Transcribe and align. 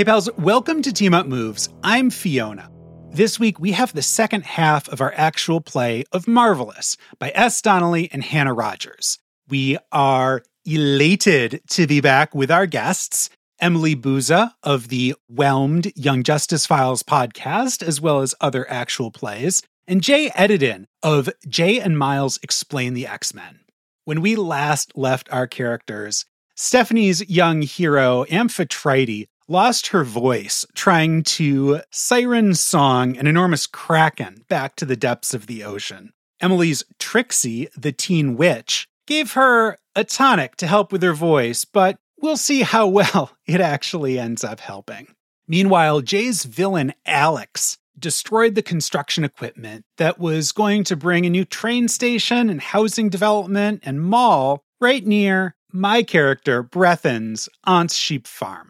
Hey, 0.00 0.04
pals, 0.04 0.30
welcome 0.38 0.80
to 0.80 0.94
Team 0.94 1.12
Up 1.12 1.26
Moves. 1.26 1.68
I'm 1.82 2.08
Fiona. 2.08 2.70
This 3.10 3.38
week, 3.38 3.60
we 3.60 3.72
have 3.72 3.92
the 3.92 4.00
second 4.00 4.46
half 4.46 4.88
of 4.88 5.02
our 5.02 5.12
actual 5.14 5.60
play 5.60 6.04
of 6.10 6.26
Marvelous 6.26 6.96
by 7.18 7.30
S. 7.34 7.60
Donnelly 7.60 8.08
and 8.10 8.24
Hannah 8.24 8.54
Rogers. 8.54 9.18
We 9.46 9.76
are 9.92 10.42
elated 10.64 11.60
to 11.72 11.86
be 11.86 12.00
back 12.00 12.34
with 12.34 12.50
our 12.50 12.64
guests, 12.64 13.28
Emily 13.60 13.94
Buza 13.94 14.54
of 14.62 14.88
the 14.88 15.16
Whelmed 15.28 15.92
Young 15.94 16.22
Justice 16.22 16.64
Files 16.64 17.02
podcast, 17.02 17.82
as 17.82 18.00
well 18.00 18.22
as 18.22 18.34
other 18.40 18.66
actual 18.70 19.10
plays, 19.10 19.60
and 19.86 20.00
Jay 20.02 20.30
Edidin 20.30 20.86
of 21.02 21.28
Jay 21.46 21.78
and 21.78 21.98
Miles 21.98 22.38
X-Plain 22.42 22.94
the 22.94 23.06
X 23.06 23.34
Men. 23.34 23.60
When 24.06 24.22
we 24.22 24.34
last 24.34 24.96
left 24.96 25.30
our 25.30 25.46
characters, 25.46 26.24
Stephanie's 26.56 27.28
young 27.28 27.60
hero, 27.60 28.24
Amphitrite, 28.30 29.28
lost 29.50 29.88
her 29.88 30.04
voice 30.04 30.64
trying 30.74 31.24
to 31.24 31.80
siren 31.90 32.54
song 32.54 33.16
an 33.16 33.26
enormous 33.26 33.66
kraken 33.66 34.44
back 34.48 34.76
to 34.76 34.86
the 34.86 34.96
depths 34.96 35.34
of 35.34 35.48
the 35.48 35.64
ocean. 35.64 36.12
Emily's 36.40 36.84
Trixie, 37.00 37.68
the 37.76 37.90
teen 37.90 38.36
witch, 38.36 38.86
gave 39.08 39.32
her 39.32 39.76
a 39.96 40.04
tonic 40.04 40.54
to 40.56 40.68
help 40.68 40.92
with 40.92 41.02
her 41.02 41.12
voice, 41.12 41.64
but 41.64 41.98
we'll 42.22 42.36
see 42.36 42.62
how 42.62 42.86
well 42.86 43.32
it 43.44 43.60
actually 43.60 44.20
ends 44.20 44.44
up 44.44 44.60
helping. 44.60 45.08
Meanwhile, 45.48 46.02
Jay's 46.02 46.44
villain, 46.44 46.94
Alex, 47.04 47.76
destroyed 47.98 48.54
the 48.54 48.62
construction 48.62 49.24
equipment 49.24 49.84
that 49.98 50.20
was 50.20 50.52
going 50.52 50.84
to 50.84 50.96
bring 50.96 51.26
a 51.26 51.30
new 51.30 51.44
train 51.44 51.88
station 51.88 52.48
and 52.50 52.60
housing 52.60 53.08
development 53.08 53.80
and 53.82 54.00
mall 54.00 54.62
right 54.80 55.04
near 55.04 55.56
my 55.72 56.04
character, 56.04 56.62
Brethyn's 56.62 57.48
aunt's 57.64 57.96
sheep 57.96 58.28
farm. 58.28 58.69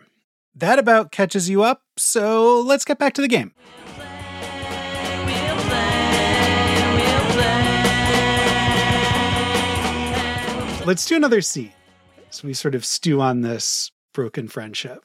That 0.60 0.78
about 0.78 1.10
catches 1.10 1.48
you 1.48 1.62
up, 1.62 1.82
so 1.96 2.60
let's 2.60 2.84
get 2.84 2.98
back 2.98 3.14
to 3.14 3.22
the 3.22 3.28
game. 3.28 3.52
Let's 10.86 11.06
do 11.06 11.14
another 11.14 11.40
scene. 11.40 11.72
So 12.30 12.48
we 12.48 12.54
sort 12.54 12.74
of 12.74 12.84
stew 12.84 13.20
on 13.20 13.42
this 13.42 13.92
broken 14.12 14.48
friendship. 14.48 15.04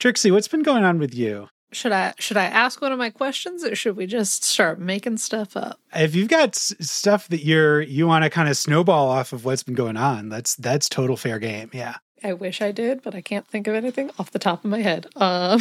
Trixie, 0.00 0.30
what's 0.32 0.48
been 0.48 0.62
going 0.62 0.84
on 0.84 0.98
with 0.98 1.14
you? 1.14 1.48
Should 1.70 1.92
I 1.92 2.12
should 2.18 2.36
I 2.36 2.44
ask 2.44 2.82
one 2.82 2.92
of 2.92 2.98
my 2.98 3.10
questions 3.10 3.62
or 3.64 3.74
should 3.76 3.96
we 3.96 4.06
just 4.06 4.44
start 4.44 4.80
making 4.80 5.18
stuff 5.18 5.56
up? 5.56 5.78
If 5.94 6.14
you've 6.14 6.28
got 6.28 6.50
s- 6.50 6.74
stuff 6.80 7.28
that 7.28 7.44
you're 7.44 7.80
you 7.80 8.06
want 8.06 8.24
to 8.24 8.30
kind 8.30 8.48
of 8.48 8.56
snowball 8.56 9.08
off 9.08 9.32
of 9.32 9.44
what's 9.44 9.62
been 9.62 9.74
going 9.74 9.96
on, 9.96 10.28
that's 10.28 10.56
that's 10.56 10.88
total 10.88 11.16
fair 11.16 11.38
game. 11.38 11.70
Yeah. 11.72 11.96
I 12.24 12.32
wish 12.32 12.60
I 12.62 12.72
did, 12.72 13.02
but 13.02 13.14
I 13.14 13.20
can't 13.20 13.46
think 13.46 13.66
of 13.66 13.74
anything 13.74 14.10
off 14.18 14.30
the 14.30 14.38
top 14.38 14.64
of 14.64 14.70
my 14.70 14.80
head. 14.80 15.06
Um, 15.16 15.60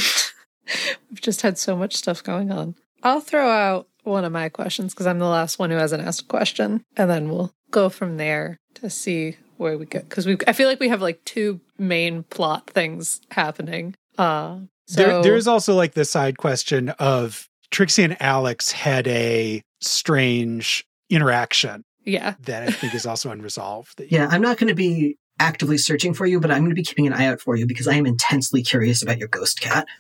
we've 1.10 1.22
just 1.22 1.42
had 1.42 1.58
so 1.58 1.76
much 1.76 1.96
stuff 1.96 2.24
going 2.24 2.52
on. 2.52 2.76
I'll 3.04 3.22
throw 3.22 3.50
out 3.50 3.88
one 4.04 4.26
of 4.26 4.32
my 4.32 4.50
questions 4.50 4.94
because 4.94 5.08
I'm 5.08 5.20
the 5.20 5.26
last 5.26 5.60
one 5.60 5.70
who 5.70 5.78
hasn't 5.78 6.04
asked 6.04 6.22
a 6.22 6.26
question, 6.26 6.84
and 6.96 7.10
then 7.10 7.30
we'll 7.30 7.54
go 7.72 7.90
from 7.90 8.18
there 8.18 8.60
to 8.76 8.90
see 8.90 9.38
where 9.58 9.78
we 9.78 9.86
go. 9.86 10.00
Because 10.00 10.26
we, 10.26 10.38
I 10.48 10.54
feel 10.54 10.68
like 10.68 10.80
we 10.80 10.90
have 10.90 11.02
like 11.02 11.24
two 11.26 11.62
main 11.78 12.24
plot 12.24 12.70
things 12.70 13.22
happening. 13.32 13.96
Uh, 14.18 14.60
so 14.88 15.02
There, 15.02 15.24
there's 15.24 15.48
also 15.48 15.76
like 15.76 15.94
the 15.94 16.06
side 16.06 16.38
question 16.38 16.90
of 16.90 17.48
Trixie 17.72 18.04
and 18.04 18.22
Alex 18.22 18.72
had 18.72 19.08
a 19.08 19.64
strange 19.80 20.86
interaction 21.10 21.84
yeah, 22.06 22.36
that 22.42 22.64
I 22.64 22.72
think 22.72 22.96
is 22.96 23.06
also 23.06 23.32
unresolved. 23.32 23.98
That 23.98 24.12
Yeah, 24.12 24.28
I'm 24.30 24.42
not 24.42 24.58
going 24.58 24.70
to 24.70 24.76
be 24.76 25.18
actively 25.42 25.78
searching 25.78 26.14
for 26.14 26.26
you, 26.26 26.40
but 26.40 26.52
I'm 26.52 26.60
going 26.60 26.70
to 26.70 26.76
be 26.76 26.84
keeping 26.84 27.08
an 27.08 27.14
eye 27.14 27.26
out 27.26 27.42
for 27.42 27.56
you 27.56 27.66
because 27.66 27.88
I 27.88 27.96
am 27.96 28.06
intensely 28.06 28.62
curious 28.62 29.02
about 29.02 29.18
your 29.18 29.28
ghost 29.28 29.60
cat. 29.60 29.88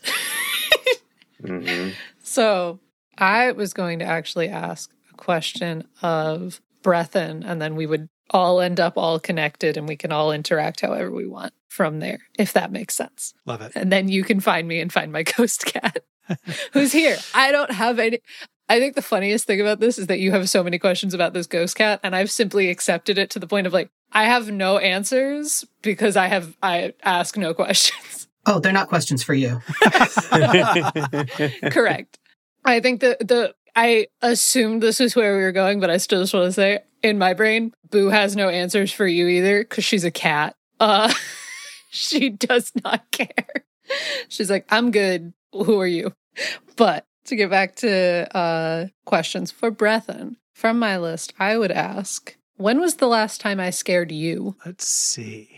Mhm. 1.43 1.93
So 2.21 2.79
I 3.17 3.51
was 3.51 3.73
going 3.73 3.97
to 3.97 4.05
actually 4.05 4.47
ask 4.49 4.91
a 5.11 5.15
question 5.17 5.87
of 6.03 6.61
Brethyn, 6.83 7.43
and 7.43 7.59
then 7.59 7.75
we 7.75 7.87
would 7.87 8.09
all 8.29 8.61
end 8.61 8.79
up 8.79 8.95
all 8.95 9.19
connected 9.19 9.75
and 9.75 9.87
we 9.87 9.95
can 9.97 10.11
all 10.11 10.31
interact 10.31 10.81
however 10.81 11.09
we 11.09 11.25
want 11.25 11.51
from 11.67 11.99
there, 11.99 12.19
if 12.37 12.53
that 12.53 12.71
makes 12.71 12.95
sense. 12.95 13.33
Love 13.47 13.61
it. 13.61 13.71
And 13.75 13.91
then 13.91 14.07
you 14.07 14.23
can 14.23 14.39
find 14.39 14.67
me 14.67 14.79
and 14.79 14.93
find 14.93 15.11
my 15.11 15.23
ghost 15.37 15.65
cat 15.65 16.03
who's 16.73 16.91
here. 16.91 17.17
I 17.33 17.51
don't 17.51 17.71
have 17.71 17.97
any. 17.97 18.19
I 18.71 18.79
think 18.79 18.95
the 18.95 19.01
funniest 19.01 19.47
thing 19.47 19.59
about 19.59 19.81
this 19.81 19.97
is 19.97 20.07
that 20.07 20.19
you 20.19 20.31
have 20.31 20.47
so 20.49 20.63
many 20.63 20.79
questions 20.79 21.13
about 21.13 21.33
this 21.33 21.45
ghost 21.45 21.75
cat, 21.75 21.99
and 22.03 22.15
I've 22.15 22.31
simply 22.31 22.69
accepted 22.69 23.17
it 23.17 23.29
to 23.31 23.39
the 23.39 23.45
point 23.45 23.67
of 23.67 23.73
like, 23.73 23.89
I 24.13 24.23
have 24.23 24.49
no 24.49 24.77
answers 24.77 25.65
because 25.81 26.15
I 26.15 26.27
have, 26.27 26.55
I 26.63 26.93
ask 27.03 27.35
no 27.35 27.53
questions. 27.53 28.29
Oh, 28.45 28.59
they're 28.59 28.71
not 28.71 28.87
questions 28.87 29.23
for 29.23 29.33
you. 29.33 29.59
Correct. 31.69 32.17
I 32.63 32.79
think 32.79 33.01
that 33.01 33.19
the 33.19 33.53
I 33.75 34.07
assumed 34.21 34.81
this 34.81 35.01
is 35.01 35.17
where 35.17 35.35
we 35.35 35.43
were 35.43 35.51
going, 35.51 35.81
but 35.81 35.89
I 35.89 35.97
still 35.97 36.21
just 36.21 36.33
want 36.33 36.45
to 36.45 36.53
say 36.53 36.79
in 37.03 37.17
my 37.17 37.33
brain, 37.33 37.73
Boo 37.89 38.07
has 38.07 38.37
no 38.37 38.47
answers 38.47 38.93
for 38.93 39.05
you 39.05 39.27
either 39.27 39.59
because 39.63 39.83
she's 39.83 40.05
a 40.05 40.11
cat. 40.11 40.55
Uh, 40.79 41.13
she 41.89 42.29
does 42.29 42.71
not 42.85 43.11
care. 43.11 43.65
She's 44.29 44.49
like, 44.49 44.65
I'm 44.69 44.91
good. 44.91 45.33
Who 45.51 45.81
are 45.81 45.87
you? 45.87 46.13
But 46.77 47.05
to 47.31 47.35
get 47.35 47.49
back 47.49 47.75
to 47.77 48.37
uh, 48.37 48.87
questions 49.05 49.51
for 49.51 49.71
Brethyn 49.71 50.35
from 50.53 50.77
my 50.77 50.97
list, 50.97 51.33
I 51.39 51.57
would 51.57 51.71
ask, 51.71 52.35
when 52.57 52.79
was 52.79 52.95
the 52.95 53.07
last 53.07 53.41
time 53.41 53.59
I 53.59 53.71
scared 53.71 54.11
you? 54.11 54.55
Let's 54.65 54.87
see. 54.87 55.49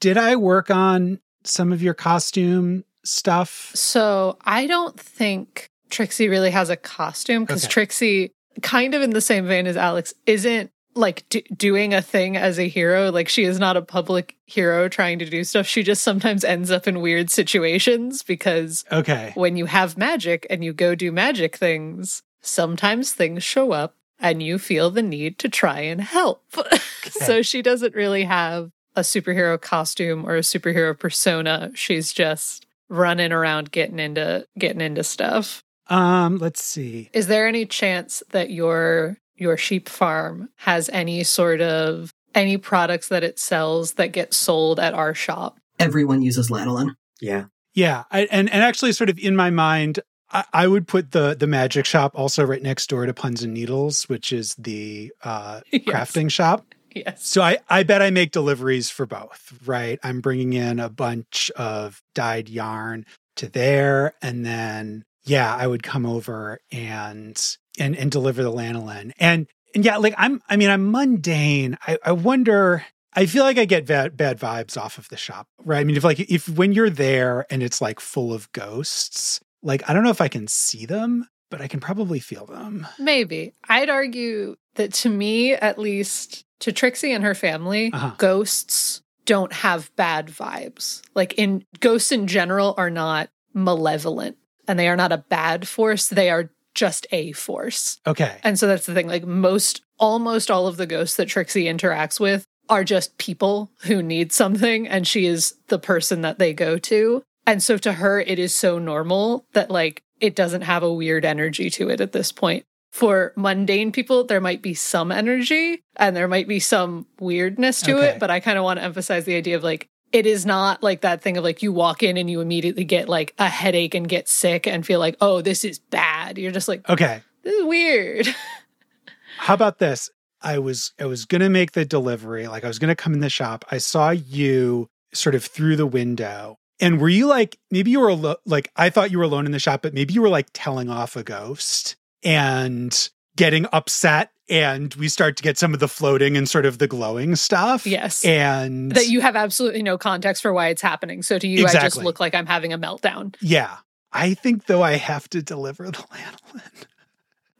Did 0.00 0.16
I 0.18 0.36
work 0.36 0.70
on 0.70 1.20
some 1.44 1.72
of 1.72 1.82
your 1.82 1.94
costume 1.94 2.84
stuff? 3.04 3.70
So 3.74 4.38
I 4.44 4.66
don't 4.66 4.98
think 4.98 5.70
Trixie 5.90 6.28
really 6.28 6.50
has 6.50 6.70
a 6.70 6.76
costume 6.76 7.44
because 7.44 7.64
Okay. 7.64 7.72
Trixie, 7.72 8.32
kind 8.62 8.94
of 8.94 9.02
in 9.02 9.10
the 9.10 9.20
same 9.20 9.46
vein 9.46 9.66
as 9.66 9.76
Alex, 9.76 10.14
isn't 10.26 10.70
like 10.98 11.24
d- 11.28 11.44
doing 11.56 11.94
a 11.94 12.02
thing 12.02 12.36
as 12.36 12.58
a 12.58 12.68
hero. 12.68 13.10
Like 13.10 13.28
she 13.28 13.44
is 13.44 13.58
not 13.58 13.76
a 13.76 13.82
public 13.82 14.36
hero 14.46 14.88
trying 14.88 15.18
to 15.20 15.24
do 15.30 15.44
stuff. 15.44 15.66
She 15.66 15.82
just 15.82 16.02
sometimes 16.02 16.44
ends 16.44 16.70
up 16.70 16.86
in 16.88 17.00
weird 17.00 17.30
situations 17.30 18.22
because 18.22 18.84
Okay. 18.92 19.32
when 19.34 19.56
you 19.56 19.66
have 19.66 19.96
magic 19.96 20.46
and 20.50 20.64
you 20.64 20.72
go 20.72 20.94
do 20.94 21.12
magic 21.12 21.56
things, 21.56 22.22
sometimes 22.42 23.12
things 23.12 23.42
show 23.44 23.72
up 23.72 23.94
and 24.18 24.42
you 24.42 24.58
feel 24.58 24.90
the 24.90 25.02
need 25.02 25.38
to 25.38 25.48
try 25.48 25.80
and 25.80 26.00
help. 26.00 26.42
so 27.10 27.40
she 27.42 27.62
doesn't 27.62 27.94
really 27.94 28.24
have 28.24 28.70
a 28.96 29.00
superhero 29.02 29.60
costume 29.60 30.24
or 30.26 30.36
a 30.36 30.40
superhero 30.40 30.98
persona. 30.98 31.70
She's 31.74 32.12
just 32.12 32.66
running 32.88 33.30
around 33.32 33.70
getting 33.70 33.98
into 34.00 34.46
getting 34.58 34.80
into 34.80 35.04
stuff. 35.04 35.62
Um, 35.88 36.38
let's 36.38 36.62
see. 36.64 37.08
Is 37.12 37.28
there 37.28 37.46
any 37.46 37.64
chance 37.64 38.22
that 38.30 38.50
your 38.50 39.18
your 39.40 39.56
sheep 39.56 39.88
farm 39.88 40.48
has 40.56 40.88
any 40.90 41.22
sort 41.24 41.60
of 41.60 42.12
any 42.34 42.56
products 42.58 43.08
that 43.08 43.24
it 43.24 43.38
sells 43.38 43.92
that 43.94 44.12
get 44.12 44.34
sold 44.34 44.78
at 44.80 44.94
our 44.94 45.14
shop? 45.14 45.58
Everyone 45.78 46.22
uses 46.22 46.50
lanolin. 46.50 46.94
yeah. 47.20 47.44
Yeah, 47.74 48.04
I, 48.10 48.22
and 48.32 48.50
and 48.50 48.62
actually, 48.64 48.90
sort 48.92 49.08
of 49.08 49.18
in 49.20 49.36
my 49.36 49.50
mind, 49.50 50.00
I, 50.32 50.44
I 50.52 50.66
would 50.66 50.88
put 50.88 51.12
the 51.12 51.36
the 51.38 51.46
magic 51.46 51.86
shop 51.86 52.12
also 52.16 52.42
right 52.44 52.62
next 52.62 52.88
door 52.88 53.06
to 53.06 53.14
Puns 53.14 53.44
and 53.44 53.54
Needles, 53.54 54.04
which 54.08 54.32
is 54.32 54.54
the 54.56 55.12
uh, 55.22 55.60
Yes. 55.72 55.84
crafting 55.86 56.28
shop. 56.30 56.66
Yes. 56.92 57.24
So 57.24 57.40
I 57.42 57.58
I 57.68 57.84
bet 57.84 58.02
I 58.02 58.10
make 58.10 58.32
deliveries 58.32 58.90
for 58.90 59.06
both. 59.06 59.52
Right, 59.64 60.00
I'm 60.02 60.20
bringing 60.20 60.54
in 60.54 60.80
a 60.80 60.88
bunch 60.88 61.52
of 61.54 62.02
dyed 62.14 62.48
yarn 62.48 63.06
to 63.36 63.48
there, 63.48 64.14
and 64.22 64.44
then 64.44 65.04
yeah, 65.24 65.54
I 65.54 65.66
would 65.68 65.84
come 65.84 66.04
over 66.04 66.58
and 66.72 67.40
and 67.78 67.96
and 67.96 68.10
deliver 68.10 68.42
the 68.42 68.52
lanolin, 68.52 69.12
and 69.18 69.46
and 69.74 69.84
yeah, 69.84 69.96
like 69.98 70.14
I'm 70.18 70.40
I 70.48 70.56
mean 70.56 70.70
I'm 70.70 70.90
mundane. 70.90 71.76
I 71.86 71.98
I 72.04 72.12
wonder. 72.12 72.84
I 73.14 73.26
feel 73.26 73.42
like 73.42 73.58
I 73.58 73.64
get 73.64 73.86
bad 73.86 74.16
bad 74.16 74.38
vibes 74.38 74.76
off 74.76 74.98
of 74.98 75.08
the 75.08 75.16
shop, 75.16 75.48
right? 75.64 75.80
I 75.80 75.84
mean, 75.84 75.96
if 75.96 76.04
like 76.04 76.20
if 76.20 76.48
when 76.48 76.72
you're 76.72 76.90
there 76.90 77.46
and 77.50 77.62
it's 77.62 77.80
like 77.80 77.98
full 78.00 78.32
of 78.32 78.50
ghosts, 78.52 79.40
like 79.62 79.88
I 79.88 79.92
don't 79.92 80.04
know 80.04 80.10
if 80.10 80.20
I 80.20 80.28
can 80.28 80.46
see 80.46 80.86
them, 80.86 81.26
but 81.50 81.60
I 81.60 81.66
can 81.68 81.80
probably 81.80 82.20
feel 82.20 82.46
them. 82.46 82.86
Maybe. 82.98 83.54
I'd 83.68 83.90
argue 83.90 84.56
that 84.76 84.92
to 84.94 85.08
me, 85.08 85.54
at 85.54 85.78
least, 85.78 86.44
to 86.60 86.70
Trixie 86.70 87.12
and 87.12 87.24
her 87.24 87.34
family, 87.34 87.90
Uh-huh. 87.92 88.14
ghosts 88.18 89.02
don't 89.24 89.52
have 89.52 89.90
bad 89.96 90.28
vibes. 90.28 91.02
Like 91.14 91.34
in 91.34 91.64
ghosts 91.80 92.12
in 92.12 92.26
general 92.28 92.74
are 92.76 92.90
not 92.90 93.30
malevolent 93.52 94.36
and 94.68 94.78
they 94.78 94.88
are 94.88 94.96
not 94.96 95.12
a 95.12 95.18
bad 95.28 95.66
force. 95.66 96.08
They 96.08 96.30
are 96.30 96.50
just 96.78 97.06
a 97.10 97.32
force. 97.32 97.98
Okay. 98.06 98.36
And 98.44 98.58
so 98.58 98.66
that's 98.66 98.86
the 98.86 98.94
thing. 98.94 99.08
Like 99.08 99.26
most, 99.26 99.82
almost 99.98 100.50
all 100.50 100.66
of 100.66 100.76
the 100.76 100.86
ghosts 100.86 101.16
that 101.16 101.28
Trixie 101.28 101.64
interacts 101.64 102.20
with 102.20 102.44
are 102.68 102.84
just 102.84 103.18
people 103.18 103.70
who 103.84 104.02
need 104.02 104.32
something, 104.32 104.86
and 104.86 105.06
she 105.06 105.26
is 105.26 105.54
the 105.68 105.78
person 105.78 106.20
that 106.22 106.38
they 106.38 106.52
go 106.52 106.78
to. 106.78 107.22
And 107.46 107.62
so 107.62 107.78
to 107.78 107.94
her, 107.94 108.20
it 108.20 108.38
is 108.38 108.54
so 108.54 108.78
normal 108.78 109.46
that 109.54 109.70
like 109.70 110.02
it 110.20 110.36
doesn't 110.36 110.62
have 110.62 110.82
a 110.82 110.92
weird 110.92 111.24
energy 111.24 111.70
to 111.70 111.88
it 111.88 112.00
at 112.00 112.12
this 112.12 112.30
point. 112.30 112.64
For 112.92 113.32
mundane 113.36 113.92
people, 113.92 114.24
there 114.24 114.40
might 114.40 114.62
be 114.62 114.74
some 114.74 115.12
energy 115.12 115.80
and 115.96 116.16
there 116.16 116.28
might 116.28 116.48
be 116.48 116.58
some 116.60 117.06
weirdness 117.20 117.82
to 117.82 117.96
Okay. 117.96 118.08
it, 118.10 118.18
but 118.18 118.30
I 118.30 118.40
kind 118.40 118.58
of 118.58 118.64
want 118.64 118.78
to 118.80 118.84
emphasize 118.84 119.24
the 119.24 119.36
idea 119.36 119.56
of 119.56 119.62
like 119.62 119.88
it 120.12 120.26
is 120.26 120.46
not 120.46 120.82
like 120.82 121.02
that 121.02 121.20
thing 121.22 121.36
of 121.36 121.44
like 121.44 121.62
you 121.62 121.72
walk 121.72 122.02
in 122.02 122.16
and 122.16 122.30
you 122.30 122.40
immediately 122.40 122.84
get 122.84 123.08
like 123.08 123.34
a 123.38 123.48
headache 123.48 123.94
and 123.94 124.08
get 124.08 124.28
sick 124.28 124.66
and 124.66 124.84
feel 124.86 124.98
like, 125.00 125.16
oh, 125.20 125.40
this 125.42 125.64
is 125.64 125.78
bad. 125.78 126.38
You're 126.38 126.52
just 126.52 126.68
like, 126.68 126.88
Okay. 126.88 127.20
this 127.42 127.54
is 127.54 127.64
weird. 127.64 128.28
How 129.38 129.54
about 129.54 129.78
this? 129.78 130.10
I 130.40 130.58
was 130.58 130.92
I 131.00 131.06
was 131.06 131.24
gonna 131.24 131.50
make 131.50 131.72
the 131.72 131.84
delivery. 131.84 132.46
Like 132.48 132.64
I 132.64 132.68
was 132.68 132.78
gonna 132.78 132.94
come 132.96 133.12
in 133.14 133.20
the 133.20 133.30
shop. 133.30 133.64
I 133.70 133.78
saw 133.78 134.10
you 134.10 134.88
sort 135.12 135.34
of 135.34 135.44
through 135.44 135.76
the 135.76 135.86
window. 135.86 136.58
And 136.80 137.00
were 137.00 137.08
you 137.08 137.26
like 137.26 137.58
maybe 137.70 137.90
you 137.90 138.00
were 138.00 138.10
alo- 138.10 138.36
like 138.46 138.70
I 138.76 138.88
thought 138.90 139.10
you 139.10 139.18
were 139.18 139.24
alone 139.24 139.46
in 139.46 139.52
the 139.52 139.58
shop, 139.58 139.82
but 139.82 139.94
maybe 139.94 140.14
you 140.14 140.22
were 140.22 140.28
like 140.28 140.48
telling 140.52 140.88
off 140.88 141.16
a 141.16 141.24
ghost 141.24 141.96
and 142.22 143.08
getting 143.36 143.66
upset 143.72 144.30
and 144.48 144.94
we 144.94 145.08
start 145.08 145.36
to 145.36 145.42
get 145.42 145.58
some 145.58 145.74
of 145.74 145.80
the 145.80 145.88
floating 145.88 146.36
and 146.36 146.48
sort 146.48 146.66
of 146.66 146.78
the 146.78 146.86
glowing 146.86 147.36
stuff. 147.36 147.86
yes. 147.86 148.24
And 148.24 148.92
that 148.92 149.08
you 149.08 149.20
have 149.20 149.36
absolutely 149.36 149.82
no 149.82 149.98
context 149.98 150.42
for 150.42 150.52
why 150.52 150.68
it's 150.68 150.82
happening. 150.82 151.22
So 151.22 151.38
to 151.38 151.46
you, 151.46 151.66
I 151.66 151.72
just 151.72 151.96
look 151.96 152.20
like 152.20 152.34
I'm 152.34 152.46
having 152.46 152.72
a 152.72 152.78
meltdown. 152.78 153.34
yeah. 153.40 153.76
I 154.10 154.32
think 154.32 154.64
though 154.64 154.82
I 154.82 154.92
have 154.92 155.28
to 155.30 155.42
deliver 155.42 155.84
the 155.84 155.92
lanolin. 155.98 156.62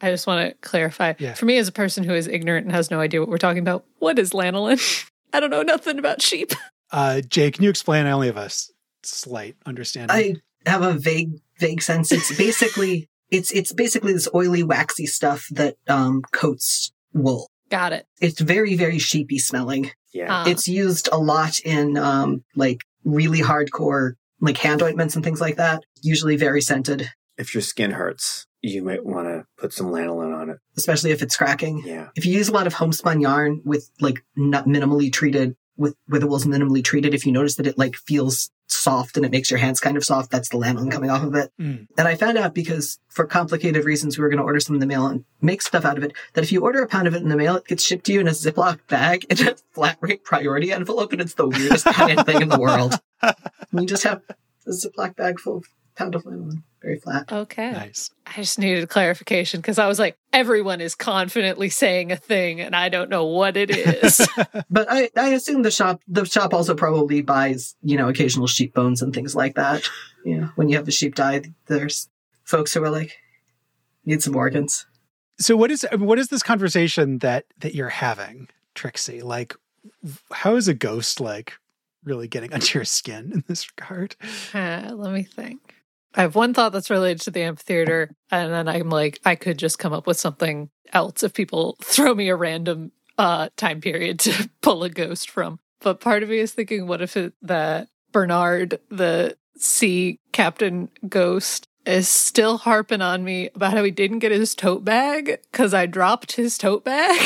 I 0.01 0.11
just 0.11 0.27
want 0.27 0.49
to 0.49 0.55
clarify. 0.67 1.13
Yeah. 1.19 1.35
For 1.35 1.45
me, 1.45 1.59
as 1.59 1.69
a 1.69 1.73
person 1.73 2.05
who 2.05 2.15
is 2.15 2.27
ignorant 2.27 2.65
and 2.65 2.75
has 2.75 2.91
no 2.91 3.01
idea 3.01 3.21
what 3.21 3.29
we're 3.29 3.37
talking 3.37 3.61
about, 3.61 3.85
what 3.99 4.19
is 4.19 4.31
lanolin? 4.31 4.81
I 5.35 5.41
don't 5.41 5.51
know 5.51 5.63
nothing 5.63 5.99
about 5.99 6.23
sheep. 6.23 6.53
Uh 6.91 7.21
Jay, 7.21 7.51
can 7.51 7.65
you 7.65 7.69
explain? 7.69 8.07
I 8.07 8.13
only 8.13 8.29
have 8.29 8.39
a 8.39 8.49
slight 9.03 9.57
understanding. 9.67 10.41
I 10.65 10.71
have 10.71 10.81
a 10.81 10.95
vague, 10.95 11.33
vague 11.59 11.83
sense. 11.83 12.11
It's 12.13 12.35
basically, 12.35 13.11
it's 13.31 13.51
it's 13.53 13.73
basically 13.73 14.13
this 14.13 14.29
oily, 14.35 14.63
waxy 14.63 15.07
stuff 15.07 15.47
that 15.51 15.77
um, 15.89 16.23
coats 16.33 16.93
wool. 17.13 17.51
Got 17.71 17.93
it. 17.93 18.07
It's 18.21 18.41
very, 18.41 18.75
very 18.77 18.99
sheepy 18.99 19.39
smelling. 19.39 19.91
Yeah. 20.15 20.43
Uh, 20.43 20.49
It's 20.49 20.69
used 20.69 21.09
a 21.13 21.19
lot 21.19 21.61
in 21.61 21.97
um, 21.99 22.45
like 22.57 22.81
really 23.05 23.41
hardcore 23.41 24.13
like 24.41 24.57
hand 24.57 24.83
ointments 24.83 25.15
and 25.17 25.25
things 25.25 25.41
like 25.41 25.57
that. 25.57 25.83
Usually 26.03 26.37
very 26.37 26.63
scented, 26.63 27.11
if 27.37 27.55
your 27.55 27.61
skin 27.61 27.91
hurts, 27.91 28.47
you 28.63 28.83
might 28.83 29.05
want 29.05 29.27
to 29.29 29.45
put 29.59 29.73
some 29.73 29.89
lanolin 29.89 30.35
on 30.35 30.49
it. 30.51 30.59
especially 30.77 31.11
if 31.11 31.23
it's 31.23 31.37
cracking. 31.37 31.83
Yeah. 31.85 32.09
If 32.17 32.25
you 32.25 32.33
use 32.33 32.49
a 32.49 32.53
lot 32.53 32.67
of 32.67 32.75
homespun 32.75 33.21
yarn 33.21 33.61
with 33.65 33.91
like 34.01 34.25
not 34.37 34.67
minimally 34.67 35.13
treated 35.13 35.55
with 35.77 35.95
where 36.07 36.21
the 36.21 36.27
wool's 36.27 36.47
minimally 36.47 36.83
treated, 36.83 37.15
if 37.15 37.27
you 37.27 37.33
notice 37.33 37.57
that 37.57 37.67
it 37.67 37.77
like 37.77 37.97
feels 37.97 38.51
soft 38.79 39.17
and 39.17 39.27
it 39.27 39.33
makes 39.33 39.51
your 39.51 39.59
hands 39.59 39.81
kind 39.81 39.97
of 39.97 40.05
soft, 40.05 40.31
that's 40.31 40.49
the 40.49 40.59
lanolin 40.59 40.91
coming 40.91 41.11
off 41.11 41.23
of 41.23 41.35
it. 41.35 41.53
Mm. 41.61 41.87
And 41.97 42.09
I 42.09 42.15
found 42.15 42.39
out 42.39 42.55
because 42.55 42.99
for 43.09 43.27
complicated 43.27 43.85
reasons 43.85 44.17
we 44.17 44.23
were 44.23 44.29
going 44.29 44.39
to 44.39 44.45
order 44.45 44.61
some 44.61 44.77
in 44.77 44.81
the 44.81 44.87
mail 44.87 45.07
and 45.07 45.25
make 45.41 45.63
stuff 45.63 45.85
out 45.85 45.99
of 45.99 46.05
it. 46.05 46.13
That 46.35 46.45
if 46.45 46.53
you 46.53 46.63
order 46.63 46.83
a 46.83 46.89
pound 46.89 47.09
of 47.09 47.15
it 47.15 47.23
in 47.23 47.29
the 47.29 47.37
mail, 47.37 47.57
it 47.57 47.67
gets 47.67 47.85
shipped 47.85 48.07
to 48.07 48.13
you 48.13 48.21
in 48.21 48.29
a 48.29 48.33
Ziploc 48.33 48.79
bag 48.89 49.25
in 49.25 49.49
a 49.49 49.57
flat 49.73 49.99
rate 50.01 50.25
priority 50.25 50.73
envelope, 50.73 51.13
and 51.13 51.21
it's 51.21 51.35
the 51.35 51.49
weirdest 51.49 51.87
kind 51.87 52.19
of 52.19 52.27
thing 52.27 52.43
in 52.43 52.49
the 52.49 52.61
world. 52.61 53.01
You 53.71 53.85
just 53.85 54.05
have 54.05 54.23
a 54.67 54.71
Ziploc 54.71 55.17
bag 55.17 55.39
full 55.39 55.59
of 55.59 55.65
pound 55.99 56.15
of 56.15 56.25
lanolin, 56.25 56.63
very 56.81 56.99
flat. 56.99 57.31
okay. 57.31 57.73
nice. 57.73 58.11
I 58.27 58.37
just 58.37 58.59
needed 58.59 58.89
clarification 58.89 59.61
because 59.61 59.79
I 59.79 59.89
was 59.89 59.99
like, 59.99 60.17
everyone 60.33 60.81
is 60.81 60.95
confidently 60.95 61.69
saying 61.69 62.13
a 62.13 62.17
thing 62.17 62.61
and 62.61 62.75
I 62.75 62.89
don't 62.89 63.11
know 63.11 63.25
what 63.27 63.57
it 63.57 63.71
is. 63.71 64.27
But 64.71 64.87
I, 64.91 65.11
I 65.17 65.31
assume 65.31 65.63
the 65.63 65.71
shop 65.71 66.01
the 66.07 66.25
shop 66.25 66.55
also 66.55 66.75
probably 66.75 67.23
buys 67.23 67.75
you 67.83 67.97
know 67.97 68.09
occasional 68.09 68.47
sheep 68.47 68.75
bones 68.75 69.03
and 69.03 69.13
things 69.13 69.35
like 69.35 69.55
that. 69.57 69.83
You 70.25 70.41
know, 70.41 70.51
when 70.57 70.69
you 70.69 70.77
have 70.77 70.87
a 70.87 70.93
sheep 70.93 71.15
die, 71.15 71.43
there's 71.67 72.09
folks 72.45 72.75
who 72.75 72.83
are 72.85 72.91
like 72.91 73.17
need 74.05 74.23
some 74.23 74.37
organs. 74.37 74.87
So 75.39 75.57
what 75.57 75.71
is 75.71 75.87
what 75.97 76.19
is 76.19 76.29
this 76.29 76.43
conversation 76.43 77.19
that 77.19 77.47
that 77.59 77.75
you're 77.75 77.89
having, 77.89 78.49
Trixie? 78.75 79.23
Like 79.23 79.55
how 80.31 80.57
is 80.57 80.69
a 80.69 80.75
ghost 80.75 81.21
like 81.21 81.55
really 82.05 82.29
getting 82.29 82.53
under 82.55 82.67
your 82.67 82.85
skin 82.85 83.33
in 83.33 83.45
this 83.49 83.69
regard? 83.77 84.17
Uh, 84.55 84.93
let 84.95 85.13
me 85.13 85.23
think. 85.23 85.68
I 86.19 86.23
have 86.23 86.35
one 86.35 86.53
thought 86.53 86.73
that's 86.73 86.91
related 86.91 87.21
to 87.23 87.31
the 87.31 87.43
amphitheater, 87.43 88.11
and 88.33 88.53
then 88.53 88.69
I'm 88.69 88.91
like, 88.91 89.21
I 89.25 89.37
could 89.37 89.57
just 89.57 89.79
come 89.79 89.93
up 89.93 90.09
with 90.09 90.19
something 90.19 90.69
else 90.93 91.23
if 91.23 91.33
people 91.33 91.77
throw 91.81 92.13
me 92.13 92.29
a 92.29 92.35
random 92.35 92.91
uh, 93.17 93.51
time 93.57 93.81
period 93.81 94.19
to 94.21 94.51
pull 94.61 94.83
a 94.83 94.91
ghost 94.91 95.31
from. 95.31 95.61
But 95.81 96.01
part 96.01 96.25
of 96.25 96.29
me 96.29 96.39
is 96.39 96.53
thinking, 96.53 96.89
what 96.89 97.03
if 97.03 97.17
it, 97.17 97.35
that 97.43 97.89
Bernard, 98.11 98.81
the 98.91 99.37
sea 99.59 100.19
captain 100.33 100.89
ghost, 101.09 101.68
is 101.89 102.07
still 102.09 102.59
harping 102.59 103.01
on 103.01 103.25
me 103.25 103.49
about 103.55 103.73
how 103.73 103.83
he 103.83 103.91
didn't 103.91 104.19
get 104.19 104.31
his 104.31 104.55
tote 104.55 104.85
bag 104.85 105.39
because 105.51 105.73
I 105.73 105.87
dropped 105.87 106.33
his 106.33 106.59
tote 106.59 106.85
bag 106.85 107.19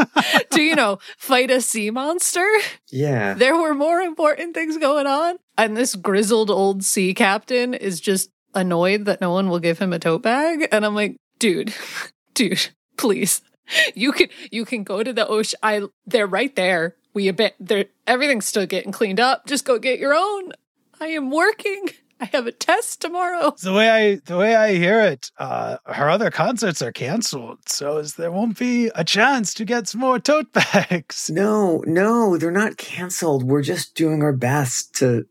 to, 0.50 0.62
you 0.62 0.74
know, 0.74 0.98
fight 1.18 1.50
a 1.50 1.60
sea 1.60 1.90
monster? 1.90 2.48
Yeah. 2.88 3.34
there 3.34 3.56
were 3.56 3.74
more 3.74 4.00
important 4.00 4.54
things 4.54 4.78
going 4.78 5.06
on. 5.06 5.36
And 5.58 5.76
this 5.76 5.94
grizzled 5.94 6.50
old 6.50 6.84
sea 6.84 7.12
captain 7.12 7.74
is 7.74 8.00
just 8.00 8.30
annoyed 8.54 9.04
that 9.04 9.20
no 9.20 9.30
one 9.30 9.50
will 9.50 9.58
give 9.58 9.78
him 9.78 9.92
a 9.92 9.98
tote 9.98 10.22
bag. 10.22 10.66
And 10.72 10.86
I'm 10.86 10.94
like, 10.94 11.16
dude, 11.38 11.74
dude, 12.34 12.70
please. 12.96 13.42
You 13.94 14.12
can 14.12 14.28
you 14.50 14.64
can 14.64 14.82
go 14.82 15.02
to 15.02 15.12
the 15.12 15.28
ocean. 15.28 15.58
I 15.62 15.82
they're 16.06 16.26
right 16.26 16.56
there. 16.56 16.96
We 17.12 17.28
a 17.28 17.34
bit 17.34 17.54
they're 17.60 17.84
everything's 18.06 18.46
still 18.46 18.64
getting 18.64 18.92
cleaned 18.92 19.20
up. 19.20 19.46
Just 19.46 19.66
go 19.66 19.78
get 19.78 19.98
your 19.98 20.14
own. 20.14 20.52
I 20.98 21.08
am 21.08 21.30
working. 21.30 21.90
I 22.20 22.26
have 22.32 22.46
a 22.46 22.52
test 22.52 23.00
tomorrow. 23.00 23.54
The 23.62 23.72
way 23.72 23.88
I 23.90 24.14
the 24.24 24.36
way 24.36 24.54
I 24.56 24.74
hear 24.74 25.00
it, 25.00 25.30
uh, 25.38 25.76
her 25.86 26.08
other 26.10 26.30
concerts 26.30 26.82
are 26.82 26.92
canceled, 26.92 27.58
so 27.68 28.02
there 28.02 28.30
won't 28.32 28.58
be 28.58 28.90
a 28.94 29.04
chance 29.04 29.54
to 29.54 29.64
get 29.64 29.88
some 29.88 30.00
more 30.00 30.18
tote 30.18 30.52
bags. 30.52 31.30
No, 31.38 31.82
no, 31.86 32.36
they're 32.36 32.50
not 32.50 32.76
canceled. 32.76 33.44
We're 33.44 33.62
just 33.62 33.94
doing 33.94 34.22
our 34.22 34.32
best 34.32 34.94
to 34.96 35.26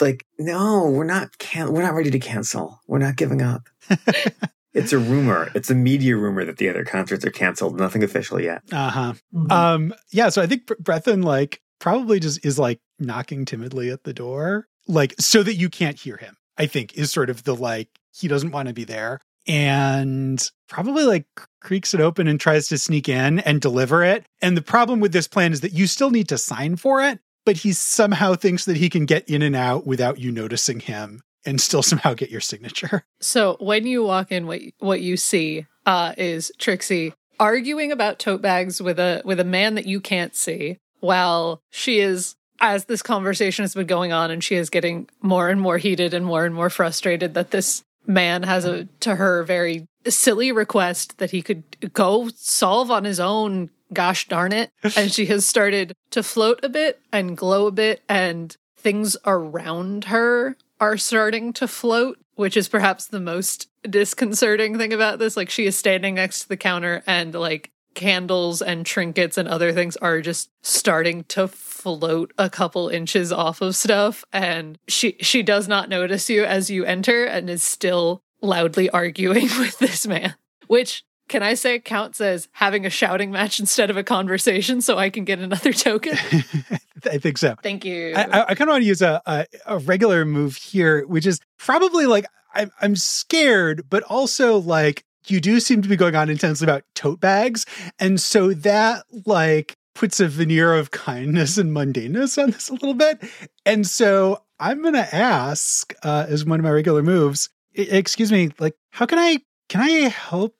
like. 0.00 0.24
No, 0.38 0.88
we're 0.90 1.04
not. 1.04 1.38
Can- 1.38 1.72
we're 1.72 1.82
not 1.82 1.94
ready 1.94 2.10
to 2.10 2.18
cancel. 2.18 2.80
We're 2.86 2.98
not 2.98 3.16
giving 3.16 3.40
up. 3.42 3.68
it's 4.74 4.92
a 4.92 4.98
rumor. 4.98 5.50
It's 5.54 5.70
a 5.70 5.74
media 5.74 6.16
rumor 6.16 6.44
that 6.44 6.56
the 6.58 6.68
other 6.68 6.84
concerts 6.84 7.24
are 7.24 7.30
canceled. 7.30 7.78
Nothing 7.78 8.02
official 8.02 8.40
yet. 8.40 8.62
Uh 8.72 8.90
huh. 8.90 9.12
Mhm. 9.34 9.52
Um. 9.52 9.94
Yeah. 10.10 10.28
So 10.30 10.42
I 10.42 10.46
think 10.46 10.66
Bre- 10.66 10.74
Brethyn 10.82 11.22
like 11.24 11.60
probably 11.78 12.18
just 12.20 12.44
is 12.44 12.58
like 12.58 12.80
knocking 12.98 13.44
timidly 13.44 13.90
at 13.90 14.02
the 14.04 14.12
door, 14.12 14.66
like 14.88 15.14
so 15.18 15.42
that 15.42 15.54
you 15.54 15.68
can't 15.68 15.98
hear 15.98 16.16
him. 16.16 16.36
I 16.56 16.66
think 16.66 16.94
is 16.98 17.12
sort 17.12 17.30
of 17.30 17.44
the 17.44 17.54
like 17.54 17.88
he 18.12 18.26
doesn't 18.26 18.50
want 18.50 18.68
to 18.68 18.74
be 18.74 18.84
there, 18.84 19.20
and 19.46 20.42
probably 20.68 21.04
like 21.04 21.26
creaks 21.60 21.94
it 21.94 22.00
open 22.00 22.26
and 22.26 22.40
tries 22.40 22.68
to 22.68 22.78
sneak 22.78 23.08
in 23.08 23.38
and 23.40 23.60
deliver 23.60 24.02
it. 24.02 24.26
And 24.42 24.56
the 24.56 24.62
problem 24.62 25.00
with 25.00 25.12
this 25.12 25.28
plan 25.28 25.52
is 25.52 25.60
that 25.60 25.72
you 25.72 25.86
still 25.86 26.10
need 26.10 26.28
to 26.28 26.38
sign 26.38 26.76
for 26.76 27.02
it, 27.02 27.20
but 27.44 27.58
he 27.58 27.72
somehow 27.72 28.34
thinks 28.34 28.64
that 28.64 28.76
he 28.76 28.90
can 28.90 29.06
get 29.06 29.28
in 29.28 29.42
and 29.42 29.54
out 29.54 29.86
without 29.86 30.18
you 30.18 30.32
noticing 30.32 30.80
him 30.80 31.22
and 31.46 31.60
still 31.60 31.82
somehow 31.84 32.14
get 32.14 32.30
your 32.30 32.40
signature. 32.40 33.04
So 33.20 33.56
when 33.60 33.86
you 33.86 34.02
walk 34.02 34.32
in, 34.32 34.46
what 34.46 34.60
what 34.78 35.00
you 35.00 35.16
see 35.16 35.66
uh, 35.86 36.14
is 36.16 36.52
Trixie 36.58 37.14
arguing 37.40 37.92
about 37.92 38.18
tote 38.18 38.42
bags 38.42 38.82
with 38.82 38.98
a 38.98 39.22
with 39.24 39.40
a 39.40 39.44
man 39.44 39.74
that 39.74 39.86
you 39.86 40.00
can't 40.00 40.34
see, 40.34 40.78
while 41.00 41.62
she 41.70 42.00
is 42.00 42.36
as 42.60 42.86
this 42.86 43.02
conversation 43.02 43.62
has 43.62 43.74
been 43.74 43.86
going 43.86 44.12
on, 44.12 44.30
and 44.30 44.42
she 44.42 44.56
is 44.56 44.70
getting 44.70 45.08
more 45.20 45.48
and 45.48 45.60
more 45.60 45.78
heated 45.78 46.14
and 46.14 46.24
more 46.24 46.44
and 46.44 46.54
more 46.54 46.70
frustrated 46.70 47.34
that 47.34 47.50
this 47.50 47.84
man 48.06 48.42
has 48.42 48.64
a 48.64 48.86
to 49.00 49.16
her 49.16 49.42
very 49.42 49.86
silly 50.06 50.50
request 50.50 51.18
that 51.18 51.30
he 51.30 51.42
could 51.42 51.92
go 51.92 52.28
solve 52.34 52.90
on 52.90 53.04
his 53.04 53.20
own. 53.20 53.70
Gosh 53.92 54.28
darn 54.28 54.52
it! 54.52 54.70
And 54.96 55.12
she 55.12 55.26
has 55.26 55.46
started 55.46 55.94
to 56.10 56.22
float 56.22 56.60
a 56.62 56.68
bit 56.68 57.00
and 57.12 57.36
glow 57.36 57.66
a 57.66 57.72
bit, 57.72 58.02
and 58.08 58.56
things 58.76 59.16
around 59.24 60.04
her 60.04 60.56
are 60.80 60.96
starting 60.96 61.52
to 61.54 61.66
float, 61.66 62.18
which 62.34 62.56
is 62.56 62.68
perhaps 62.68 63.06
the 63.06 63.20
most 63.20 63.68
disconcerting 63.88 64.78
thing 64.78 64.92
about 64.92 65.18
this. 65.18 65.36
Like 65.36 65.50
she 65.50 65.66
is 65.66 65.76
standing 65.76 66.14
next 66.14 66.42
to 66.42 66.48
the 66.48 66.56
counter 66.56 67.02
and 67.06 67.34
like 67.34 67.70
candles 67.98 68.62
and 68.62 68.86
trinkets 68.86 69.36
and 69.36 69.48
other 69.48 69.72
things 69.72 69.96
are 69.96 70.20
just 70.20 70.50
starting 70.62 71.24
to 71.24 71.48
float 71.48 72.32
a 72.38 72.48
couple 72.48 72.88
inches 72.88 73.32
off 73.32 73.60
of 73.60 73.74
stuff 73.74 74.24
and 74.32 74.78
she 74.86 75.16
she 75.20 75.42
does 75.42 75.66
not 75.66 75.88
notice 75.88 76.30
you 76.30 76.44
as 76.44 76.70
you 76.70 76.84
enter 76.84 77.24
and 77.24 77.50
is 77.50 77.60
still 77.60 78.22
loudly 78.40 78.88
arguing 79.02 79.48
with 79.58 79.76
this 79.80 80.06
man 80.06 80.36
which 80.68 81.02
can 81.28 81.42
I 81.42 81.54
say 81.54 81.80
counts 81.80 82.20
as 82.20 82.48
having 82.52 82.86
a 82.86 82.90
shouting 82.90 83.32
match 83.32 83.58
instead 83.60 83.90
of 83.90 83.96
a 83.96 84.04
conversation 84.04 84.80
so 84.80 84.96
I 84.96 85.10
can 85.10 85.24
get 85.24 85.40
another 85.40 85.72
token? 85.74 86.16
I 87.04 87.18
think 87.18 87.36
so. 87.36 87.54
Thank 87.62 87.84
you. 87.84 88.14
I, 88.16 88.22
I, 88.22 88.42
I 88.44 88.54
kind 88.54 88.62
of 88.62 88.68
want 88.68 88.82
to 88.82 88.88
use 88.88 89.02
a, 89.02 89.20
a 89.26 89.46
a 89.66 89.78
regular 89.78 90.24
move 90.24 90.56
here, 90.56 91.06
which 91.06 91.26
is 91.26 91.38
probably 91.58 92.06
like 92.06 92.24
I'm 92.54 92.70
I'm 92.80 92.96
scared, 92.96 93.90
but 93.90 94.04
also 94.04 94.56
like 94.56 95.04
you 95.30 95.40
do 95.40 95.60
seem 95.60 95.82
to 95.82 95.88
be 95.88 95.96
going 95.96 96.14
on 96.14 96.30
intensely 96.30 96.64
about 96.64 96.84
tote 96.94 97.20
bags, 97.20 97.66
and 97.98 98.20
so 98.20 98.52
that 98.54 99.04
like 99.26 99.76
puts 99.94 100.20
a 100.20 100.28
veneer 100.28 100.74
of 100.74 100.90
kindness 100.90 101.58
and 101.58 101.70
mundaneness 101.72 102.40
on 102.42 102.50
this 102.50 102.68
a 102.68 102.72
little 102.74 102.94
bit, 102.94 103.22
and 103.66 103.86
so 103.86 104.42
I'm 104.60 104.82
gonna 104.82 105.08
ask 105.12 105.92
uh, 106.02 106.26
as 106.28 106.44
one 106.44 106.60
of 106.60 106.64
my 106.64 106.70
regular 106.70 107.02
moves. 107.02 107.50
"E- 107.76 107.82
Excuse 107.82 108.30
me, 108.32 108.50
like 108.58 108.76
how 108.90 109.06
can 109.06 109.18
I 109.18 109.38
can 109.68 109.80
I 109.82 110.08
help 110.08 110.56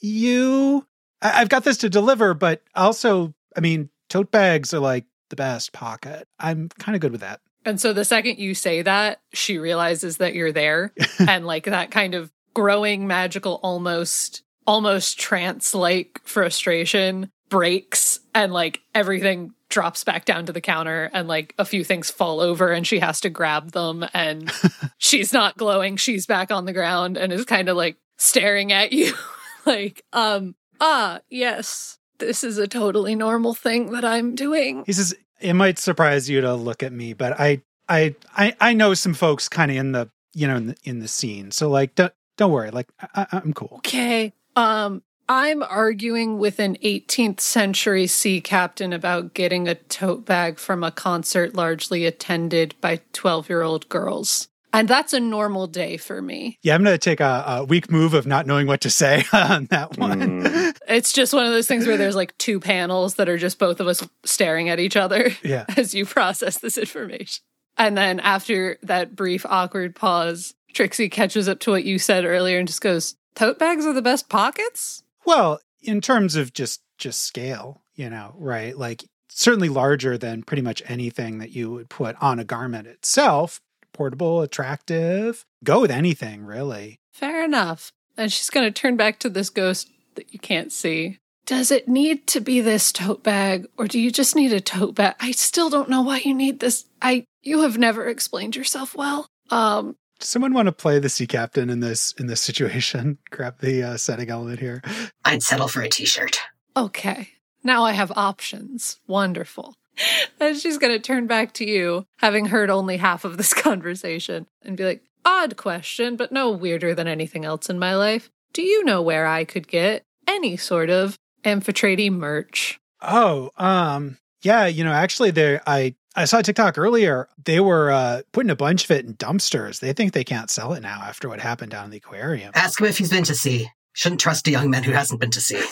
you? 0.00 0.86
I, 1.22 1.40
I've 1.40 1.48
got 1.48 1.64
this 1.64 1.78
to 1.78 1.88
deliver, 1.90 2.34
but 2.34 2.62
also, 2.74 3.34
I 3.56 3.60
mean, 3.60 3.90
tote 4.08 4.30
bags 4.30 4.72
are 4.74 4.78
like 4.80 5.04
the 5.30 5.36
best 5.36 5.72
pocket. 5.72 6.28
I'm 6.38 6.68
kind 6.78 6.94
of 6.94 7.00
good 7.00 7.12
with 7.12 7.22
that. 7.22 7.40
And 7.64 7.80
so 7.80 7.92
the 7.92 8.04
second 8.04 8.38
you 8.38 8.54
say 8.54 8.82
that, 8.82 9.20
she 9.32 9.58
realizes 9.58 10.18
that 10.18 10.34
you're 10.34 10.52
there 10.52 10.92
and 11.18 11.44
like 11.46 11.64
that 11.64 11.90
kind 11.90 12.14
of 12.14 12.30
growing 12.56 13.06
magical 13.06 13.60
almost 13.62 14.42
almost 14.66 15.20
trance 15.20 15.74
like 15.74 16.22
frustration 16.24 17.30
breaks 17.50 18.18
and 18.34 18.50
like 18.50 18.80
everything 18.94 19.52
drops 19.68 20.04
back 20.04 20.24
down 20.24 20.46
to 20.46 20.54
the 20.54 20.60
counter 20.62 21.10
and 21.12 21.28
like 21.28 21.54
a 21.58 21.66
few 21.66 21.84
things 21.84 22.10
fall 22.10 22.40
over 22.40 22.72
and 22.72 22.86
she 22.86 22.98
has 22.98 23.20
to 23.20 23.28
grab 23.28 23.72
them 23.72 24.06
and 24.14 24.50
she's 24.96 25.34
not 25.34 25.58
glowing. 25.58 25.98
She's 25.98 26.24
back 26.24 26.50
on 26.50 26.64
the 26.64 26.72
ground 26.72 27.18
and 27.18 27.30
is 27.30 27.44
kind 27.44 27.68
of 27.68 27.76
like 27.76 27.98
staring 28.16 28.72
at 28.72 28.92
you. 28.92 29.12
Like 29.66 30.04
um 30.12 30.54
ah 30.80 31.18
yes 31.28 31.98
this 32.18 32.44
is 32.44 32.56
a 32.56 32.68
totally 32.68 33.16
normal 33.16 33.52
thing 33.52 33.90
that 33.90 34.04
i'm 34.04 34.36
doing. 34.36 34.84
He 34.86 34.92
says, 34.92 35.12
"It 35.40 35.54
might 35.54 35.80
surprise 35.80 36.30
you 36.30 36.40
to 36.40 36.54
look 36.54 36.84
at 36.84 36.92
me, 36.92 37.14
but 37.14 37.38
I, 37.38 37.62
I, 37.88 38.14
I, 38.36 38.54
I 38.60 38.74
know 38.74 38.94
some 38.94 39.12
folks 39.12 39.48
kind 39.48 39.72
of 39.72 39.76
in 39.76 39.90
the, 39.90 40.08
you 40.34 40.46
know, 40.46 40.54
in 40.54 40.66
the 40.68 40.76
in 40.84 41.00
the 41.00 41.08
scene. 41.08 41.50
So 41.50 41.68
like, 41.68 41.96
don't 41.96 42.12
don't 42.36 42.52
worry. 42.52 42.70
Like, 42.70 42.88
I, 43.00 43.08
I- 43.32 43.40
I'm 43.44 43.52
cool. 43.52 43.76
Okay. 43.78 44.32
Um, 44.54 45.02
I'm 45.28 45.62
arguing 45.62 46.38
with 46.38 46.60
an 46.60 46.76
18th 46.84 47.40
century 47.40 48.06
sea 48.06 48.40
captain 48.40 48.92
about 48.92 49.34
getting 49.34 49.66
a 49.66 49.74
tote 49.74 50.24
bag 50.24 50.58
from 50.58 50.84
a 50.84 50.92
concert 50.92 51.54
largely 51.54 52.06
attended 52.06 52.74
by 52.80 53.00
12 53.12 53.48
year 53.48 53.62
old 53.62 53.88
girls. 53.88 54.48
And 54.72 54.86
that's 54.88 55.12
a 55.12 55.20
normal 55.20 55.66
day 55.66 55.96
for 55.96 56.20
me. 56.20 56.58
Yeah, 56.62 56.74
I'm 56.74 56.84
gonna 56.84 56.98
take 56.98 57.20
a, 57.20 57.44
a 57.46 57.64
weak 57.64 57.90
move 57.90 58.12
of 58.14 58.26
not 58.26 58.46
knowing 58.46 58.66
what 58.66 58.82
to 58.82 58.90
say 58.90 59.24
on 59.32 59.66
that 59.66 59.96
one. 59.96 60.42
Mm. 60.42 60.76
It's 60.86 61.12
just 61.12 61.32
one 61.32 61.46
of 61.46 61.52
those 61.52 61.66
things 61.66 61.86
where 61.86 61.96
there's 61.96 62.14
like 62.16 62.36
two 62.38 62.60
panels 62.60 63.14
that 63.14 63.28
are 63.28 63.38
just 63.38 63.58
both 63.58 63.80
of 63.80 63.88
us 63.88 64.06
staring 64.24 64.68
at 64.68 64.78
each 64.78 64.96
other 64.96 65.30
yeah, 65.42 65.64
as 65.76 65.94
you 65.94 66.04
process 66.04 66.58
this 66.58 66.76
information. 66.78 67.42
And 67.78 67.96
then 67.96 68.20
after 68.20 68.78
that 68.82 69.16
brief, 69.16 69.44
awkward 69.46 69.94
pause, 69.94 70.54
Trixie 70.76 71.08
catches 71.08 71.48
up 71.48 71.58
to 71.60 71.70
what 71.70 71.84
you 71.84 71.98
said 71.98 72.26
earlier 72.26 72.58
and 72.58 72.68
just 72.68 72.82
goes, 72.82 73.16
Tote 73.34 73.58
bags 73.58 73.86
are 73.86 73.94
the 73.94 74.02
best 74.02 74.28
pockets? 74.28 75.02
Well, 75.24 75.58
in 75.80 76.02
terms 76.02 76.36
of 76.36 76.52
just 76.52 76.82
just 76.98 77.22
scale, 77.22 77.80
you 77.94 78.10
know, 78.10 78.34
right? 78.36 78.76
Like 78.76 79.04
certainly 79.28 79.70
larger 79.70 80.18
than 80.18 80.42
pretty 80.42 80.60
much 80.62 80.82
anything 80.86 81.38
that 81.38 81.52
you 81.52 81.70
would 81.70 81.88
put 81.88 82.14
on 82.20 82.38
a 82.38 82.44
garment 82.44 82.86
itself. 82.86 83.58
Portable, 83.94 84.42
attractive. 84.42 85.46
Go 85.64 85.80
with 85.80 85.90
anything, 85.90 86.44
really. 86.44 87.00
Fair 87.10 87.42
enough. 87.42 87.90
And 88.18 88.30
she's 88.30 88.50
going 88.50 88.66
to 88.66 88.70
turn 88.70 88.96
back 88.96 89.18
to 89.20 89.30
this 89.30 89.48
ghost 89.48 89.90
that 90.14 90.34
you 90.34 90.38
can't 90.38 90.70
see. 90.72 91.18
Does 91.46 91.70
it 91.70 91.88
need 91.88 92.26
to 92.28 92.40
be 92.40 92.60
this 92.60 92.92
tote 92.92 93.22
bag 93.22 93.66
or 93.78 93.86
do 93.86 93.98
you 93.98 94.10
just 94.10 94.36
need 94.36 94.52
a 94.52 94.60
tote 94.60 94.94
bag? 94.94 95.14
I 95.20 95.30
still 95.30 95.70
don't 95.70 95.88
know 95.88 96.02
why 96.02 96.18
you 96.18 96.34
need 96.34 96.60
this. 96.60 96.84
I 97.00 97.24
you 97.42 97.62
have 97.62 97.78
never 97.78 98.06
explained 98.06 98.56
yourself 98.56 98.94
well. 98.94 99.26
Um 99.50 99.96
Does 100.18 100.28
someone 100.28 100.54
want 100.54 100.66
to 100.66 100.72
play 100.72 100.98
the 100.98 101.08
sea 101.08 101.26
captain 101.26 101.68
in 101.70 101.80
this 101.80 102.12
in 102.18 102.26
this 102.26 102.40
situation? 102.40 103.18
Grab 103.30 103.58
the 103.60 103.82
uh, 103.82 103.96
setting 103.96 104.30
element 104.30 104.60
here. 104.60 104.82
I'd 105.24 105.42
settle 105.42 105.68
for 105.68 105.82
a 105.82 105.88
t-shirt. 105.88 106.38
okay. 106.76 107.28
Now 107.62 107.82
I 107.84 107.92
have 107.92 108.12
options. 108.16 109.00
Wonderful. 109.06 109.74
And 110.38 110.54
she's 110.58 110.76
going 110.76 110.92
to 110.92 110.98
turn 110.98 111.26
back 111.26 111.54
to 111.54 111.64
you, 111.64 112.04
having 112.18 112.46
heard 112.46 112.68
only 112.68 112.98
half 112.98 113.24
of 113.24 113.38
this 113.38 113.54
conversation, 113.68 114.46
and 114.62 114.76
be 114.76 114.84
like, 114.84 115.02
odd 115.24 115.56
question, 115.56 116.16
but 116.16 116.30
no 116.30 116.50
weirder 116.50 116.94
than 116.94 117.08
anything 117.08 117.46
else 117.46 117.70
in 117.70 117.78
my 117.78 117.96
life. 117.96 118.30
Do 118.52 118.60
you 118.62 118.84
know 118.84 119.00
where 119.00 119.26
I 119.26 119.44
could 119.44 119.66
get 119.66 120.02
any 120.28 120.58
sort 120.58 120.90
of 120.90 121.18
amphitrite 121.44 122.12
merch? 122.12 122.78
Oh, 123.00 123.50
um, 123.56 124.18
yeah, 124.42 124.66
you 124.66 124.84
know, 124.84 124.92
actually 124.92 125.30
there 125.30 125.62
I 125.66 125.94
I 126.16 126.24
saw 126.24 126.40
TikTok 126.40 126.78
earlier. 126.78 127.28
They 127.44 127.60
were 127.60 127.90
uh 127.90 128.22
putting 128.32 128.50
a 128.50 128.56
bunch 128.56 128.84
of 128.84 128.90
it 128.90 129.04
in 129.04 129.14
dumpsters. 129.14 129.80
They 129.80 129.92
think 129.92 130.12
they 130.12 130.24
can't 130.24 130.50
sell 130.50 130.72
it 130.72 130.80
now 130.80 131.02
after 131.02 131.28
what 131.28 131.40
happened 131.40 131.72
down 131.72 131.84
in 131.84 131.90
the 131.90 131.98
aquarium. 131.98 132.52
Ask 132.54 132.80
him 132.80 132.86
if 132.86 132.98
he's 132.98 133.10
been 133.10 133.24
to 133.24 133.34
sea. 133.34 133.68
Shouldn't 133.92 134.20
trust 134.20 134.46
a 134.48 134.50
young 134.50 134.70
man 134.70 134.82
who 134.82 134.92
hasn't 134.92 135.20
been 135.20 135.30
to 135.30 135.40
sea. 135.40 135.62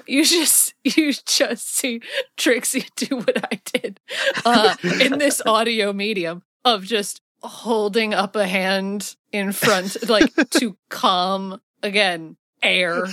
you 0.06 0.24
just 0.24 0.74
you 0.84 1.12
just 1.26 1.76
see 1.76 2.00
Trixie 2.36 2.86
do 2.96 3.16
what 3.16 3.52
I 3.52 3.60
did 3.64 4.00
uh, 4.44 4.76
in 5.00 5.18
this 5.18 5.42
audio 5.44 5.92
medium 5.92 6.42
of 6.64 6.84
just 6.84 7.20
holding 7.42 8.14
up 8.14 8.36
a 8.36 8.46
hand 8.46 9.16
in 9.32 9.52
front, 9.52 10.08
like 10.08 10.34
to 10.50 10.76
calm 10.88 11.60
again 11.82 12.36
air. 12.62 13.04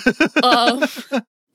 Um, 0.42 0.84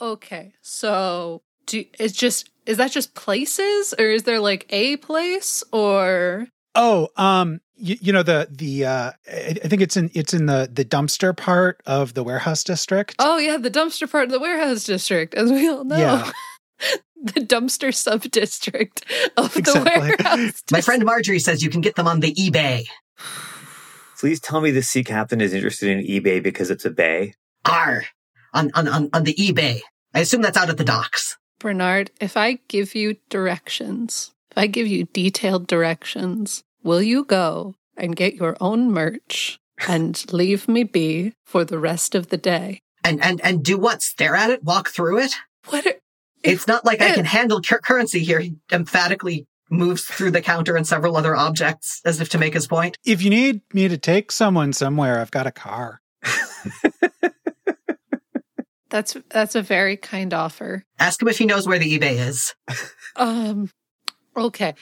okay, 0.00 0.54
so 0.60 1.42
do 1.66 1.84
it's 1.98 2.14
just 2.14 2.50
is 2.66 2.76
that 2.78 2.92
just 2.92 3.14
places, 3.14 3.94
or 3.98 4.06
is 4.06 4.24
there 4.24 4.40
like 4.40 4.66
a 4.70 4.96
place, 4.98 5.62
or 5.72 6.46
Oh, 6.74 7.08
um, 7.16 7.60
you, 7.76 7.96
you 8.00 8.12
know 8.12 8.22
the 8.22 8.46
the 8.50 8.84
uh, 8.86 9.12
I 9.28 9.56
I 9.64 9.68
think 9.68 9.82
it's 9.82 9.96
in 9.96 10.10
it's 10.14 10.32
in 10.34 10.46
the 10.46 10.68
the 10.72 10.84
dumpster 10.84 11.36
part 11.36 11.80
of 11.86 12.14
the 12.14 12.22
warehouse 12.22 12.62
district. 12.64 13.16
oh 13.18 13.38
yeah, 13.38 13.56
the 13.56 13.70
dumpster 13.70 14.10
part 14.10 14.24
of 14.24 14.30
the 14.30 14.40
warehouse 14.40 14.84
district, 14.84 15.34
as 15.34 15.50
we 15.50 15.68
all 15.68 15.84
know. 15.84 15.96
Yeah. 15.98 16.30
The 17.22 17.40
dumpster 17.42 17.94
sub 17.94 18.22
district 18.22 19.04
of 19.36 19.54
Exactly. 19.54 19.84
the 19.92 20.00
warehouse. 20.00 20.36
district. 20.38 20.72
My 20.72 20.80
friend 20.80 21.04
Marjorie 21.04 21.38
says 21.38 21.62
you 21.62 21.68
can 21.68 21.82
get 21.82 21.94
them 21.94 22.06
on 22.08 22.20
the 22.20 22.32
eBay. 22.34 22.86
Please 24.18 24.40
tell 24.40 24.62
me 24.62 24.70
the 24.70 24.82
sea 24.82 25.04
captain 25.04 25.40
is 25.42 25.52
interested 25.52 25.90
in 25.90 26.04
eBay 26.06 26.42
because 26.42 26.70
it's 26.70 26.86
a 26.86 26.90
bay. 26.90 27.34
R 27.66 28.04
on, 28.54 28.70
on, 28.74 28.88
on, 28.88 29.10
on 29.12 29.24
the 29.24 29.34
eBay. 29.34 29.80
I 30.14 30.20
assume 30.20 30.40
that's 30.40 30.56
out 30.56 30.70
at 30.70 30.78
the 30.78 30.84
docks. 30.84 31.36
Bernard, 31.60 32.10
if 32.20 32.36
I 32.36 32.58
give 32.66 32.94
you 32.94 33.16
directions, 33.28 34.32
if 34.50 34.58
I 34.58 34.66
give 34.66 34.88
you 34.88 35.04
detailed 35.04 35.66
directions, 35.66 36.64
will 36.82 37.02
you 37.02 37.24
go 37.24 37.74
and 37.96 38.16
get 38.16 38.34
your 38.34 38.56
own 38.60 38.90
merch 38.90 39.60
and 39.86 40.24
leave 40.32 40.66
me 40.68 40.82
be 40.84 41.34
for 41.44 41.64
the 41.64 41.78
rest 41.78 42.14
of 42.14 42.28
the 42.28 42.36
day? 42.36 42.80
And, 43.04 43.22
and, 43.22 43.40
and 43.44 43.62
do 43.62 43.78
what? 43.78 44.02
Stare 44.02 44.34
at 44.34 44.50
it? 44.50 44.64
Walk 44.64 44.88
through 44.88 45.18
it? 45.18 45.34
What? 45.68 45.86
Are, 45.86 45.94
It's 46.42 46.66
not 46.66 46.84
like 46.84 47.00
I 47.00 47.12
can 47.12 47.26
handle 47.26 47.60
cur- 47.60 47.78
currency 47.78 48.20
here. 48.20 48.40
He 48.40 48.56
emphatically 48.72 49.46
moves 49.70 50.04
through 50.04 50.32
the 50.32 50.42
counter 50.42 50.76
and 50.76 50.86
several 50.86 51.16
other 51.16 51.36
objects 51.36 52.00
as 52.04 52.20
if 52.20 52.30
to 52.30 52.38
make 52.38 52.54
his 52.54 52.66
point. 52.66 52.96
If 53.04 53.22
you 53.22 53.30
need 53.30 53.60
me 53.72 53.86
to 53.88 53.98
take 53.98 54.32
someone 54.32 54.72
somewhere, 54.72 55.20
I've 55.20 55.30
got 55.30 55.46
a 55.46 55.52
car. 55.52 56.00
that's 58.90 59.16
that's 59.30 59.54
a 59.54 59.62
very 59.62 59.96
kind 59.96 60.34
offer. 60.34 60.84
Ask 60.98 61.22
him 61.22 61.28
if 61.28 61.38
he 61.38 61.46
knows 61.46 61.66
where 61.66 61.78
the 61.78 61.98
eBay 61.98 62.18
is. 62.26 62.54
Um, 63.16 63.70
okay. 64.36 64.74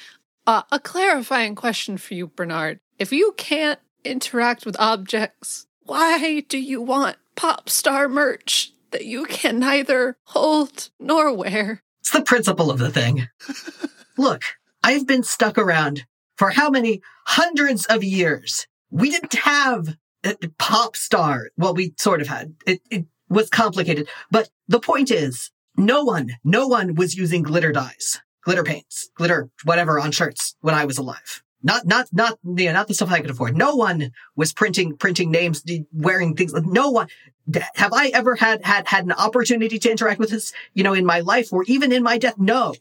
Uh, 0.46 0.62
a 0.72 0.78
clarifying 0.78 1.54
question 1.54 1.96
for 1.96 2.14
you, 2.14 2.26
Bernard. 2.26 2.80
If 2.98 3.12
you 3.12 3.32
can't 3.36 3.78
interact 4.04 4.66
with 4.66 4.76
objects, 4.78 5.66
why 5.82 6.40
do 6.40 6.58
you 6.58 6.82
want 6.82 7.16
pop 7.36 7.68
star 7.68 8.08
merch 8.08 8.72
that 8.90 9.04
you 9.04 9.24
can 9.24 9.58
neither 9.58 10.16
hold 10.24 10.90
nor 10.98 11.32
wear? 11.34 11.82
It's 12.00 12.10
the 12.10 12.22
principle 12.22 12.70
of 12.70 12.78
the 12.78 12.90
thing. 12.90 13.28
Look, 14.18 14.42
I've 14.82 15.06
been 15.06 15.22
stuck 15.22 15.58
around 15.58 16.04
for 16.36 16.50
how 16.50 16.70
many 16.70 17.02
hundreds 17.26 17.86
of 17.86 18.02
years? 18.02 18.66
We 18.90 19.10
didn't 19.10 19.34
have 19.34 19.96
a 20.24 20.34
pop 20.58 20.96
star. 20.96 21.50
Well, 21.56 21.74
we 21.74 21.94
sort 21.98 22.20
of 22.20 22.28
had. 22.28 22.54
It, 22.66 22.80
it 22.90 23.06
was 23.28 23.48
complicated. 23.50 24.08
But 24.30 24.48
the 24.68 24.80
point 24.80 25.10
is, 25.10 25.50
no 25.76 26.02
one, 26.02 26.36
no 26.44 26.66
one 26.66 26.94
was 26.94 27.16
using 27.16 27.42
glitter 27.42 27.72
dyes, 27.72 28.20
glitter 28.44 28.64
paints, 28.64 29.10
glitter, 29.14 29.48
whatever 29.64 30.00
on 30.00 30.10
shirts 30.10 30.56
when 30.60 30.74
I 30.74 30.84
was 30.84 30.98
alive. 30.98 31.42
Not, 31.62 31.86
not, 31.86 32.06
not, 32.12 32.38
not 32.44 32.88
the 32.88 32.94
stuff 32.94 33.10
I 33.10 33.20
could 33.20 33.30
afford. 33.30 33.56
No 33.56 33.74
one 33.74 34.12
was 34.36 34.52
printing, 34.52 34.96
printing 34.96 35.30
names, 35.30 35.64
wearing 35.92 36.36
things. 36.36 36.52
No 36.54 36.90
one. 36.90 37.08
Have 37.74 37.92
I 37.92 38.08
ever 38.08 38.36
had, 38.36 38.64
had, 38.64 38.86
had 38.86 39.04
an 39.04 39.12
opportunity 39.12 39.78
to 39.78 39.90
interact 39.90 40.20
with 40.20 40.30
this, 40.30 40.52
you 40.74 40.84
know, 40.84 40.94
in 40.94 41.04
my 41.04 41.20
life 41.20 41.52
or 41.52 41.64
even 41.64 41.92
in 41.92 42.02
my 42.02 42.18
death? 42.18 42.38
No. 42.38 42.74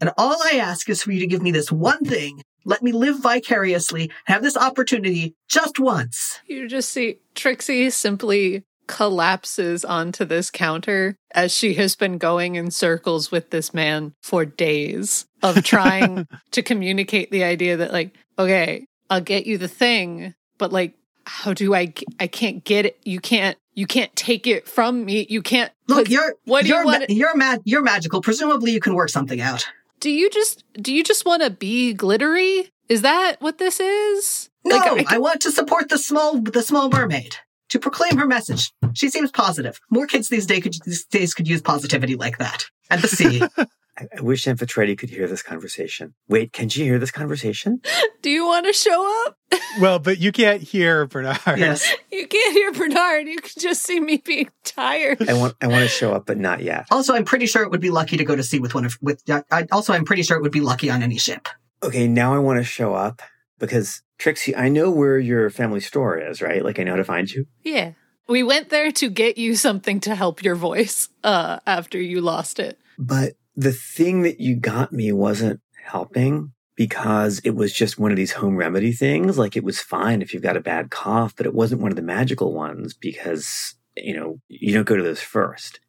And 0.00 0.12
all 0.16 0.36
I 0.44 0.58
ask 0.58 0.88
is 0.88 1.02
for 1.02 1.12
you 1.12 1.20
to 1.20 1.26
give 1.26 1.42
me 1.42 1.50
this 1.50 1.72
one 1.72 2.04
thing. 2.04 2.42
Let 2.64 2.82
me 2.82 2.92
live 2.92 3.20
vicariously, 3.20 4.10
have 4.24 4.42
this 4.42 4.56
opportunity 4.56 5.34
just 5.48 5.78
once. 5.78 6.40
You 6.46 6.68
just 6.68 6.90
see 6.90 7.18
Trixie 7.34 7.90
simply 7.90 8.64
collapses 8.86 9.84
onto 9.84 10.24
this 10.24 10.50
counter 10.50 11.16
as 11.34 11.52
she 11.52 11.74
has 11.74 11.96
been 11.96 12.18
going 12.18 12.54
in 12.54 12.70
circles 12.70 13.30
with 13.30 13.50
this 13.50 13.74
man 13.74 14.14
for 14.22 14.44
days 14.44 15.26
of 15.42 15.62
trying 15.64 16.26
to 16.52 16.62
communicate 16.62 17.30
the 17.30 17.44
idea 17.44 17.76
that 17.76 17.92
like 17.92 18.14
okay 18.38 18.86
I'll 19.10 19.20
get 19.20 19.46
you 19.46 19.58
the 19.58 19.68
thing 19.68 20.34
but 20.58 20.72
like 20.72 20.94
how 21.24 21.52
do 21.52 21.74
i 21.74 21.92
i 22.20 22.26
can't 22.28 22.62
get 22.64 22.86
it 22.86 22.98
you 23.04 23.18
can't 23.20 23.56
you 23.74 23.86
can't 23.86 24.14
take 24.14 24.46
it 24.46 24.68
from 24.68 25.04
me 25.04 25.26
you 25.28 25.42
can't 25.42 25.72
Look, 25.88 26.08
you're 26.08 26.34
what 26.44 26.62
do 26.62 26.68
you 26.68 26.74
you're 26.76 26.84
want 26.84 27.00
ma- 27.08 27.14
you're 27.14 27.36
mad 27.36 27.62
you're 27.64 27.82
magical. 27.82 28.20
Presumably, 28.20 28.72
you 28.72 28.80
can 28.80 28.94
work 28.94 29.08
something 29.08 29.40
out. 29.40 29.66
do 30.00 30.10
you 30.10 30.30
just 30.30 30.64
do 30.80 30.92
you 30.92 31.02
just 31.04 31.24
want 31.24 31.42
to 31.42 31.50
be 31.50 31.92
glittery 31.92 32.70
is 32.88 33.02
that 33.02 33.36
what 33.40 33.58
this 33.58 33.80
is 33.80 34.48
No, 34.64 34.76
Like, 34.76 35.12
I, 35.12 35.18
want 35.18 35.40
to 35.42 35.50
support 35.50 35.88
the 35.88 35.98
small 35.98 36.40
the 36.40 36.62
small 36.62 36.88
mermaid 36.90 37.36
to 37.70 37.78
proclaim 37.78 38.16
her 38.18 38.26
message. 38.26 38.72
She 38.94 39.10
seems 39.10 39.30
positive. 39.30 39.80
More 39.90 40.06
kids 40.06 40.28
these 40.28 40.46
days 40.46 40.62
could 40.62 40.74
these 40.84 41.04
days 41.04 41.34
could 41.34 41.48
use 41.48 41.62
positivity 41.62 42.16
like 42.16 42.38
that. 42.38 42.66
At 42.90 43.02
the 43.02 43.08
sea. 43.08 43.42
I, 43.98 44.06
I 44.18 44.20
wish 44.20 44.44
Amphitrite 44.44 44.98
could 44.98 45.10
hear 45.10 45.26
this 45.26 45.42
conversation. 45.42 46.14
Wait, 46.28 46.52
can 46.52 46.68
she 46.68 46.84
hear 46.84 46.98
this 46.98 47.10
conversation? 47.10 47.80
Do 48.20 48.30
you 48.30 48.44
want 48.44 48.66
to 48.66 48.72
show 48.72 49.24
up? 49.26 49.36
Well, 49.78 49.98
but 49.98 50.18
you 50.18 50.32
can't 50.32 50.62
hear 50.62 51.06
Bernard. 51.06 51.38
Yes. 51.58 51.92
You 52.10 52.26
can't 52.26 52.52
hear 52.54 52.72
Bernard. 52.72 53.26
You 53.26 53.36
can 53.36 53.60
just 53.60 53.82
see 53.82 54.00
me 54.00 54.22
being 54.24 54.48
tired. 54.64 55.28
I 55.28 55.34
want 55.34 55.54
I 55.60 55.66
want 55.66 55.82
to 55.82 55.88
show 55.88 56.14
up, 56.14 56.24
but 56.24 56.38
not 56.38 56.62
yet. 56.62 56.86
Also, 56.90 57.14
I'm 57.14 57.26
pretty 57.26 57.44
sure 57.44 57.62
it 57.62 57.70
would 57.70 57.80
be 57.80 57.90
lucky 57.90 58.16
to 58.16 58.24
go 58.24 58.34
to 58.34 58.42
sea 58.42 58.58
with 58.58 58.74
one 58.74 58.86
of 58.86 58.96
with. 59.02 59.22
I, 59.28 59.66
also, 59.70 59.92
I'm 59.92 60.06
pretty 60.06 60.22
sure 60.22 60.38
it 60.38 60.42
would 60.42 60.52
be 60.52 60.62
lucky 60.62 60.88
on 60.88 61.02
any 61.02 61.18
ship. 61.18 61.48
Okay, 61.82 62.08
now 62.08 62.34
I 62.34 62.38
want 62.38 62.58
to 62.58 62.64
show 62.64 62.94
up 62.94 63.20
because 63.58 64.02
Trixie, 64.18 64.56
I 64.56 64.68
know 64.68 64.90
where 64.90 65.18
your 65.18 65.50
family 65.50 65.80
store 65.80 66.18
is, 66.18 66.40
right? 66.42 66.64
Like 66.64 66.78
I 66.78 66.84
know 66.84 66.92
how 66.92 66.96
to 66.96 67.04
find 67.04 67.30
you. 67.30 67.46
Yeah. 67.62 67.92
We 68.28 68.42
went 68.42 68.70
there 68.70 68.90
to 68.90 69.08
get 69.08 69.38
you 69.38 69.54
something 69.54 70.00
to 70.00 70.14
help 70.14 70.42
your 70.42 70.56
voice 70.56 71.08
uh, 71.22 71.60
after 71.66 72.00
you 72.00 72.20
lost 72.20 72.58
it. 72.58 72.78
But 72.98 73.34
the 73.54 73.72
thing 73.72 74.22
that 74.22 74.40
you 74.40 74.56
got 74.56 74.92
me 74.92 75.12
wasn't 75.12 75.60
helping 75.82 76.52
because 76.74 77.40
it 77.40 77.54
was 77.54 77.72
just 77.72 77.98
one 77.98 78.10
of 78.10 78.16
these 78.16 78.32
home 78.32 78.56
remedy 78.56 78.92
things. 78.92 79.38
Like 79.38 79.56
it 79.56 79.64
was 79.64 79.80
fine 79.80 80.22
if 80.22 80.34
you've 80.34 80.42
got 80.42 80.56
a 80.56 80.60
bad 80.60 80.90
cough, 80.90 81.34
but 81.36 81.46
it 81.46 81.54
wasn't 81.54 81.80
one 81.80 81.90
of 81.90 81.96
the 81.96 82.02
magical 82.02 82.52
ones 82.52 82.94
because, 82.94 83.74
you 83.96 84.14
know, 84.14 84.40
you 84.48 84.74
don't 84.74 84.86
go 84.86 84.96
to 84.96 85.02
those 85.02 85.22
first. 85.22 85.80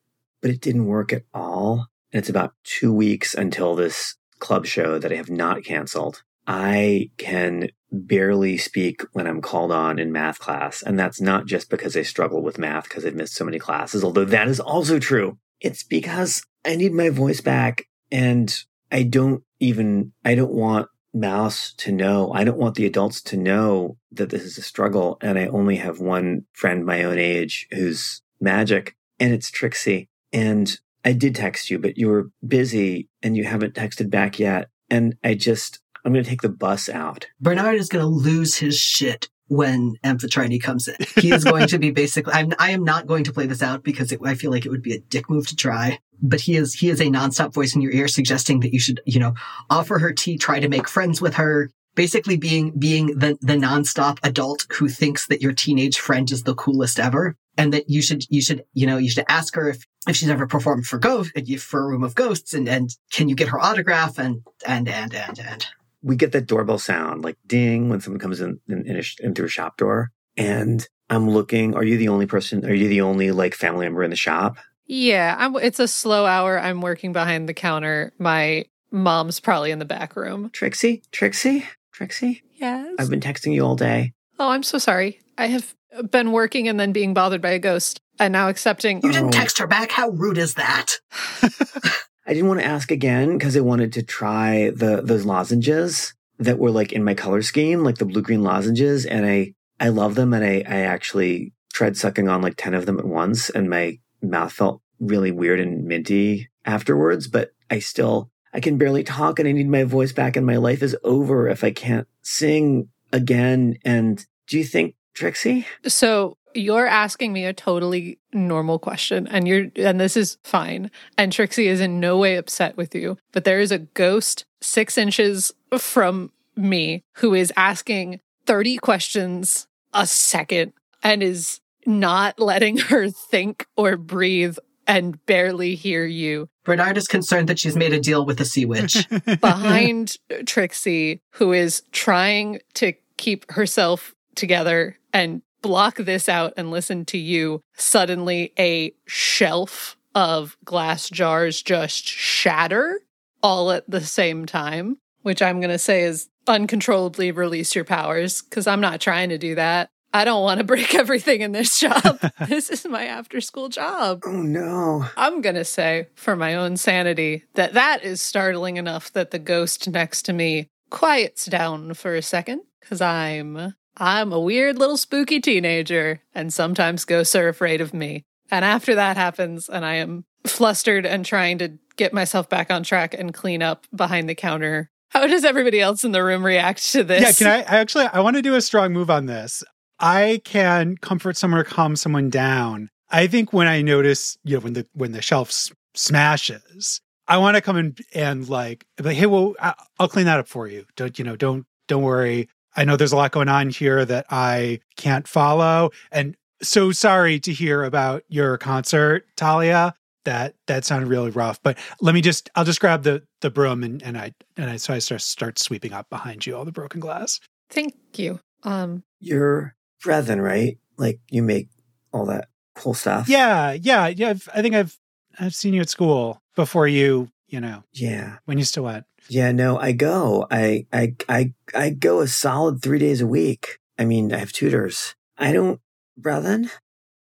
But 0.42 0.52
it 0.52 0.62
didn't 0.62 0.86
work 0.86 1.12
at 1.12 1.24
all. 1.34 1.88
And 2.14 2.20
it's 2.20 2.30
about 2.30 2.54
two 2.64 2.94
weeks 2.94 3.34
until 3.34 3.76
this 3.76 4.16
club 4.40 4.66
show 4.66 4.98
that 5.00 5.12
I 5.12 5.16
have 5.16 5.30
not 5.30 5.64
canceled. 5.64 6.24
I 6.48 7.12
can 7.18 7.70
barely 7.92 8.58
speak 8.58 9.04
when 9.13 9.27
I'm 9.27 9.42
called 9.42 9.72
on 9.72 10.00
in 10.00 10.12
math 10.12 10.39
class. 10.39 10.82
And 10.82 10.98
that's 10.98 11.22
not 11.22 11.46
just 11.46 11.70
because 11.70 11.96
I 11.96 12.01
struggle 12.01 12.42
with 12.42 12.58
math 12.58 12.86
because 12.86 13.06
I've 13.06 13.16
missed 13.16 13.36
so 13.36 13.46
many 13.46 13.60
classes, 13.60 14.04
although 14.04 14.25
that 14.25 14.48
is 14.48 14.60
also 14.60 15.00
true. 15.00 15.38
It's 15.60 15.84
because 15.84 16.44
I 16.66 16.75
need 16.75 16.94
my 16.94 17.10
voice 17.10 17.42
back 17.42 17.86
and 18.12 18.54
I 18.92 19.04
don't 19.04 19.44
even, 19.60 20.13
I 20.24 20.36
don't 20.36 20.54
want 20.54 20.88
Mouse 21.13 21.74
to 21.77 21.92
know. 21.92 22.32
I 22.34 22.44
don't 22.44 22.58
want 22.58 22.75
the 22.75 22.86
adults 22.86 23.22
to 23.24 23.38
know 23.38 23.98
that 24.12 24.30
this 24.30 24.44
is 24.44 24.58
a 24.58 24.62
struggle. 24.62 25.18
And 25.22 25.39
I 25.39 25.48
only 25.48 25.77
have 25.77 26.00
one 26.00 26.46
friend 26.54 26.86
my 26.86 27.04
own 27.04 27.18
age 27.18 27.68
who's 27.72 28.22
magic 28.39 28.96
and 29.20 29.34
it's 29.34 29.50
Trixie. 29.50 30.10
And 30.32 30.77
I 31.04 31.13
did 31.13 31.36
text 31.36 31.70
you, 31.70 31.80
but 31.80 31.98
you 31.98 32.10
were 32.10 32.30
busy 32.46 33.10
and 33.24 33.36
you 33.36 33.46
haven't 33.46 33.74
texted 33.74 34.10
back 34.10 34.39
yet. 34.39 34.70
And 34.89 35.16
I 35.24 35.34
just, 35.34 35.80
I'm 36.08 36.14
going 36.14 36.24
to 36.24 36.30
take 36.30 36.42
the 36.42 36.48
bus 36.48 36.88
out. 36.88 37.28
Bernard 37.42 37.76
is 37.76 37.90
going 37.90 38.02
to 38.02 38.10
lose 38.10 38.56
his 38.56 38.80
shit 38.80 39.28
when 39.50 39.98
Amphitrite 40.06 40.64
comes 40.64 40.88
in. 40.88 40.96
He 41.18 41.34
is 41.34 41.44
going 41.44 41.68
to 41.68 41.80
be 41.80 41.92
basically, 42.04 42.32
I'm, 42.32 42.54
I 42.58 42.72
am 42.72 42.86
not 42.86 43.08
going 43.08 43.26
to 43.26 43.34
play 43.34 43.46
this 43.46 43.62
out 43.62 43.84
because 43.84 44.14
it, 44.14 44.22
I 44.24 44.36
feel 44.36 44.50
like 44.50 44.66
it 44.66 44.70
would 44.70 44.82
be 44.82 44.94
a 44.94 45.00
dick 45.00 45.30
move 45.30 45.48
to 45.48 45.56
try. 45.58 46.00
But 46.22 46.40
he 46.40 46.56
is, 46.56 46.74
he 46.76 46.90
is 46.90 47.02
a 47.02 47.08
nonstop 47.08 47.54
voice 47.54 47.76
in 47.76 47.82
your 47.82 47.92
ear 47.92 48.08
suggesting 48.08 48.62
that 48.62 48.72
you 48.72 48.80
should, 48.80 49.02
you 49.06 49.20
know, 49.20 49.34
offer 49.70 50.00
her 50.00 50.14
tea, 50.14 50.38
try 50.38 50.62
to 50.62 50.70
make 50.70 50.88
friends 50.88 51.22
with 51.22 51.34
her. 51.34 51.72
Basically 51.94 52.38
being, 52.38 52.72
being 52.80 53.08
the, 53.08 53.38
the 53.42 53.56
nonstop 53.58 54.20
adult 54.24 54.66
who 54.78 54.88
thinks 54.88 55.28
that 55.28 55.42
your 55.42 55.52
teenage 55.52 56.00
friend 56.00 56.32
is 56.32 56.44
the 56.44 56.56
coolest 56.56 57.02
ever. 57.02 57.36
And 57.58 57.74
that 57.74 57.90
you 57.90 58.02
should, 58.02 58.24
you 58.30 58.42
should, 58.42 58.64
you 58.74 58.88
know, 58.88 58.98
you 58.98 59.10
should 59.10 59.26
ask 59.28 59.56
her 59.56 59.68
if, 59.72 59.84
if 60.08 60.16
she's 60.16 60.30
ever 60.30 60.48
performed 60.48 60.86
for 60.86 61.00
ghost, 61.00 61.32
for 61.60 61.82
a 61.82 61.88
room 61.88 62.04
of 62.04 62.16
ghosts 62.16 62.54
and, 62.54 62.70
and 62.70 62.92
can 63.12 63.28
you 63.28 63.36
get 63.36 63.50
her 63.50 63.60
autograph 63.60 64.18
and, 64.20 64.44
and, 64.66 64.88
and, 64.88 65.14
and, 65.14 65.40
and 65.40 65.68
we 66.01 66.16
get 66.16 66.32
that 66.32 66.48
doorbell 66.48 66.80
sound 66.80 67.24
like 67.24 67.38
ding 67.46 67.89
when 67.89 68.01
someone 68.01 68.20
comes 68.20 68.42
in, 68.42 68.60
in, 68.68 68.86
in, 68.88 68.98
a, 68.98 69.04
in 69.25 69.34
through 69.34 69.46
a 69.46 69.50
shop 69.50 69.77
door. 69.77 70.12
And 70.36 70.88
I'm 71.10 71.29
looking, 71.29 71.74
are 71.75 71.83
you 71.83 71.98
the 71.98 72.10
only 72.10 72.27
person? 72.27 72.66
Are 72.66 72.74
you 72.74 72.88
the 72.88 73.01
only 73.01 73.31
like 73.31 73.55
family 73.55 73.86
member 73.86 74.03
in 74.03 74.10
the 74.10 74.16
shop? 74.16 74.57
Yeah, 74.86 75.36
I'm, 75.38 75.55
it's 75.57 75.79
a 75.79 75.88
slow 75.88 76.25
hour. 76.25 76.60
I'm 76.60 76.81
working 76.81 77.14
behind 77.14 77.50
the 77.50 77.53
counter. 77.53 78.14
My 78.20 78.66
mom's 78.92 79.40
probably 79.40 79.72
in 79.72 79.79
the 79.79 79.86
back 79.86 80.16
room. 80.16 80.50
Trixie, 80.53 81.03
Trixie, 81.12 81.66
Trixie. 81.92 82.44
Yes. 82.53 82.96
I've 83.00 83.10
been 83.10 83.20
texting 83.20 83.53
you 83.53 83.66
all 83.66 83.75
day. 83.75 84.14
Oh, 84.40 84.50
I'm 84.50 84.64
so 84.64 84.77
sorry. 84.77 85.20
I 85.38 85.48
have 85.48 85.75
been 86.10 86.31
working 86.31 86.68
and 86.68 86.79
then 86.79 86.92
being 86.92 87.14
bothered 87.14 87.42
by 87.42 87.51
a 87.51 87.60
ghost 87.60 88.00
and 88.20 88.31
now 88.31 88.50
accepting. 88.50 89.01
You 89.03 89.12
didn't 89.12 89.27
oh. 89.27 89.31
text 89.31 89.57
her 89.60 89.68
back? 89.68 89.92
How 89.92 90.10
rude 90.10 90.38
is 90.38 90.55
that? 90.55 90.94
I 92.27 92.33
didn't 92.33 92.50
want 92.50 92.59
to 92.59 92.66
ask 92.66 92.92
again 92.92 93.37
because 93.37 93.55
I 93.55 93.61
wanted 93.61 93.94
to 93.94 94.03
try 94.03 94.72
the 94.72 95.01
those 95.01 95.25
lozenges 95.25 96.13
that 96.40 96.59
were 96.59 96.72
like 96.72 96.92
in 96.92 97.03
my 97.03 97.13
color 97.13 97.42
scheme, 97.42 97.83
like 97.83 97.98
the 97.98 98.05
blue 98.05 98.22
green 98.22 98.44
lozenges, 98.44 99.05
and 99.05 99.25
I 99.25 99.53
I 99.79 99.90
love 99.90 100.16
them, 100.16 100.33
and 100.33 100.44
I 100.44 100.63
I 100.68 100.81
actually 100.81 101.53
tried 101.74 101.96
sucking 101.96 102.27
on 102.27 102.42
like 102.42 102.55
ten 102.57 102.74
of 102.74 102.85
them 102.85 103.00
at 103.00 103.05
once, 103.05 103.50
and 103.50 103.70
my 103.70 104.00
mouth 104.22 104.51
felt 104.51 104.81
really 105.00 105.31
weird 105.31 105.59
and 105.59 105.85
minty 105.85 106.50
afterwards. 106.66 107.27
But 107.27 107.51
I 107.72 107.79
still 107.79 108.29
I 108.53 108.59
can 108.59 108.77
barely 108.77 109.03
talk, 109.03 109.40
and 109.40 109.48
I 109.48 109.53
need 109.53 109.70
my 109.70 109.83
voice 109.83 110.11
back, 110.11 110.35
and 110.35 110.46
my 110.46 110.57
life 110.57 110.83
is 110.83 110.98
over 111.03 111.48
if 111.48 111.63
I 111.63 111.72
can't 111.72 112.07
sing 112.24 112.90
again. 113.13 113.77
And 113.85 114.25
do 114.48 114.57
you 114.57 114.66
think 114.66 114.96
Trixie? 115.13 115.66
So 115.85 116.37
you're 116.57 116.87
asking 116.87 117.31
me 117.31 117.46
a 117.46 117.53
totally 117.53 118.20
normal 118.33 118.79
question 118.79 119.27
and 119.27 119.48
you're 119.48 119.67
and 119.75 120.00
this 120.00 120.17
is 120.17 120.37
fine 120.43 120.89
and 121.17 121.31
trixie 121.31 121.67
is 121.67 121.79
in 121.79 122.00
no 122.00 122.17
way 122.17 122.35
upset 122.35 122.75
with 122.75 122.96
you 122.96 123.17
but 123.31 123.43
there 123.43 123.59
is 123.59 123.72
a 123.72 123.79
ghost 123.79 124.46
six 124.61 124.98
inches 124.98 125.53
from 125.77 126.31
me 126.55 127.03
who 127.17 127.33
is 127.33 127.53
asking 127.55 128.20
30 128.46 128.77
questions 128.77 129.67
a 129.93 130.07
second 130.07 130.74
and 131.03 131.22
is 131.22 131.59
not 131.85 132.39
letting 132.39 132.77
her 132.89 133.09
think 133.09 133.67
or 133.75 133.98
breathe 133.98 134.57
and 134.87 135.24
barely 135.25 135.75
hear 135.75 136.05
you. 136.05 136.48
Bernard 136.63 136.98
is 136.98 137.09
concerned 137.09 137.50
that 137.50 137.59
she's 137.59 137.75
made 137.75 137.91
a 137.91 138.00
deal 138.00 138.25
with 138.25 138.37
the 138.37 138.46
sea 138.46 138.65
witch. 138.65 139.05
Behind 139.41 140.15
Trixie, 140.46 141.22
who 141.31 141.51
is 141.51 141.83
trying 141.91 142.59
to 142.75 142.93
keep 143.17 143.51
herself 143.51 144.15
together 144.35 144.98
and 145.11 145.41
block 145.68 145.98
this 145.98 146.30
out 146.30 146.53
and 146.56 146.72
listen 146.72 147.03
to 147.03 147.18
you, 147.18 147.62
suddenly 147.75 148.53
a 148.58 148.94
shelf 149.06 149.98
of 150.16 150.56
glass 150.64 151.10
jars 151.10 151.62
just 151.62 152.08
shatter 152.08 153.01
all 153.44 153.72
at 153.72 153.84
the 153.90 154.00
same 154.00 154.46
time, 154.46 154.98
which 155.24 155.42
I'm 155.42 155.60
going 155.60 155.72
to 155.72 155.77
say 155.77 156.03
is 156.03 156.30
uncontrollably 156.48 157.32
release 157.32 157.75
your 157.75 157.84
powers 157.84 158.42
because 158.42 158.66
I'm 158.66 158.80
not 158.80 159.01
trying 159.01 159.27
to 159.27 159.38
do 159.38 159.56
that. 159.56 159.90
I 160.14 160.24
don't 160.24 160.42
want 160.42 160.60
to 160.60 160.64
break 160.64 160.96
everything 160.96 161.42
in 161.42 161.51
this 161.51 161.82
job. 161.82 162.22
this 162.48 162.70
is 162.70 162.86
my 162.86 163.03
after 163.03 163.42
school 163.42 163.68
job. 163.68 164.22
Oh 164.25 164.32
no. 164.32 165.06
I'm 165.18 165.42
going 165.42 165.56
to 165.56 165.66
say, 165.66 166.08
for 166.16 166.38
my 166.38 166.56
own 166.56 166.77
sanity, 166.77 167.44
that 167.56 167.74
that 167.74 168.06
is 168.06 168.22
startling 168.22 168.77
enough 168.77 169.12
that 169.12 169.32
the 169.32 169.40
ghost 169.40 169.90
next 169.90 170.22
to 170.24 170.34
me 170.34 170.70
quiets 170.90 171.46
down 171.46 171.94
for 171.94 172.16
a 172.16 172.22
second 172.22 172.62
because 172.80 173.01
I'm 173.01 173.75
I'm 173.98 174.31
a 174.31 174.40
weird 174.40 174.77
little 174.77 174.98
spooky 174.98 175.40
teenager, 175.40 176.22
and 176.33 176.53
sometimes 176.53 177.05
ghosts 177.05 177.36
are 177.36 177.48
afraid 177.48 177.81
of 177.81 177.94
me. 177.94 178.24
And 178.51 178.64
after 178.64 178.96
that 178.96 179.18
happens, 179.18 179.68
and 179.70 179.86
I 179.86 179.96
am 179.96 180.25
flustered 180.46 181.05
and 181.05 181.25
trying 181.25 181.57
to 181.57 181.74
get 181.98 182.14
myself 182.14 182.48
back 182.48 182.72
on 182.72 182.83
track 182.83 183.14
and 183.14 183.33
clean 183.33 183.62
up 183.62 183.86
behind 183.94 184.29
the 184.29 184.36
counter, 184.36 184.90
how 185.10 185.25
does 185.25 185.44
everybody 185.44 185.79
else 185.79 186.03
in 186.03 186.12
the 186.12 186.24
room 186.24 186.46
react 186.46 186.92
to 186.92 187.03
this? 187.03 187.22
Yeah, 187.22 187.31
can 187.31 187.48
I, 187.48 187.75
I 187.75 187.79
actually 187.79 188.05
I 188.05 188.20
want 188.20 188.36
to 188.36 188.42
do 188.42 188.55
a 188.55 188.62
strong 188.62 188.94
move 188.94 189.10
on 189.10 189.25
this. 189.25 189.64
I 190.00 190.42
can 190.44 190.96
comfort 190.98 191.38
someone 191.38 191.60
or 191.60 191.64
calm 191.64 191.96
someone 191.96 192.29
down. 192.29 192.90
I 193.10 193.27
think 193.27 193.51
when 193.51 193.68
I 193.68 193.81
notice, 193.81 194.38
you 194.44 194.57
know, 194.57 194.62
when 194.62 194.74
the 194.74 194.86
when 194.94 195.12
the 195.12 195.22
shelf 195.22 195.50
s- 195.50 195.72
smashes, 195.96 197.01
I 197.27 197.38
want 197.38 197.55
to 197.55 197.62
come 197.62 197.77
in 197.77 197.96
and 198.14 198.48
like, 198.48 198.86
like, 199.00 199.16
hey, 199.16 199.25
well, 199.25 199.55
I'll 200.00 200.07
clean 200.10 200.25
that 200.25 200.40
up 200.40 200.48
for 200.48 200.68
you. 200.68 200.86
Don't 200.96 201.18
you 201.18 201.25
know? 201.25 201.36
Don't 201.36 201.66
don't 201.88 202.03
worry. 202.03 202.50
I 202.77 202.85
know 202.85 202.96
there's 202.96 203.11
a 203.11 203.18
lot 203.18 203.31
going 203.31 203.50
on 203.50 203.70
here 203.70 204.05
that 204.05 204.27
I 204.29 204.79
can't 204.96 205.27
follow. 205.27 205.92
And 206.11 206.37
so 206.61 206.92
sorry 206.92 207.40
to 207.42 207.51
hear 207.51 207.83
about 207.83 208.24
your 208.29 208.57
concert, 208.57 209.25
Thalia. 209.35 209.94
That 210.25 210.55
that 210.68 210.83
sounded 210.83 211.07
really 211.07 211.31
rough. 211.31 211.61
But 211.63 211.77
let 212.01 212.13
me 212.13 212.22
just 212.22 212.50
I'll 212.55 212.66
just 212.66 212.81
grab 212.81 213.03
the 213.03 213.24
the 213.42 213.50
broom 213.50 213.83
and, 213.83 214.03
and 214.03 214.18
I 214.18 214.33
and 214.57 214.70
I 214.70 214.77
so 214.77 214.94
I 214.94 215.00
start 215.00 215.22
start 215.22 215.57
sweeping 215.57 215.94
up 215.94 216.09
behind 216.09 216.46
you 216.46 216.55
all 216.55 216.66
the 216.66 216.72
broken 216.72 217.00
glass. 217.00 217.40
Thank 217.70 217.96
you. 218.16 218.40
Um 218.63 219.03
You're 219.20 219.75
Brethyn, 220.03 220.44
right? 220.44 220.77
Like 220.98 221.22
you 221.29 221.44
make 221.44 221.70
all 222.11 222.25
that 222.25 222.50
cool 222.75 222.94
stuff. 222.94 223.29
Yeah, 223.29 223.72
yeah, 223.72 224.07
yeah. 224.07 224.29
I've, 224.29 224.50
I 224.53 224.61
think 224.61 224.75
I've 224.75 224.98
I've 225.40 225.55
seen 225.55 225.74
you 225.74 225.81
at 225.81 225.90
school 225.90 226.42
before 226.55 226.87
you, 226.87 227.29
you 227.48 227.60
know, 227.60 227.83
Yeah. 227.94 228.38
when 228.46 228.57
you 228.57 228.64
still 228.66 228.83
what 228.83 229.05
Yeah, 229.29 229.51
no, 229.51 229.77
I 229.77 229.92
go. 229.94 230.48
I 230.51 230.86
I 230.94 231.16
I 231.29 231.53
I 231.75 231.90
go 231.92 232.20
a 232.22 232.27
solid 232.27 232.81
three 232.81 233.00
days 233.00 233.22
a 233.22 233.27
week. 233.27 233.79
I 234.00 234.05
mean, 234.05 234.33
I 234.33 234.38
have 234.38 234.51
tutors. 234.51 235.16
I 235.38 235.51
don't, 235.53 235.79
Brethyn. 236.20 236.70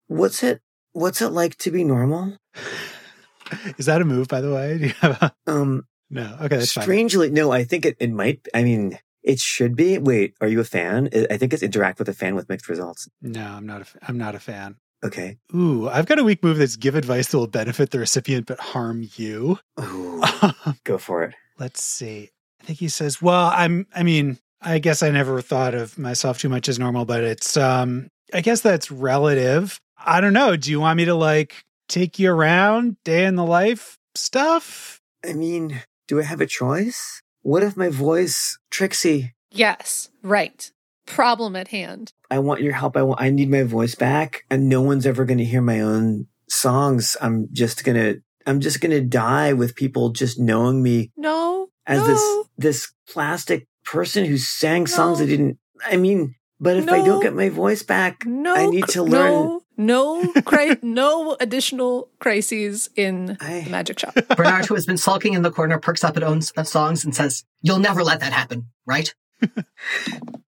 What's 0.08 0.44
it? 0.44 0.62
What's 0.94 1.22
it 1.22 1.30
like 1.30 1.56
to 1.58 1.72
be 1.72 1.84
normal? 1.84 2.38
Is 3.78 3.86
that 3.88 4.02
a 4.02 4.06
move, 4.06 4.28
by 4.28 4.42
the 4.42 4.54
way? 4.54 4.78
Do 4.80 4.86
you 4.88 4.94
have 5.02 5.22
a, 5.22 5.34
Um, 5.48 5.86
no. 6.10 6.36
Okay, 6.42 6.58
that's 6.58 6.72
fine. 6.74 6.84
strangely, 6.84 7.30
no. 7.30 7.52
I 7.52 7.64
think 7.64 7.86
it 7.86 7.98
it 8.00 8.12
might. 8.12 8.48
I 8.54 8.64
mean, 8.64 8.98
it 9.24 9.40
should 9.40 9.76
be. 9.76 9.98
Wait, 9.98 10.36
are 10.42 10.48
you 10.48 10.60
a 10.60 10.64
fan? 10.64 11.10
I 11.32 11.38
think 11.38 11.54
it's 11.54 11.64
interact 11.64 12.00
with 12.00 12.10
a 12.10 12.14
fan 12.14 12.36
with 12.36 12.50
mixed 12.50 12.70
results. 12.70 13.08
No, 13.22 13.44
I'm 13.46 13.66
not. 13.66 13.82
A, 13.82 13.86
I'm 14.08 14.18
not 14.18 14.36
a 14.36 14.40
fan. 14.40 14.76
Okay. 15.04 15.38
Ooh, 15.56 15.88
I've 15.88 16.06
got 16.06 16.20
a 16.20 16.24
weak 16.24 16.44
move 16.44 16.58
that's 16.58 16.76
give 16.76 16.96
advice 16.96 17.30
that 17.30 17.38
will 17.38 17.48
benefit 17.48 17.92
the 17.92 18.00
recipient 18.00 18.48
but 18.48 18.60
harm 18.60 19.08
you. 19.16 19.60
Ooh, 19.80 20.22
go 20.84 20.98
for 20.98 21.24
it. 21.24 21.36
Let's 21.58 21.82
see. 21.82 22.30
I 22.62 22.66
think 22.66 22.80
he 22.80 22.90
says, 22.90 23.22
"Well, 23.22 23.52
I'm 23.54 23.88
I 23.96 24.04
mean, 24.04 24.38
I 24.62 24.80
guess 24.80 25.02
I 25.02 25.10
never 25.10 25.42
thought 25.42 25.74
of 25.74 25.98
myself 25.98 26.40
too 26.40 26.50
much 26.50 26.68
as 26.68 26.80
normal, 26.80 27.06
but 27.06 27.24
it's 27.24 27.56
um 27.56 28.10
I 28.34 28.42
guess 28.42 28.62
that's 28.62 28.92
relative. 28.92 29.80
I 29.98 30.22
don't 30.22 30.34
know. 30.34 30.56
Do 30.56 30.72
you 30.72 30.80
want 30.80 30.98
me 30.98 31.06
to 31.06 31.16
like 31.16 31.64
take 31.88 32.20
you 32.20 32.32
around 32.32 32.98
day 33.04 33.26
in 33.26 33.36
the 33.36 33.46
life 33.46 33.98
stuff? 34.16 35.00
I 35.26 35.34
mean, 35.34 35.82
do 36.08 36.20
I 36.20 36.24
have 36.24 36.42
a 36.42 36.46
choice? 36.46 37.22
What 37.42 37.64
if 37.64 37.78
my 37.78 37.90
voice, 37.90 38.58
Trixie? 38.70 39.34
Yes, 39.52 40.10
right. 40.22 40.72
Problem 41.10 41.56
at 41.56 41.68
hand. 41.70 42.14
I 42.32 42.40
want 42.40 42.62
your 42.62 42.74
help. 42.74 42.96
I 42.96 43.02
want, 43.02 43.20
I 43.22 43.30
need 43.30 43.50
my 43.50 43.64
voice 43.64 43.96
back, 43.96 44.44
and 44.50 44.70
no 44.70 44.82
one's 44.82 45.06
ever 45.06 45.26
going 45.26 45.40
to 45.40 45.46
hear 45.46 45.62
my 45.62 45.80
own 45.82 46.28
songs. 46.48 47.18
I'm 47.22 47.48
just 47.52 47.84
gonna, 47.84 48.16
I'm 48.46 48.60
just 48.60 48.80
gonna 48.82 49.02
die 49.02 49.54
with 49.54 49.76
people 49.76 50.10
just 50.12 50.40
knowing 50.40 50.82
me 50.84 51.12
No. 51.18 51.70
as 51.88 52.00
no, 52.00 52.08
this 52.08 52.48
this 52.58 52.92
plastic 53.08 53.68
person 53.84 54.26
who 54.26 54.38
sang 54.38 54.88
songs 54.88 55.20
I 55.22 55.26
didn't. 55.26 55.58
I 55.86 55.98
mean, 55.98 56.36
but 56.60 56.78
if 56.78 56.88
I 56.90 57.04
don't 57.06 57.22
get 57.22 57.34
my 57.36 57.50
voice 57.50 57.84
back, 57.84 58.26
No. 58.26 58.54
I 58.56 58.68
need 58.68 58.88
to 58.90 59.04
learn. 59.04 59.34
No. 59.34 59.56
No, 59.80 60.30
cri- 60.46 60.76
no 60.82 61.38
additional 61.40 62.10
crises 62.20 62.90
in 62.98 63.38
I- 63.40 63.62
the 63.62 63.70
magic 63.70 63.98
shop. 63.98 64.14
Bernard, 64.36 64.66
who 64.66 64.76
has 64.76 64.86
been 64.86 64.98
sulking 64.98 65.36
in 65.36 65.42
the 65.42 65.52
corner, 65.52 65.80
perks 65.80 66.04
up 66.04 66.18
at 66.18 66.24
own 66.24 66.42
songs 66.42 67.06
and 67.06 67.16
says, 67.16 67.46
You'll 67.62 67.80
never 67.80 68.04
let 68.04 68.20
that 68.20 68.34
happen, 68.34 68.66
right? 68.86 69.16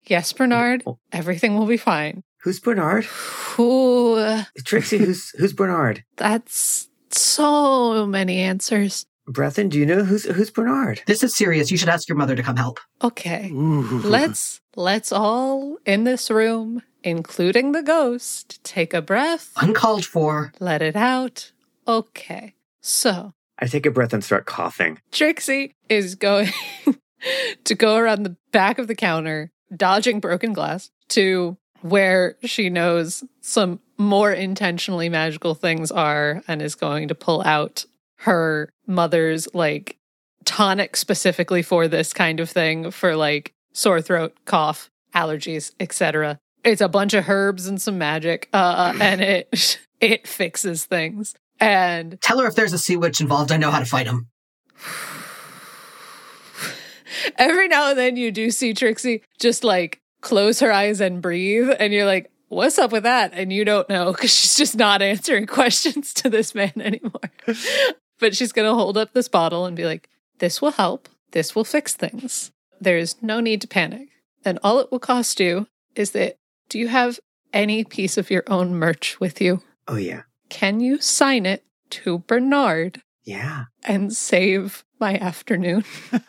Yes, 0.05 0.33
Bernard, 0.33 0.81
Oh. 0.87 0.97
everything 1.11 1.55
will 1.55 1.67
be 1.67 1.77
fine. 1.77 2.23
Who's 2.41 2.59
Bernard? 2.59 3.05
Ooh, 3.59 4.41
Trixie, 4.65 4.97
who's 4.97 5.29
who's 5.37 5.53
Bernard? 5.53 6.03
that's 6.17 6.89
so 7.11 8.05
many 8.07 8.39
answers. 8.39 9.05
Brethyn, 9.27 9.69
do 9.69 9.77
you 9.77 9.85
know 9.85 10.03
who's 10.03 10.25
who's 10.25 10.49
Bernard? 10.49 11.01
This 11.05 11.21
is 11.23 11.35
serious. 11.35 11.69
You 11.69 11.77
should 11.77 11.89
ask 11.89 12.09
your 12.09 12.17
mother 12.17 12.35
to 12.35 12.41
come 12.41 12.55
help. 12.55 12.79
Okay. 13.03 13.51
Ooh. 13.51 14.01
Let's 14.03 14.61
let's 14.75 15.11
all 15.11 15.77
in 15.85 16.05
this 16.05 16.31
room, 16.31 16.81
including 17.03 17.71
the 17.73 17.83
ghost, 17.83 18.63
take 18.63 18.95
a 18.95 19.01
breath, 19.03 19.51
Uncalled 19.61 20.05
for. 20.05 20.53
let 20.59 20.81
it 20.81 20.95
out. 20.95 21.51
Okay. 21.87 22.55
So, 22.81 23.33
I 23.59 23.67
take 23.67 23.85
a 23.85 23.91
breath 23.91 24.13
and 24.13 24.23
start 24.23 24.45
coughing. 24.47 24.99
Trixie 25.11 25.75
is 25.89 26.15
going 26.15 26.49
to 27.63 27.75
go 27.75 27.95
around 27.95 28.23
the 28.23 28.35
back 28.51 28.79
of 28.79 28.87
the 28.87 28.95
counter, 28.95 29.51
dodging 29.75 30.19
broken 30.19 30.53
glass 30.53 30.91
to 31.09 31.57
where 31.81 32.35
she 32.43 32.69
knows 32.69 33.23
some 33.41 33.79
more 33.97 34.31
intentionally 34.31 35.09
magical 35.09 35.55
things 35.55 35.91
are 35.91 36.41
and 36.47 36.61
is 36.61 36.75
going 36.75 37.07
to 37.07 37.15
pull 37.15 37.41
out 37.43 37.85
her 38.19 38.69
mother's 38.85 39.47
like 39.53 39.97
tonic 40.45 40.95
specifically 40.95 41.61
for 41.61 41.87
this 41.87 42.13
kind 42.13 42.39
of 42.39 42.49
thing 42.49 42.91
for 42.91 43.15
like 43.15 43.53
sore 43.73 44.01
throat, 44.01 44.35
cough, 44.45 44.89
allergies, 45.13 45.73
etc. 45.79 46.39
It's 46.63 46.81
a 46.81 46.89
bunch 46.89 47.13
of 47.13 47.29
herbs 47.29 47.67
and 47.67 47.81
some 47.81 47.97
magic 47.97 48.49
uh 48.53 48.93
and 48.99 49.21
it 49.21 49.79
it 50.01 50.27
fixes 50.27 50.85
things. 50.85 51.35
And 51.59 52.19
Tell 52.21 52.39
her 52.39 52.47
if 52.47 52.55
there's 52.55 52.73
a 52.73 52.77
sea 52.77 52.95
witch 52.95 53.19
involved, 53.19 53.51
I 53.51 53.57
know 53.57 53.71
how 53.71 53.79
to 53.79 53.85
fight 53.85 54.07
him. 54.07 54.29
every 57.37 57.67
now 57.67 57.89
and 57.89 57.97
then 57.99 58.17
you 58.17 58.31
do 58.31 58.51
see 58.51 58.73
Trixie 58.73 59.23
just 59.39 59.63
like 59.63 60.01
close 60.21 60.59
her 60.59 60.71
eyes 60.71 61.01
and 61.01 61.21
breathe, 61.21 61.69
and 61.79 61.93
you're 61.93 62.05
like, 62.05 62.31
what's 62.49 62.77
up 62.77 62.91
with 62.91 63.03
that? 63.03 63.31
And 63.33 63.53
you 63.53 63.63
don't 63.63 63.87
know 63.89 64.11
because 64.11 64.33
she's 64.33 64.55
just 64.55 64.75
not 64.75 65.01
answering 65.11 65.47
questions 65.47 66.13
to 66.15 66.29
this 66.29 66.53
man 66.53 66.73
anymore. 66.79 67.31
but 68.19 68.35
she's 68.35 68.51
going 68.51 68.67
to 68.67 68.75
hold 68.75 68.97
up 68.97 69.13
this 69.13 69.27
bottle 69.27 69.65
and 69.65 69.75
be 69.77 69.85
like, 69.85 70.09
this 70.39 70.61
will 70.61 70.71
help. 70.71 71.07
This 71.31 71.55
will 71.55 71.63
fix 71.63 71.93
things. 71.93 72.51
There's 72.81 73.21
no 73.21 73.39
need 73.39 73.61
to 73.61 73.67
panic. 73.67 74.09
And 74.43 74.57
all 74.63 74.79
it 74.79 74.91
will 74.91 74.99
cost 74.99 75.39
you 75.39 75.67
is 75.95 76.11
that 76.11 76.37
do 76.69 76.79
you 76.79 76.87
have 76.87 77.19
any 77.53 77.83
piece 77.83 78.17
of 78.17 78.29
your 78.31 78.43
own 78.47 78.73
merch 78.73 79.19
with 79.19 79.41
you? 79.41 79.61
Oh 79.87 79.95
yeah, 79.95 80.21
Can 80.49 80.79
you 80.79 80.99
sign 80.99 81.45
it 81.45 81.63
to 81.91 82.19
Bernard 82.19 83.01
yeah. 83.23 83.65
and 83.83 84.13
save 84.13 84.85
my 84.99 85.15
afternoon? 85.15 85.83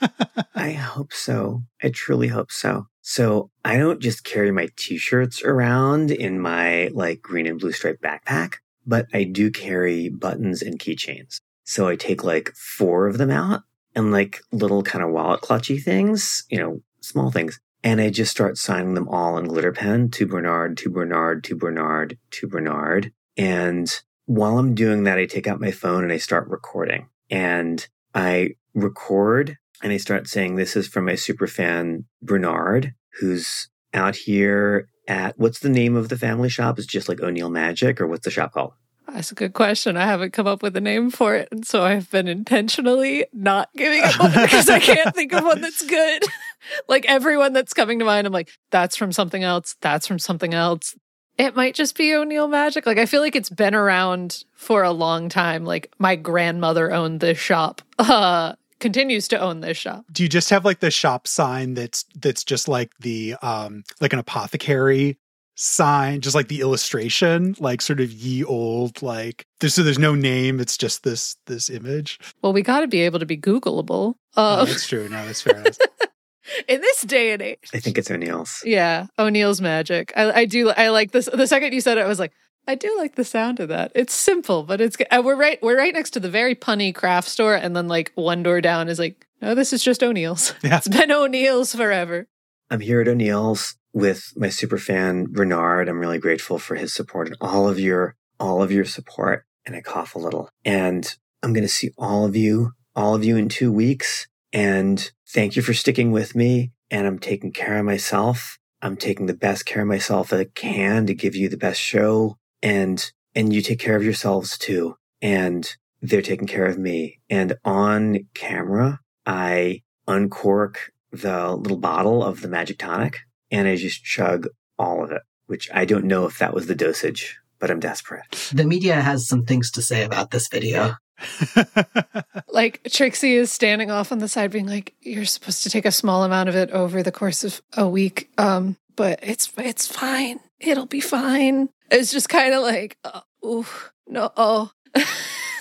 I 0.55 0.73
hope 0.73 1.13
so. 1.13 1.63
I 1.83 1.91
truly 1.91 2.29
hope 2.29 2.53
so. 2.53 2.87
So 3.03 3.51
I 3.65 3.77
don't 3.77 4.01
just 4.01 4.25
carry 4.25 4.51
my 4.51 4.69
t-shirts 4.77 5.43
around 5.43 6.11
in 6.11 6.41
my 6.41 6.89
like 6.93 7.23
green 7.23 7.47
and 7.47 7.59
blue 7.59 7.73
striped 7.73 8.03
backpack, 8.03 8.57
but 8.87 9.07
I 9.13 9.25
do 9.25 9.51
carry 9.51 10.09
buttons 10.09 10.63
and 10.63 10.79
keychains. 10.79 11.41
So 11.65 11.89
I 11.89 11.97
take 11.97 12.25
like 12.25 12.53
four 12.55 13.07
of 13.07 13.19
them 13.19 13.31
out 13.31 13.63
and 13.95 14.13
like 14.13 14.41
little 14.53 14.83
kind 14.83 15.05
of 15.05 15.11
wallet 15.11 15.41
clutchy 15.41 15.83
things, 15.83 16.45
you 16.51 16.59
know, 16.59 16.83
small 17.01 17.31
things. 17.31 17.59
And 17.83 18.01
I 18.01 18.11
just 18.11 18.31
start 18.31 18.59
signing 18.59 18.95
them 18.95 19.09
all 19.09 19.39
in 19.39 19.47
glitter 19.47 19.73
pen 19.73 20.11
to 20.11 20.27
Bernard, 20.27 20.77
to 20.79 20.91
Bernard, 20.91 21.43
to 21.45 21.57
Bernard, 21.57 22.19
to 22.33 22.47
Bernard. 22.47 23.13
And 23.37 23.91
while 24.27 24.59
I'm 24.59 24.75
doing 24.75 25.05
that, 25.05 25.19
I 25.19 25.25
take 25.25 25.47
out 25.47 25.61
my 25.61 25.71
phone 25.71 26.05
and 26.05 26.13
I 26.13 26.19
start 26.19 26.49
recording. 26.49 27.09
And 27.31 27.87
I 28.15 28.51
record 28.75 29.57
and 29.83 29.93
I 29.93 29.97
start 29.97 30.29
saying, 30.29 30.57
This 30.57 30.77
is 30.77 30.89
from 30.89 31.07
my 31.07 31.15
super 31.15 31.47
fan, 31.47 32.05
Bernard, 32.23 32.95
who's 33.21 33.69
out 33.93 34.17
here 34.17 34.89
at 35.09 35.39
what's 35.39 35.61
the 35.61 35.69
name 35.69 35.97
of 35.97 36.09
the 36.09 36.19
family 36.19 36.49
shop? 36.49 36.79
Is 36.79 36.87
just 36.87 37.09
like 37.09 37.21
O'Neill 37.21 37.51
Magic 37.51 38.01
or 38.01 38.07
what's 38.07 38.25
the 38.25 38.31
shop 38.31 38.53
called? 38.53 38.73
That's 39.13 39.33
a 39.33 39.35
good 39.35 39.55
question. 39.55 39.97
I 39.97 40.07
haven't 40.07 40.33
come 40.33 40.47
up 40.47 40.63
with 40.63 40.77
a 40.77 40.81
name 40.81 41.11
for 41.11 41.35
it. 41.35 41.49
And 41.51 41.67
so 41.67 41.83
I've 41.83 42.09
been 42.11 42.29
intentionally 42.29 43.27
not 43.33 43.69
giving 43.77 44.03
it 44.05 44.19
one 44.21 44.31
because 44.31 44.69
I 44.69 44.79
can't 44.79 45.15
think 45.15 45.33
of 45.33 45.45
one 45.45 45.61
that's 45.61 45.85
good. 45.85 46.23
like 46.89 47.07
everyone 47.07 47.53
that's 47.53 47.75
coming 47.75 47.99
to 47.99 48.05
mind, 48.05 48.27
I'm 48.27 48.33
like, 48.33 48.51
that's 48.71 48.97
from 48.97 49.11
something 49.11 49.43
else. 49.43 49.75
That's 49.81 50.07
from 50.07 50.21
something 50.21 50.55
else. 50.55 50.95
It 51.41 51.57
might 51.57 51.75
just 51.75 51.97
be 51.97 52.13
O'Neill 52.15 52.49
Magic. 52.49 52.85
Like 52.85 52.99
I 52.99 53.07
feel 53.07 53.23
like 53.23 53.35
it's 53.35 53.49
been 53.49 53.75
around 53.75 54.45
for 54.55 54.83
a 54.83 54.91
long 54.91 55.31
time. 55.31 55.65
Like 55.65 55.91
my 55.99 56.15
grandmother 56.15 56.93
owned 56.93 57.21
this 57.21 57.39
shop. 57.39 57.83
Uh 57.99 58.55
continues 58.79 59.29
to 59.29 59.39
own 59.39 59.61
this 59.61 59.77
shop. 59.77 60.05
Do 60.11 60.23
you 60.23 60.29
just 60.29 60.49
have 60.51 60.65
like 60.65 60.81
the 60.81 60.91
shop 60.91 61.29
sign 61.29 61.75
that's 61.75 62.05
that's 62.15 62.45
just 62.45 62.67
like 62.69 62.93
the 63.01 63.37
um 63.43 63.85
like 64.01 64.13
an 64.13 64.19
apothecary 64.19 65.19
sign, 65.55 66.21
just 66.23 66.35
like 66.35 66.49
the 66.49 66.61
illustration, 66.61 67.55
like 67.59 67.83
sort 67.83 68.01
of 68.01 68.11
ye 68.11 68.45
old 68.45 69.01
like 69.03 69.47
there's 69.61 69.75
so 69.75 69.83
there's 69.83 69.99
no 69.99 70.15
name, 70.15 70.61
it's 70.61 70.77
just 70.77 71.05
this 71.05 71.37
this 71.47 71.71
image. 71.71 72.19
Well, 72.43 72.53
we 72.53 72.63
got 72.63 72.81
to 72.81 72.87
be 72.87 73.01
able 73.01 73.19
to 73.19 73.27
be 73.27 73.37
Googleable. 73.39 74.15
Uh, 74.37 74.65
that's 74.65 74.89
true. 74.89 75.09
No, 75.09 75.25
that's 75.25 75.43
fair. 75.43 75.65
enough. 76.51 76.65
in 76.69 76.81
this 76.81 77.03
day 77.03 77.33
and 77.33 77.43
age. 77.43 77.69
I 77.73 77.81
think 77.81 77.99
it's 77.99 78.11
O'Neill's. 78.11 78.63
Yeah, 78.65 79.07
O'Neill's 79.19 79.61
magic. 79.61 80.13
I, 80.17 80.33
I 80.33 80.45
do. 80.45 80.71
I 80.71 80.89
like 80.89 81.13
this. 81.13 81.29
The 81.33 81.47
second 81.47 81.73
you 81.73 81.81
said 81.81 81.99
it, 81.99 82.03
I 82.03 82.09
was 82.09 82.19
like, 82.19 82.33
I 82.67 82.75
do 82.75 82.95
like 82.99 83.17
the 83.17 83.25
sound 83.25 83.61
of 83.61 83.69
that. 83.69 83.93
It's 83.95 84.15
simple, 84.15 84.63
but 84.63 84.81
it's. 84.81 84.97
Uh, 85.11 85.23
we're 85.25 85.37
right. 85.37 85.63
We're 85.63 85.79
right 85.79 85.95
next 85.95 86.11
to 86.11 86.21
the 86.21 86.31
very 86.31 86.55
punny 86.55 86.95
craft 86.95 87.29
store, 87.29 87.55
and 87.55 87.75
then 87.75 87.89
like 87.89 88.13
one 88.15 88.43
door 88.43 88.61
down 88.61 88.89
is 88.89 88.99
like, 88.99 89.27
no, 89.41 89.55
this 89.55 89.73
is 89.73 89.83
just 89.83 90.03
O'Neill's. 90.03 90.55
Yeah. 90.63 90.77
It's 90.77 90.89
been 90.89 91.11
O'Neill's 91.11 91.75
forever. 91.75 92.29
I'm 92.71 92.81
here 92.81 93.01
at 93.01 93.09
O'Neill's 93.09 93.77
with 93.93 94.33
my 94.37 94.49
super 94.49 94.79
fan 94.79 95.27
Bernard. 95.31 95.89
I'm 95.89 95.99
really 95.99 96.19
grateful 96.19 96.59
for 96.59 96.77
his 96.77 96.93
support 96.93 97.27
and 97.29 97.37
all 97.41 97.69
of 97.69 97.81
your 97.81 98.15
all 98.39 98.63
of 98.63 98.71
your 98.71 98.85
support. 98.85 99.45
And 99.67 99.75
I 99.75 99.81
cough 99.81 100.15
a 100.15 100.19
little. 100.19 100.49
And 100.65 101.13
I'm 101.43 101.53
going 101.53 101.65
to 101.65 101.69
see 101.69 101.91
all 101.99 102.25
of 102.25 102.37
you, 102.37 102.73
all 102.95 103.15
of 103.15 103.25
you 103.25 103.37
in 103.37 103.49
two 103.49 103.73
weeks. 103.73 104.27
And 104.53 105.11
thank 105.33 105.57
you 105.57 105.63
for 105.63 105.75
sticking 105.75 106.11
with 106.11 106.35
me. 106.35 106.73
And 106.91 107.07
I'm 107.07 107.19
taking 107.19 107.53
care 107.53 107.79
of 107.79 107.85
myself. 107.85 108.59
I'm 108.83 108.97
taking 108.97 109.27
the 109.27 109.35
best 109.35 109.67
care 109.67 109.83
of 109.83 109.89
myself 109.89 110.31
that 110.31 110.41
I 110.41 110.47
can 110.55 111.07
to 111.07 111.15
give 111.15 111.37
you 111.37 111.49
the 111.49 111.57
best 111.57 111.81
show. 111.81 112.37
And 112.63 113.11
and 113.35 113.53
you 113.53 113.63
take 113.63 113.79
care 113.79 113.97
of 113.97 114.05
yourselves 114.05 114.59
too. 114.59 114.97
And 115.23 115.69
they're 116.03 116.23
taking 116.23 116.47
care 116.47 116.67
of 116.67 116.79
me. 116.79 117.21
And 117.29 117.55
on 117.65 118.21
camera, 118.35 119.01
I 119.27 119.83
uncork 120.09 120.93
the 121.13 121.55
little 121.55 121.79
bottle 121.79 122.25
of 122.25 122.41
the 122.41 122.49
magic 122.49 122.79
tonic 122.79 123.19
and 123.51 123.69
I 123.69 123.77
just 123.77 124.03
chug 124.03 124.49
all 124.79 125.05
of 125.05 125.11
it, 125.11 125.23
which 125.47 125.69
I 125.73 125.85
don't 125.85 126.07
know 126.07 126.25
if 126.25 126.39
that 126.39 126.55
was 126.55 126.67
the 126.67 126.75
dosage, 126.75 127.39
but 127.59 127.71
I'm 127.71 127.81
desperate. 127.81 128.51
The 128.53 128.65
media 128.65 129.01
has 129.01 129.29
some 129.29 129.45
things 129.45 129.71
to 129.73 129.83
say 129.83 130.05
about 130.05 130.31
this 130.31 130.49
video. 130.49 130.95
Like 132.53 132.83
Trixie 132.91 133.35
is 133.35 133.51
standing 133.53 133.91
off 133.91 134.13
on 134.13 134.19
the 134.19 134.29
side, 134.29 134.51
being 134.51 134.67
like, 134.67 134.95
"You're 135.01 135.25
supposed 135.25 135.63
to 135.63 135.71
take 135.71 135.87
a 135.87 135.93
small 135.93 136.25
amount 136.25 136.49
of 136.49 136.57
it 136.57 136.71
over 136.73 137.03
the 137.03 137.13
course 137.13 137.45
of 137.45 137.63
a 137.77 137.89
week, 137.89 138.29
um, 138.39 138.77
but 138.97 139.21
it's 139.23 139.53
it's 139.57 139.87
fine. 139.87 140.41
It'll 140.59 140.87
be 140.87 141.01
fine." 141.01 141.69
It's 141.91 142.13
just 142.13 142.29
kind 142.29 142.53
of 142.53 142.63
like, 142.63 142.99
uh, 143.05 143.21
"Ooh, 143.45 143.67
no, 144.09 144.31
oh." 144.37 144.73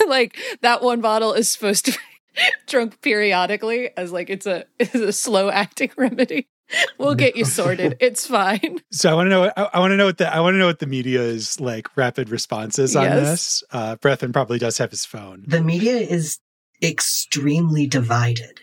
like 0.08 0.36
that 0.62 0.82
one 0.82 1.02
bottle 1.02 1.34
is 1.34 1.50
supposed 1.50 1.86
to 1.86 1.92
be 1.92 1.98
drunk 2.68 3.02
periodically 3.02 3.92
as 3.96 4.12
like 4.12 4.30
it's 4.30 4.48
a 4.48 4.66
it's 4.80 4.96
a 4.96 5.14
slow 5.14 5.50
acting 5.50 5.92
remedy. 5.96 6.48
We'll 6.98 7.16
get 7.16 7.36
you 7.36 7.46
sorted. 7.60 7.98
It's 8.00 8.26
fine. 8.28 8.80
So 8.92 9.10
I 9.10 9.14
want 9.14 9.28
to 9.28 9.30
know. 9.30 9.52
I, 9.56 9.70
I 9.74 9.80
want 9.80 9.92
to 9.92 9.98
know 9.98 10.06
what 10.06 10.18
the 10.18 10.34
I 10.34 10.40
want 10.40 10.56
to 10.56 10.58
know 10.58 10.66
what 10.66 10.80
the 10.80 10.88
media's 10.88 11.60
like 11.60 11.96
rapid 11.96 12.30
responses 12.30 12.96
on 12.96 13.04
Yes. 13.04 13.30
this. 13.30 13.64
Uh, 13.72 13.96
Brethyn 13.98 14.34
probably 14.34 14.58
does 14.60 14.78
have 14.80 14.90
his 14.92 15.06
phone. 15.06 15.44
The 15.48 15.62
media 15.62 15.94
is 15.98 16.40
extremely 16.84 17.88
divided. 17.88 18.60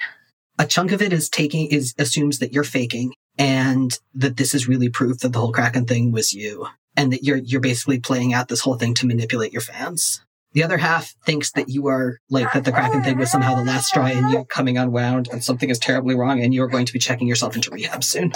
A 0.59 0.67
chunk 0.67 0.93
of 0.93 1.01
it 1.03 1.13
is 1.13 1.29
taking 1.29 1.67
is 1.71 1.95
assumes 1.99 2.39
that 2.41 2.53
you're 2.53 2.65
faking 2.65 3.13
and 3.39 3.99
that 4.15 4.37
this 4.37 4.55
is 4.55 4.67
really 4.69 4.89
proof 4.89 5.19
that 5.21 5.33
the 5.33 5.39
whole 5.39 5.53
Kraken 5.53 5.85
thing 5.87 6.13
was 6.13 6.33
you 6.33 6.67
and 6.97 7.13
that 7.13 7.23
you're 7.25 7.37
you're 7.39 7.61
basically 7.61 8.01
playing 8.01 8.33
out 8.35 8.49
this 8.49 8.61
whole 8.61 8.77
thing 8.77 8.95
to 8.95 9.07
manipulate 9.07 9.53
your 9.53 9.63
fans. 9.63 10.23
The 10.57 10.65
other 10.65 10.79
half 10.79 11.15
thinks 11.27 11.53
that 11.53 11.69
you 11.69 11.89
are 11.89 12.19
like 12.31 12.51
that 12.55 12.65
the 12.65 12.73
Kraken 12.73 13.03
thing 13.03 13.19
was 13.19 13.31
somehow 13.31 13.57
the 13.57 13.65
last 13.65 13.89
straw 13.89 14.07
and 14.07 14.33
you're 14.33 14.47
coming 14.47 14.79
unwound 14.79 15.29
and 15.31 15.45
something 15.45 15.69
is 15.69 15.79
terribly 15.79 16.15
wrong 16.15 16.43
and 16.43 16.55
you're 16.55 16.67
going 16.67 16.87
to 16.87 16.95
be 16.95 16.99
checking 16.99 17.29
yourself 17.29 17.57
into 17.57 17.71
rehab 17.71 18.03
soon. 18.03 18.33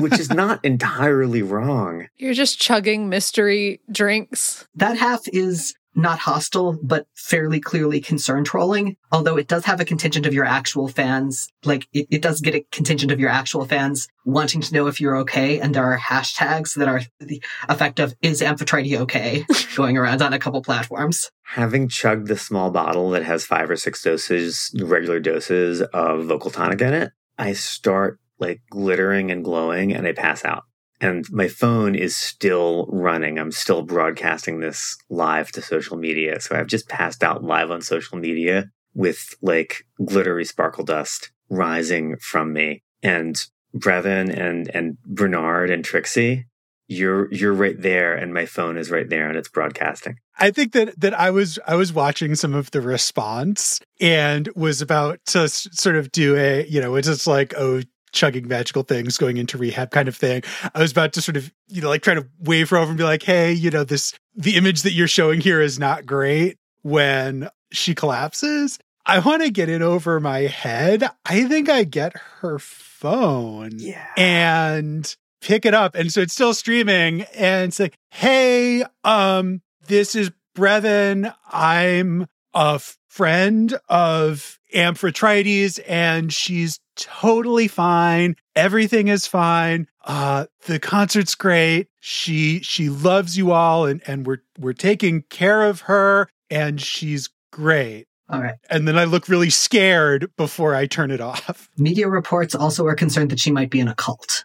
which 0.00 0.18
is 0.18 0.30
not 0.30 0.64
entirely 0.64 1.42
wrong. 1.42 2.06
You're 2.16 2.32
just 2.32 2.58
chugging 2.58 3.10
mystery 3.10 3.82
drinks. 3.92 4.66
That 4.76 4.96
half 4.96 5.28
is 5.30 5.74
not 5.98 6.20
hostile, 6.20 6.78
but 6.82 7.06
fairly 7.14 7.60
clearly 7.60 8.00
concern 8.00 8.44
trolling. 8.44 8.96
Although 9.10 9.36
it 9.36 9.48
does 9.48 9.64
have 9.64 9.80
a 9.80 9.84
contingent 9.84 10.26
of 10.26 10.32
your 10.32 10.44
actual 10.44 10.86
fans, 10.88 11.48
like 11.64 11.88
it, 11.92 12.06
it 12.10 12.22
does 12.22 12.40
get 12.40 12.54
a 12.54 12.64
contingent 12.70 13.10
of 13.10 13.18
your 13.18 13.30
actual 13.30 13.64
fans 13.64 14.08
wanting 14.24 14.60
to 14.60 14.72
know 14.72 14.86
if 14.86 15.00
you're 15.00 15.16
okay. 15.18 15.58
And 15.60 15.74
there 15.74 15.84
are 15.84 15.98
hashtags 15.98 16.74
that 16.76 16.88
are 16.88 17.02
the 17.18 17.42
effect 17.68 17.98
of 17.98 18.14
is 18.22 18.40
Amphitrite 18.40 18.96
okay 19.00 19.44
going 19.76 19.96
around 19.98 20.22
on 20.22 20.32
a 20.32 20.38
couple 20.38 20.62
platforms. 20.62 21.30
Having 21.42 21.88
chugged 21.88 22.28
the 22.28 22.38
small 22.38 22.70
bottle 22.70 23.10
that 23.10 23.24
has 23.24 23.44
five 23.44 23.68
or 23.68 23.76
six 23.76 24.02
doses, 24.02 24.70
regular 24.80 25.18
doses 25.18 25.82
of 25.82 26.26
vocal 26.26 26.50
tonic 26.50 26.80
in 26.80 26.94
it, 26.94 27.12
I 27.38 27.54
start 27.54 28.20
like 28.38 28.60
glittering 28.70 29.32
and 29.32 29.44
glowing 29.44 29.92
and 29.92 30.06
I 30.06 30.12
pass 30.12 30.44
out. 30.44 30.62
And 31.00 31.24
my 31.30 31.48
phone 31.48 31.94
is 31.94 32.16
still 32.16 32.86
running. 32.90 33.38
I'm 33.38 33.52
still 33.52 33.82
broadcasting 33.82 34.60
this 34.60 34.96
live 35.08 35.52
to 35.52 35.62
social 35.62 35.96
media. 35.96 36.40
So 36.40 36.56
I've 36.56 36.66
just 36.66 36.88
passed 36.88 37.22
out 37.22 37.44
live 37.44 37.70
on 37.70 37.82
social 37.82 38.18
media 38.18 38.70
with 38.94 39.36
like 39.40 39.84
glittery 40.04 40.44
sparkle 40.44 40.84
dust 40.84 41.30
rising 41.48 42.16
from 42.16 42.52
me. 42.52 42.82
And 43.02 43.40
Brethyn 43.76 44.28
and, 44.36 44.68
and 44.74 44.98
Bernard 45.04 45.70
and 45.70 45.84
Trixie, 45.84 46.46
you're, 46.88 47.32
you're 47.32 47.52
right 47.52 47.80
there 47.80 48.14
and 48.14 48.34
my 48.34 48.46
phone 48.46 48.76
is 48.76 48.90
right 48.90 49.08
there 49.08 49.28
and 49.28 49.36
it's 49.36 49.48
broadcasting. 49.48 50.16
I 50.38 50.50
think 50.50 50.72
that 50.72 50.98
that 51.00 51.14
I 51.14 51.30
was 51.30 51.58
I 51.66 51.74
was 51.74 51.92
watching 51.92 52.36
some 52.36 52.54
of 52.54 52.70
the 52.70 52.80
response 52.80 53.80
and 54.00 54.48
was 54.54 54.80
about 54.80 55.18
to 55.26 55.40
s- 55.40 55.66
sort 55.72 55.96
of 55.96 56.12
do 56.12 56.36
a 56.36 56.64
you 56.66 56.80
know 56.80 56.94
it's 56.94 57.08
just 57.08 57.26
like 57.26 57.54
oh 57.56 57.82
chugging 58.12 58.48
magical 58.48 58.82
things 58.82 59.16
going 59.18 59.36
into 59.36 59.58
rehab 59.58 59.90
kind 59.90 60.08
of 60.08 60.16
thing. 60.16 60.42
I 60.74 60.80
was 60.80 60.92
about 60.92 61.12
to 61.14 61.22
sort 61.22 61.36
of 61.36 61.50
you 61.68 61.82
know 61.82 61.88
like 61.88 62.02
try 62.02 62.14
to 62.14 62.26
wave 62.40 62.70
her 62.70 62.76
over 62.76 62.88
and 62.90 62.98
be 62.98 63.04
like 63.04 63.22
hey 63.22 63.52
you 63.52 63.70
know 63.70 63.84
this 63.84 64.14
the 64.34 64.56
image 64.56 64.82
that 64.82 64.92
you're 64.92 65.08
showing 65.08 65.40
here 65.40 65.60
is 65.60 65.78
not 65.78 66.06
great 66.06 66.56
when 66.82 67.48
she 67.72 67.94
collapses. 67.94 68.78
I 69.04 69.20
want 69.20 69.42
to 69.42 69.50
get 69.50 69.68
it 69.70 69.80
over 69.82 70.20
my 70.20 70.40
head. 70.40 71.08
I 71.24 71.44
think 71.48 71.68
I 71.70 71.84
get 71.84 72.12
her 72.40 72.58
phone 72.58 73.70
Yeah. 73.78 74.06
and 74.16 75.16
pick 75.40 75.64
it 75.64 75.72
up. 75.72 75.94
And 75.94 76.12
so 76.12 76.20
it's 76.20 76.34
still 76.34 76.52
streaming 76.52 77.22
and 77.34 77.68
it's 77.68 77.80
like, 77.80 77.94
hey, 78.10 78.84
um, 79.04 79.62
this 79.86 80.14
is 80.14 80.30
Brethyn. 80.54 81.32
I'm 81.50 82.26
a 82.54 82.72
f- 82.74 82.98
friend 83.08 83.78
of 83.88 84.58
Amphitrite 84.74 85.80
and 85.88 86.32
she's 86.32 86.78
totally 86.98 87.68
fine. 87.68 88.36
Everything 88.54 89.08
is 89.08 89.26
fine. 89.26 89.88
Uh, 90.04 90.46
the 90.66 90.78
concert's 90.78 91.34
great. 91.34 91.88
She, 92.00 92.60
she 92.60 92.90
loves 92.90 93.38
you 93.38 93.52
all 93.52 93.86
and, 93.86 94.02
and 94.06 94.26
we're, 94.26 94.42
we're 94.58 94.74
taking 94.74 95.22
care 95.30 95.62
of 95.62 95.82
her 95.82 96.28
and 96.50 96.80
she's 96.80 97.30
great. 97.50 98.06
All 98.28 98.42
right. 98.42 98.56
And 98.68 98.86
then 98.86 98.98
I 98.98 99.04
look 99.04 99.28
really 99.28 99.50
scared 99.50 100.30
before 100.36 100.74
I 100.74 100.86
turn 100.86 101.10
it 101.10 101.20
off. 101.20 101.70
Media 101.78 102.08
reports 102.08 102.54
also 102.54 102.86
are 102.86 102.94
concerned 102.94 103.30
that 103.30 103.40
she 103.40 103.50
might 103.50 103.70
be 103.70 103.80
in 103.80 103.88
a 103.88 103.94
cult. 103.94 104.44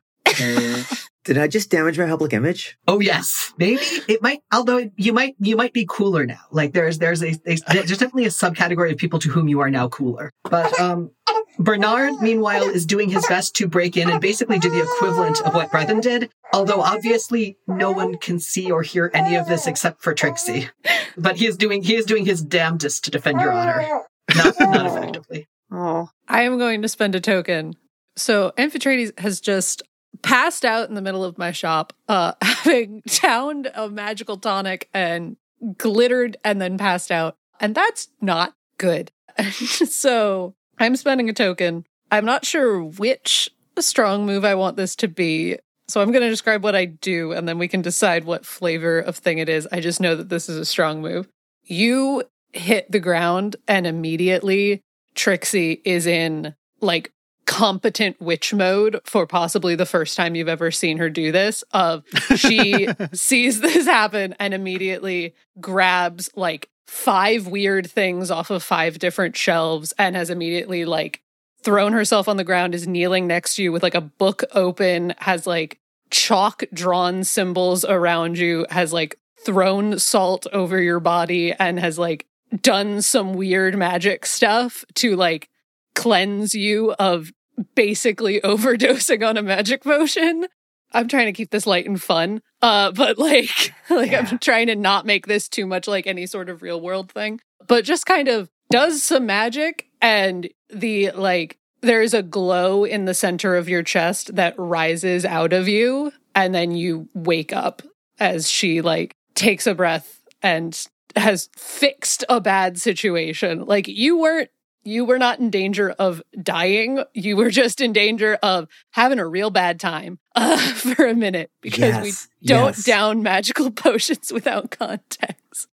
Did 1.24 1.38
I 1.38 1.48
just 1.48 1.70
damage 1.70 1.98
my 1.98 2.08
public 2.08 2.34
image? 2.34 2.78
Oh 2.88 3.00
yes, 3.00 3.54
maybe 3.58 3.82
it 4.08 4.22
might. 4.22 4.40
Although 4.52 4.90
you 4.98 5.14
might, 5.14 5.36
you 5.40 5.56
might 5.56 5.74
be 5.74 5.86
cooler 5.88 6.26
now. 6.26 6.42
Like 6.52 6.74
there's, 6.74 6.98
there's 6.98 7.24
a, 7.24 7.30
a 7.46 7.58
there's 7.72 7.90
definitely 7.90 8.26
a 8.26 8.30
subcategory 8.30 8.92
of 8.92 8.98
people 8.98 9.20
to 9.20 9.30
whom 9.30 9.48
you 9.48 9.62
are 9.62 9.70
now 9.70 9.88
cooler. 9.88 10.32
But 10.44 10.78
um, 10.80 11.12
Bernard, 11.60 12.22
meanwhile, 12.22 12.64
is 12.64 12.86
doing 12.86 13.10
his 13.10 13.26
best 13.28 13.56
to 13.58 13.68
break 13.68 13.96
in 13.96 14.10
and 14.10 14.20
basically 14.20 14.60
do 14.60 14.70
the 14.70 14.82
equivalent 14.82 15.42
of 15.42 15.54
what 15.54 15.72
Brethyn 15.72 16.02
did. 16.02 16.30
Although 16.52 16.82
obviously 16.82 17.58
no 17.68 17.92
one 17.92 18.18
can 18.18 18.40
see 18.40 18.70
or 18.70 18.82
hear 18.82 19.10
any 19.14 19.36
of 19.36 19.48
this 19.48 19.66
except 19.68 20.02
for 20.02 20.14
Trixie. 20.14 20.70
But 21.18 21.38
he 21.38 21.48
is 21.48 21.58
doing, 21.58 21.84
he 21.84 21.96
is 21.96 22.06
doing 22.06 22.26
his 22.26 22.42
damnedest 22.42 23.06
to 23.06 23.12
defend 23.12 23.40
your 23.40 23.52
honor. 23.52 24.04
Not, 24.36 24.56
not 24.60 24.86
effectively. 24.86 25.48
Oh. 25.72 26.10
I 26.28 26.42
am 26.44 26.58
going 26.58 26.82
to 26.82 26.88
spend 26.88 27.16
a 27.16 27.20
token. 27.20 27.76
So 28.16 28.52
Amphitrite 28.58 29.20
has 29.20 29.40
just 29.40 29.82
passed 30.24 30.66
out 30.66 30.90
in 30.90 30.96
the 30.96 31.02
middle 31.02 31.24
of 31.24 31.38
my 31.38 31.52
shop, 31.52 31.94
uh, 32.10 32.34
having 32.42 33.04
downed 33.06 33.70
a 33.76 33.90
magical 33.90 34.38
tonic 34.38 34.90
and 34.94 35.38
glittered 35.78 36.38
and 36.44 36.60
then 36.60 36.78
passed 36.78 37.12
out. 37.12 37.38
And 37.60 37.76
that's 37.76 38.10
not 38.20 38.56
good. 38.78 39.12
so 39.52 40.56
I'm 40.80 40.96
spending 40.96 41.30
a 41.30 41.34
token. 41.34 41.86
I'm 42.12 42.26
not 42.26 42.46
sure 42.46 42.84
which 42.84 43.52
strong 43.80 44.26
move 44.26 44.46
I 44.46 44.56
want 44.56 44.78
this 44.78 44.96
to 44.98 45.08
be. 45.08 45.58
So 45.88 46.02
I'm 46.02 46.12
going 46.12 46.24
to 46.24 46.30
describe 46.30 46.64
what 46.64 46.76
I 46.76 46.86
do 46.86 47.34
and 47.34 47.48
then 47.48 47.58
we 47.58 47.68
can 47.68 47.82
decide 47.82 48.24
what 48.24 48.46
flavor 48.46 49.00
of 49.00 49.18
thing 49.18 49.38
it 49.38 49.50
is. 49.50 49.68
I 49.72 49.80
just 49.80 50.00
know 50.00 50.16
that 50.16 50.30
this 50.30 50.50
is 50.50 50.58
a 50.58 50.66
strong 50.66 51.02
move. 51.02 51.28
You 51.64 52.24
hit 52.52 52.92
the 52.92 53.00
ground 53.00 53.56
and 53.68 53.86
immediately 53.86 54.82
Trixie 55.16 55.82
is 55.84 56.08
in 56.08 56.56
like 56.82 57.12
competent 57.46 58.20
witch 58.22 58.54
mode 58.54 59.00
for 59.04 59.28
possibly 59.28 59.76
the 59.76 59.86
first 59.86 60.16
time 60.16 60.36
you've 60.36 60.48
ever 60.48 60.72
seen 60.72 60.98
her 60.98 61.10
do 61.10 61.32
this 61.32 61.64
of 61.72 62.04
she 62.36 62.88
sees 63.14 63.60
this 63.60 63.86
happen 63.86 64.36
and 64.40 64.54
immediately 64.54 65.34
grabs 65.60 66.30
like 66.36 66.70
five 66.88 67.48
weird 67.48 67.90
things 67.90 68.32
off 68.32 68.50
of 68.50 68.64
five 68.64 69.00
different 69.00 69.36
shelves 69.36 69.94
and 69.98 70.16
has 70.16 70.30
immediately 70.30 70.86
like 70.86 71.22
thrown 71.64 71.94
herself 71.94 72.28
on 72.28 72.38
the 72.38 72.44
ground 72.44 72.76
is 72.76 72.88
kneeling 72.88 73.28
next 73.28 73.56
to 73.56 73.64
you 73.64 73.72
with 73.72 73.84
like 73.84 73.96
a 73.96 74.02
book 74.02 74.44
open 74.54 75.14
has 75.20 75.48
like 75.48 75.80
chalk 76.12 76.64
drawn 76.74 77.24
symbols 77.24 77.84
around 77.84 78.38
you 78.38 78.66
has 78.70 78.94
like 78.94 79.18
thrown 79.44 79.98
salt 79.98 80.46
over 80.54 80.80
your 80.80 81.00
body 81.00 81.52
and 81.54 81.80
has 81.80 81.98
like 81.98 82.26
done 82.62 83.02
some 83.02 83.34
weird 83.34 83.78
magic 83.78 84.26
stuff 84.26 84.86
to 84.94 85.16
like 85.16 85.50
cleanse 85.96 86.54
you 86.54 86.94
of 86.94 87.32
basically 87.76 88.42
overdosing 88.44 89.28
on 89.28 89.38
a 89.38 89.44
magic 89.44 89.84
potion. 89.84 90.48
I'm 90.92 91.08
trying 91.08 91.26
to 91.26 91.34
keep 91.34 91.50
this 91.50 91.66
light 91.66 91.86
and 91.88 92.02
fun. 92.02 92.42
Uh 92.62 92.92
but 92.92 93.18
like 93.18 93.74
like 93.90 94.12
Yeah. 94.12 94.28
I'm 94.30 94.40
trying 94.40 94.68
to 94.68 94.76
not 94.76 95.06
make 95.06 95.26
this 95.28 95.50
too 95.50 95.66
much 95.66 95.88
like 95.88 96.08
any 96.08 96.26
sort 96.26 96.50
of 96.50 96.62
real 96.62 96.80
world 96.80 97.12
thing. 97.12 97.40
But 97.68 97.84
just 97.84 98.06
kind 98.06 98.28
of 98.28 98.50
does 98.70 99.04
some 99.04 99.26
magic 99.26 99.88
and 100.02 100.50
the 100.70 101.12
like 101.12 101.58
there's 101.82 102.14
a 102.14 102.24
glow 102.24 102.86
in 102.86 103.06
the 103.06 103.14
center 103.14 103.56
of 103.56 103.68
your 103.68 103.84
chest 103.84 104.36
that 104.36 104.56
rises 104.58 105.26
out 105.26 105.52
of 105.52 105.68
you 105.68 106.12
and 106.36 106.54
then 106.56 106.72
you 106.72 107.10
wake 107.14 107.52
up 107.54 107.82
as 108.20 108.50
she 108.50 108.82
like 108.82 109.16
takes 109.36 109.68
a 109.68 109.76
breath 109.76 110.22
and 110.42 110.88
has 111.16 111.50
fixed 111.56 112.24
a 112.30 112.40
bad 112.40 112.80
situation. 112.80 113.66
Like 113.66 113.88
you 113.88 114.18
weren't 114.18 114.50
you 114.84 115.06
were 115.06 115.20
not 115.20 115.40
in 115.40 115.50
danger 115.50 115.92
of 115.92 116.22
dying. 116.42 117.04
You 117.14 117.38
were 117.38 117.50
just 117.50 117.82
in 117.82 117.94
danger 117.94 118.38
of 118.44 118.68
having 118.92 119.20
a 119.20 119.28
real 119.28 119.50
bad 119.50 119.80
time 119.80 120.20
uh, 120.36 120.58
for 120.74 121.06
a 121.08 121.16
minute 121.16 121.52
because 121.62 122.04
we 122.04 122.48
don't 122.48 122.76
yes. 122.76 122.84
down 122.84 123.24
magical 123.24 123.72
potions 123.72 124.32
without 124.32 124.72
context. 124.72 125.68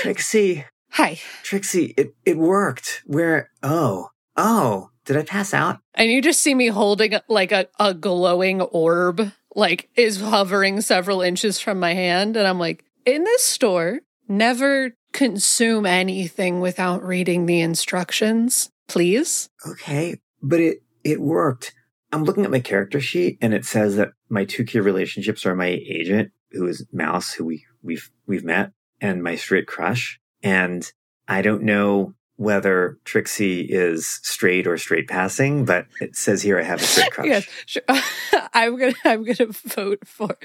Trixie, 0.00 0.64
Hi. 0.92 1.20
Trixie, 1.42 1.94
it, 1.96 2.14
it 2.24 2.36
worked. 2.36 3.02
Where, 3.06 3.50
oh, 3.62 4.10
oh, 4.36 4.90
did 5.04 5.16
I 5.16 5.22
pass 5.22 5.54
out? 5.54 5.78
And 5.94 6.10
you 6.10 6.20
just 6.20 6.40
see 6.40 6.54
me 6.54 6.66
holding 6.66 7.14
like 7.28 7.52
a, 7.52 7.68
a 7.78 7.94
glowing 7.94 8.60
orb, 8.60 9.32
like 9.54 9.88
is 9.94 10.20
hovering 10.20 10.80
several 10.80 11.22
inches 11.22 11.60
from 11.60 11.78
my 11.78 11.94
hand. 11.94 12.36
And 12.36 12.46
I'm 12.46 12.58
like, 12.58 12.84
in 13.04 13.22
this 13.24 13.44
store, 13.44 14.00
never 14.28 14.90
consume 15.12 15.86
anything 15.86 16.60
without 16.60 17.02
reading 17.04 17.46
the 17.46 17.60
instructions, 17.60 18.70
please. 18.88 19.48
Okay, 19.66 20.20
but 20.42 20.60
it, 20.60 20.82
it 21.04 21.20
worked. 21.20 21.74
I'm 22.12 22.24
looking 22.24 22.44
at 22.44 22.50
my 22.50 22.60
character 22.60 23.00
sheet 23.00 23.38
and 23.40 23.54
it 23.54 23.64
says 23.64 23.96
that 23.96 24.10
my 24.28 24.44
two 24.44 24.64
key 24.64 24.80
relationships 24.80 25.46
are 25.46 25.54
my 25.54 25.66
agent, 25.66 26.32
who 26.50 26.66
is 26.66 26.86
Mouse, 26.92 27.32
who 27.32 27.44
we, 27.44 27.64
we've, 27.82 28.10
we've 28.26 28.44
met, 28.44 28.72
and 29.00 29.22
my 29.22 29.36
straight 29.36 29.66
crush. 29.66 30.20
And 30.42 30.90
I 31.28 31.42
don't 31.42 31.62
know 31.62 32.14
whether 32.40 32.98
Trixie 33.04 33.60
is 33.60 34.06
straight 34.22 34.66
or 34.66 34.78
straight 34.78 35.06
passing, 35.06 35.66
but 35.66 35.86
it 36.00 36.16
says 36.16 36.40
here 36.40 36.58
I 36.58 36.62
have 36.62 36.80
a 36.80 36.84
straight 36.84 37.10
crush. 37.12 37.26
yes, 37.26 37.46
sure. 37.66 37.82
I'm 38.54 38.78
gonna 38.78 38.94
I'm 39.04 39.24
gonna 39.24 39.50
vote 39.52 40.06
for 40.06 40.36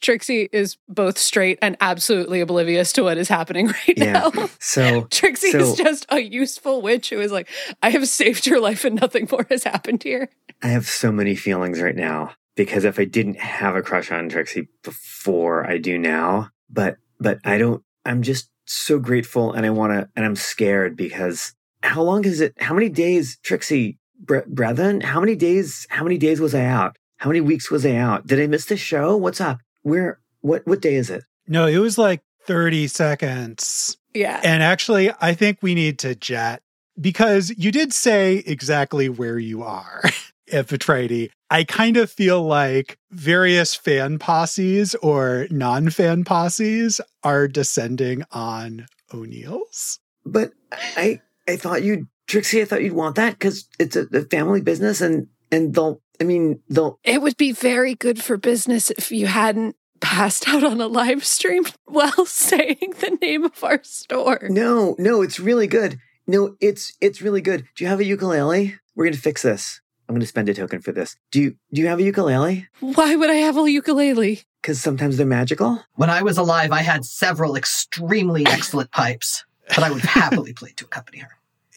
Trixie 0.00 0.48
is 0.52 0.76
both 0.88 1.18
straight 1.18 1.58
and 1.62 1.76
absolutely 1.80 2.40
oblivious 2.40 2.92
to 2.94 3.02
what 3.02 3.18
is 3.18 3.28
happening 3.28 3.66
right 3.86 3.96
Yeah. 3.96 4.12
now. 4.34 4.48
So 4.60 5.02
Trixie 5.10 5.50
So- 5.52 5.58
is 5.58 5.74
just 5.76 6.06
a 6.10 6.20
useful 6.20 6.82
witch 6.82 7.10
who 7.10 7.20
is 7.20 7.32
like, 7.32 7.48
I 7.82 7.90
have 7.90 8.06
saved 8.08 8.46
your 8.46 8.60
life 8.60 8.84
and 8.84 9.00
nothing 9.00 9.28
more 9.30 9.46
has 9.50 9.64
happened 9.64 10.02
here. 10.02 10.28
I 10.62 10.68
have 10.68 10.86
so 10.86 11.10
many 11.12 11.34
feelings 11.34 11.80
right 11.80 11.96
now 11.96 12.32
because 12.56 12.84
if 12.84 12.98
I 12.98 13.04
didn't 13.04 13.38
have 13.38 13.74
a 13.76 13.82
crush 13.82 14.10
on 14.12 14.28
Trixie 14.28 14.68
before, 14.82 15.66
I 15.68 15.78
do 15.78 15.98
now. 15.98 16.50
But 16.70 16.96
but 17.20 17.38
I 17.44 17.58
don't. 17.58 17.82
I'm 18.04 18.22
just 18.22 18.50
so 18.66 18.98
grateful, 18.98 19.52
and 19.52 19.64
I 19.64 19.70
want 19.70 19.92
to, 19.92 20.08
and 20.16 20.24
I'm 20.24 20.36
scared 20.36 20.96
because 20.96 21.54
how 21.82 22.02
long 22.02 22.24
is 22.24 22.40
it? 22.40 22.52
How 22.58 22.74
many 22.74 22.88
days, 22.88 23.38
Trixie, 23.42 23.98
bre- 24.18 24.40
Brethyn? 24.52 25.02
How 25.02 25.20
many 25.20 25.36
days? 25.36 25.86
How 25.90 26.02
many 26.04 26.18
days 26.18 26.40
was 26.40 26.54
I 26.54 26.64
out? 26.64 26.96
How 27.18 27.28
many 27.30 27.40
weeks 27.40 27.70
was 27.70 27.86
I 27.86 27.94
out? 27.94 28.26
Did 28.26 28.40
I 28.40 28.46
miss 28.46 28.66
the 28.66 28.76
show? 28.76 29.16
What's 29.16 29.40
up? 29.40 29.58
Where? 29.86 30.18
What? 30.40 30.66
What 30.66 30.82
day 30.82 30.96
is 30.96 31.10
it? 31.10 31.22
No, 31.46 31.66
it 31.66 31.78
was 31.78 31.96
like 31.96 32.22
30 32.46 32.88
seconds. 32.88 33.96
Yeah. 34.14 34.40
And 34.42 34.62
actually, 34.62 35.12
I 35.20 35.34
think 35.34 35.58
we 35.62 35.74
need 35.74 36.00
to 36.00 36.16
jet 36.16 36.62
because 37.00 37.52
you 37.56 37.70
did 37.70 37.92
say 37.92 38.42
exactly 38.46 39.08
where 39.08 39.38
you 39.38 39.62
are 39.62 40.02
Amphitrite. 40.52 41.30
I 41.50 41.62
kind 41.62 41.96
of 41.96 42.10
feel 42.10 42.42
like 42.42 42.98
various 43.12 43.76
fan 43.76 44.18
posses 44.18 44.96
or 44.96 45.46
non 45.50 45.90
fan 45.90 46.24
posses 46.24 47.00
are 47.22 47.46
descending 47.46 48.24
on 48.32 48.86
O'Neill's. 49.14 50.00
But 50.24 50.50
I 50.96 51.20
I 51.46 51.56
thought 51.56 51.84
you'd 51.84 52.08
Trixie. 52.26 52.62
I 52.62 52.64
thought 52.64 52.82
you'd 52.82 52.92
want 52.92 53.14
that 53.16 53.38
because 53.38 53.68
it's 53.78 53.94
a, 53.94 54.06
a 54.12 54.22
family 54.22 54.60
business, 54.60 55.00
and 55.00 55.28
and 55.52 55.74
they'll. 55.74 56.00
I 56.20 56.24
mean, 56.24 56.60
they'll 56.68 56.98
It 57.04 57.22
would 57.22 57.36
be 57.36 57.52
very 57.52 57.94
good 57.94 58.22
for 58.22 58.36
business 58.36 58.90
if 58.90 59.10
you 59.12 59.26
hadn't 59.26 59.76
passed 60.00 60.48
out 60.48 60.62
on 60.64 60.80
a 60.80 60.86
live 60.86 61.24
stream 61.24 61.64
while 61.86 62.26
saying 62.26 62.94
the 63.00 63.18
name 63.20 63.44
of 63.44 63.62
our 63.64 63.82
store. 63.82 64.46
No, 64.50 64.94
no, 64.98 65.22
it's 65.22 65.40
really 65.40 65.66
good. 65.66 65.98
No, 66.26 66.56
it's 66.60 66.92
it's 67.00 67.22
really 67.22 67.40
good. 67.40 67.66
Do 67.76 67.84
you 67.84 67.88
have 67.88 68.00
a 68.00 68.04
ukulele? 68.04 68.76
We're 68.94 69.04
gonna 69.04 69.16
fix 69.16 69.42
this. 69.42 69.80
I'm 70.08 70.14
gonna 70.14 70.26
spend 70.26 70.48
a 70.48 70.54
token 70.54 70.80
for 70.80 70.92
this. 70.92 71.16
Do 71.30 71.40
you 71.40 71.56
do 71.72 71.80
you 71.80 71.88
have 71.88 71.98
a 71.98 72.02
ukulele? 72.02 72.68
Why 72.80 73.16
would 73.16 73.30
I 73.30 73.34
have 73.34 73.56
a 73.56 73.70
ukulele? 73.70 74.42
Because 74.62 74.80
sometimes 74.80 75.16
they're 75.16 75.26
magical. 75.26 75.84
When 75.94 76.10
I 76.10 76.22
was 76.22 76.38
alive, 76.38 76.72
I 76.72 76.82
had 76.82 77.04
several 77.04 77.56
extremely 77.56 78.44
excellent 78.48 78.90
pipes 78.90 79.44
that 79.68 79.80
I 79.80 79.90
would 79.90 80.02
happily 80.02 80.52
play 80.52 80.72
to 80.76 80.84
accompany 80.84 81.18
her. 81.18 81.30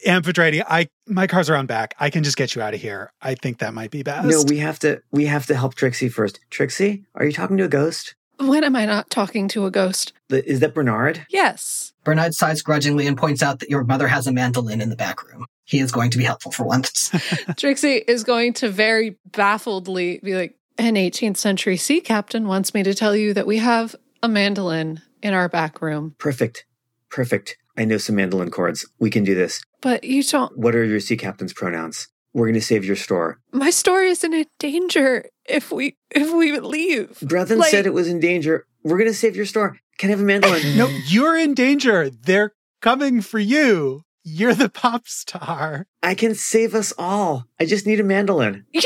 Amphitrite, 0.06 0.62
I 0.68 0.88
my 1.06 1.26
car's 1.26 1.50
around 1.50 1.66
back. 1.66 1.94
I 2.00 2.10
can 2.10 2.22
just 2.24 2.36
get 2.36 2.54
you 2.54 2.62
out 2.62 2.74
of 2.74 2.80
here. 2.80 3.12
I 3.20 3.34
think 3.34 3.58
that 3.58 3.74
might 3.74 3.90
be 3.90 4.02
best. 4.02 4.26
No, 4.28 4.42
we 4.46 4.58
have 4.58 4.78
to 4.80 5.02
we 5.10 5.26
have 5.26 5.46
to 5.46 5.54
help 5.56 5.74
Trixie 5.74 6.08
first. 6.08 6.40
Trixie, 6.50 7.04
are 7.14 7.24
you 7.24 7.32
talking 7.32 7.56
to 7.58 7.64
a 7.64 7.68
ghost? 7.68 8.14
When 8.38 8.64
am 8.64 8.74
I 8.74 8.86
not 8.86 9.10
talking 9.10 9.48
to 9.48 9.66
a 9.66 9.70
ghost? 9.70 10.14
The- 10.28 10.48
Is 10.50 10.60
that 10.60 10.72
Bernard? 10.74 11.26
Yes. 11.28 11.92
Bernard 12.04 12.34
sighs 12.34 12.62
grudgingly 12.62 13.06
and 13.06 13.16
points 13.18 13.42
out 13.42 13.58
that 13.60 13.68
your 13.68 13.84
mother 13.84 14.08
has 14.08 14.26
a 14.26 14.32
mandolin 14.32 14.80
in 14.80 14.88
the 14.88 14.96
back 14.96 15.22
room. 15.28 15.44
He 15.64 15.78
is 15.78 15.92
going 15.92 16.10
to 16.12 16.18
be 16.18 16.24
helpful 16.24 16.50
for 16.50 16.64
once. 16.64 17.10
Trixie 17.58 18.02
is 18.08 18.24
going 18.24 18.54
to 18.54 18.70
very 18.70 19.18
baffledly 19.30 20.22
be 20.22 20.34
like, 20.34 20.56
an 20.78 20.94
18th 20.94 21.36
century 21.36 21.76
sea 21.76 22.00
captain 22.00 22.48
wants 22.48 22.72
me 22.72 22.82
to 22.82 22.94
tell 22.94 23.14
you 23.14 23.34
that 23.34 23.46
we 23.46 23.58
have 23.58 23.94
a 24.22 24.28
mandolin 24.28 25.02
in 25.22 25.34
our 25.34 25.46
back 25.50 25.82
room. 25.82 26.14
Perfect, 26.16 26.64
perfect. 27.10 27.58
I 27.76 27.84
know 27.84 27.98
some 27.98 28.16
mandolin 28.16 28.50
chords. 28.50 28.86
We 28.98 29.10
can 29.10 29.24
do 29.24 29.34
this. 29.34 29.62
But 29.80 30.04
you 30.04 30.22
don't, 30.22 30.56
What 30.58 30.74
are 30.74 30.84
your 30.84 31.00
sea 31.00 31.16
captain's 31.16 31.52
pronouns? 31.52 32.08
We're 32.32 32.46
gonna 32.46 32.60
save 32.60 32.84
your 32.84 32.96
store. 32.96 33.40
my 33.52 33.70
store 33.70 34.02
isn't 34.02 34.32
in 34.32 34.46
danger 34.58 35.26
if 35.46 35.72
we, 35.72 35.96
if 36.10 36.32
we 36.32 36.58
leave. 36.60 37.18
Brethyn 37.22 37.58
Like- 37.58 37.70
said 37.70 37.86
it 37.86 37.94
was 37.94 38.06
in 38.08 38.20
danger. 38.20 38.66
We're 38.84 38.98
gonna 38.98 39.12
save 39.14 39.34
your 39.36 39.46
store. 39.46 39.78
Can 39.98 40.08
I 40.08 40.12
have 40.12 40.20
a 40.20 40.24
mandolin? 40.24 40.62
No, 40.76 40.86
you're 41.06 41.36
in 41.36 41.54
danger. 41.54 42.08
They're 42.10 42.52
coming 42.80 43.20
for 43.20 43.38
you. 43.38 44.02
You're 44.22 44.54
the 44.54 44.68
pop 44.68 45.08
star. 45.08 45.86
I 46.02 46.14
can 46.14 46.34
save 46.34 46.74
us 46.74 46.92
all. 46.98 47.46
I 47.58 47.64
just 47.66 47.86
need 47.86 48.00
a 48.00 48.04
mandolin. 48.04 48.64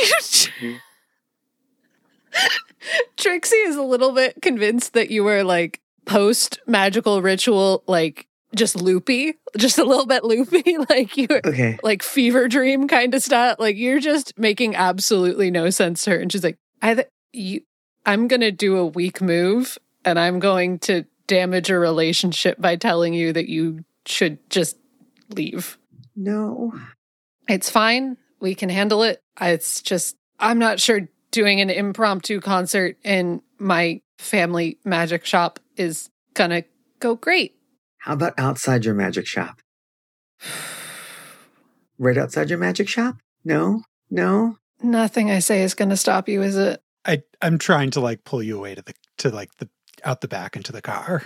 Trixie 3.16 3.56
is 3.56 3.76
a 3.76 3.82
little 3.82 4.12
bit 4.12 4.40
convinced 4.42 4.92
that 4.94 5.10
you 5.10 5.24
were 5.24 5.42
like 5.44 5.80
post 6.04 6.60
magical 6.66 7.22
ritual, 7.22 7.82
like 7.86 8.26
just 8.54 8.76
loopy, 8.76 9.34
just 9.56 9.78
a 9.78 9.84
little 9.84 10.06
bit 10.06 10.24
loopy, 10.24 10.76
like 10.90 11.16
you 11.16 11.26
Okay. 11.30 11.78
like 11.82 12.02
fever 12.02 12.48
dream 12.48 12.88
kind 12.88 13.14
of 13.14 13.22
stuff. 13.22 13.56
Like 13.58 13.76
you're 13.76 14.00
just 14.00 14.38
making 14.38 14.76
absolutely 14.76 15.50
no 15.50 15.70
sense 15.70 16.04
to 16.04 16.10
her. 16.10 16.18
And 16.18 16.30
she's 16.30 16.44
like, 16.44 16.56
I, 16.82 16.94
th- 16.94 17.08
you, 17.32 17.62
I'm 18.06 18.28
going 18.28 18.40
to 18.42 18.50
do 18.52 18.76
a 18.76 18.86
weak 18.86 19.20
move 19.20 19.78
and 20.04 20.18
I'm 20.18 20.38
going 20.38 20.78
to 20.80 21.04
damage 21.26 21.70
a 21.70 21.78
relationship 21.78 22.60
by 22.60 22.76
telling 22.76 23.14
you 23.14 23.32
that 23.32 23.48
you 23.48 23.84
should 24.06 24.38
just 24.50 24.76
leave. 25.30 25.78
No. 26.14 26.72
It's 27.48 27.70
fine. 27.70 28.16
We 28.40 28.54
can 28.54 28.68
handle 28.68 29.02
it. 29.02 29.20
It's 29.40 29.80
just, 29.82 30.16
I'm 30.38 30.58
not 30.58 30.78
sure 30.80 31.08
doing 31.30 31.60
an 31.60 31.70
impromptu 31.70 32.40
concert 32.40 32.96
in 33.02 33.40
my 33.58 34.00
family 34.18 34.78
magic 34.84 35.24
shop 35.24 35.58
is 35.76 36.08
gonna 36.34 36.62
go 37.00 37.16
great. 37.16 37.56
How 38.04 38.12
about 38.12 38.34
outside 38.36 38.84
your 38.84 38.94
magic 38.94 39.26
shop? 39.26 39.60
Right 41.96 42.18
outside 42.18 42.50
your 42.50 42.58
magic 42.58 42.88
shop? 42.88 43.18
No? 43.44 43.82
No? 44.10 44.56
Nothing 44.82 45.30
I 45.30 45.38
say 45.38 45.62
is 45.62 45.74
gonna 45.74 45.96
stop 45.96 46.28
you, 46.28 46.42
is 46.42 46.56
it? 46.56 46.82
I 47.04 47.22
I'm 47.40 47.56
trying 47.56 47.92
to 47.92 48.00
like 48.00 48.24
pull 48.24 48.42
you 48.42 48.58
away 48.58 48.74
to 48.74 48.82
the 48.82 48.94
to 49.18 49.30
like 49.30 49.56
the 49.58 49.68
out 50.04 50.20
the 50.20 50.26
back 50.26 50.56
into 50.56 50.72
the 50.72 50.82
car. 50.82 51.22